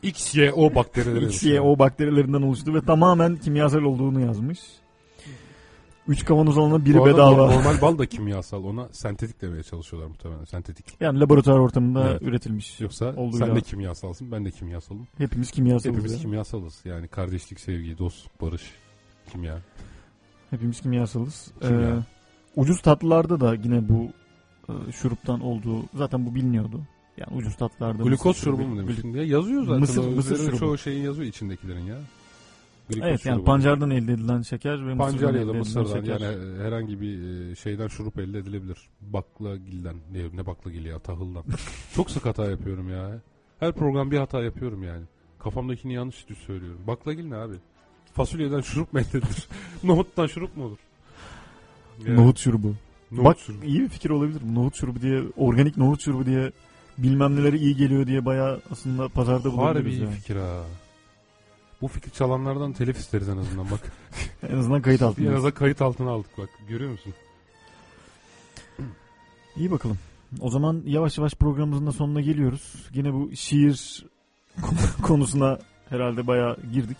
X, 0.03 0.35
Y, 0.35 0.51
O 0.51 0.75
bakterileri. 0.75 1.25
X, 1.25 1.43
Y, 1.43 1.61
O 1.61 1.79
bakterilerinden 1.79 2.41
oluştu 2.41 2.73
ve 2.73 2.81
tamamen 2.81 3.35
kimyasal 3.35 3.81
olduğunu 3.81 4.21
yazmış. 4.21 4.59
3 6.07 6.25
kavanoz 6.25 6.57
alana 6.57 6.85
biri 6.85 7.05
bedava. 7.05 7.51
Normal 7.51 7.81
bal 7.81 7.97
da 7.97 8.05
kimyasal. 8.05 8.63
Ona 8.63 8.87
sentetik 8.91 9.41
demeye 9.41 9.63
çalışıyorlar 9.63 10.09
muhtemelen. 10.09 10.43
Sentetik. 10.43 10.85
Yani 10.99 11.19
laboratuvar 11.19 11.57
ortamında 11.59 12.09
Evet. 12.09 12.21
üretilmiş. 12.21 12.79
Yoksa 12.79 13.13
olduğuyla. 13.15 13.45
sen 13.45 13.55
de 13.55 13.61
kimyasalsın, 13.61 14.31
ben 14.31 14.45
de 14.45 14.51
kimyasalım. 14.51 15.07
Hepimiz 15.17 15.51
kimyasalız. 15.51 15.95
Hepimiz 15.95 16.13
ya. 16.13 16.19
kimyasalız. 16.19 16.79
Yani 16.85 17.07
kardeşlik, 17.07 17.59
sevgi, 17.59 17.97
dost, 17.97 18.41
barış, 18.41 18.63
kimya. 19.31 19.57
Hepimiz 20.49 20.81
kimyasalız. 20.81 21.51
Kimya. 21.61 21.89
Ee, 21.89 21.99
ucuz 22.55 22.81
tatlılarda 22.81 23.39
da 23.39 23.53
yine 23.55 23.89
bu 23.89 24.07
e, 24.69 24.91
şuruptan 24.91 25.41
olduğu 25.41 25.85
zaten 25.93 26.25
bu 26.25 26.35
biliniyordu. 26.35 26.81
Yani 27.19 27.37
ucuz 27.37 27.55
tatlılarda. 27.55 28.03
Glikoz 28.03 28.25
mısır 28.25 28.43
şurubu 28.43 28.61
mu 28.61 28.79
demiştin 28.79 29.13
diye 29.13 29.25
yazıyor 29.25 29.63
zaten. 29.63 29.79
Mısır- 29.79 30.07
O 30.07 30.11
mısır 30.11 30.37
şurubu. 30.37 30.57
Çoğu 30.57 30.77
şeyi 30.77 31.03
yazıyor 31.05 31.27
içindekilerin 31.27 31.85
ya. 31.85 31.97
Glikoz 32.89 33.07
Evet 33.09 33.25
yani 33.25 33.35
şurubu. 33.35 33.45
pancardan 33.45 33.89
elde 33.91 34.13
edilen 34.13 34.41
şeker 34.41 34.87
ve 34.87 34.97
Pancar 34.97 35.33
ya 35.33 35.47
da 35.47 35.53
mısırdan 35.53 35.99
şeker. 36.01 36.19
yani 36.19 36.63
herhangi 36.63 37.01
bir 37.01 37.21
e, 37.51 37.55
şeyden 37.55 37.87
şurup 37.87 38.19
elde 38.19 38.37
edilebilir. 38.39 38.77
Baklagilden. 39.01 39.95
Ne, 40.13 40.37
ne 40.37 40.45
baklagili 40.45 40.87
ya 40.87 40.99
tahıldan. 40.99 41.43
Çok 41.95 42.11
sık 42.11 42.25
hata 42.25 42.45
yapıyorum 42.49 42.89
ya. 42.89 43.21
Her 43.59 43.71
program 43.73 44.11
bir 44.11 44.17
hata 44.17 44.43
yapıyorum 44.43 44.83
yani. 44.83 45.03
Kafamdakini 45.39 45.93
yanlış 45.93 46.25
söylüyorum. 46.47 46.79
Baklagil 46.87 47.25
ne 47.27 47.35
abi? 47.35 47.53
Fasulyeden 48.13 48.61
şurup 48.61 48.93
mu 48.93 48.99
elde 48.99 49.17
edilir? 49.17 49.47
Nohuttan 49.83 50.27
şurup 50.27 50.57
mu 50.57 50.63
olur? 50.65 50.77
Yani, 52.05 52.15
Nohut 52.17 52.37
şurubu. 52.39 52.73
nohut 53.11 53.25
Bak 53.25 53.39
şurubu. 53.39 53.65
iyi 53.65 53.79
bir 53.81 53.89
fikir 53.89 54.09
olabilir. 54.09 54.41
Nohut 54.53 54.75
şurubu 54.75 55.01
diye, 55.01 55.23
organik 55.37 55.77
nohut 55.77 56.01
şurubu 56.01 56.25
diye 56.25 56.51
bilmem 57.03 57.35
neleri 57.35 57.57
iyi 57.57 57.75
geliyor 57.75 58.07
diye 58.07 58.25
bayağı 58.25 58.61
aslında 58.71 59.09
pazarda 59.09 59.43
Harbi 59.49 59.57
bulabiliriz 59.57 59.97
iyi 59.97 60.03
yani. 60.03 60.13
fikir 60.15 60.35
ha. 60.35 60.63
Bu 61.81 61.87
fikir 61.87 62.11
çalanlardan 62.11 62.73
telif 62.73 62.97
isteriz 62.97 63.29
en 63.29 63.37
azından 63.37 63.71
bak. 63.71 63.79
En 64.49 64.57
azından 64.57 64.81
kayıt 64.81 65.01
en 65.01 65.05
altında. 65.05 65.29
azından 65.35 65.51
kayıt 65.51 65.81
altına 65.81 66.09
aldık 66.11 66.37
bak. 66.37 66.49
Görüyor 66.69 66.91
musun? 66.91 67.13
İyi 69.57 69.71
bakalım. 69.71 69.97
O 70.39 70.49
zaman 70.49 70.81
yavaş 70.85 71.17
yavaş 71.17 71.33
programımızın 71.33 71.87
da 71.87 71.91
sonuna 71.91 72.21
geliyoruz. 72.21 72.73
Yine 72.93 73.13
bu 73.13 73.31
şiir 73.35 74.05
konusuna 75.01 75.59
herhalde 75.89 76.27
bayağı 76.27 76.57
girdik. 76.73 76.97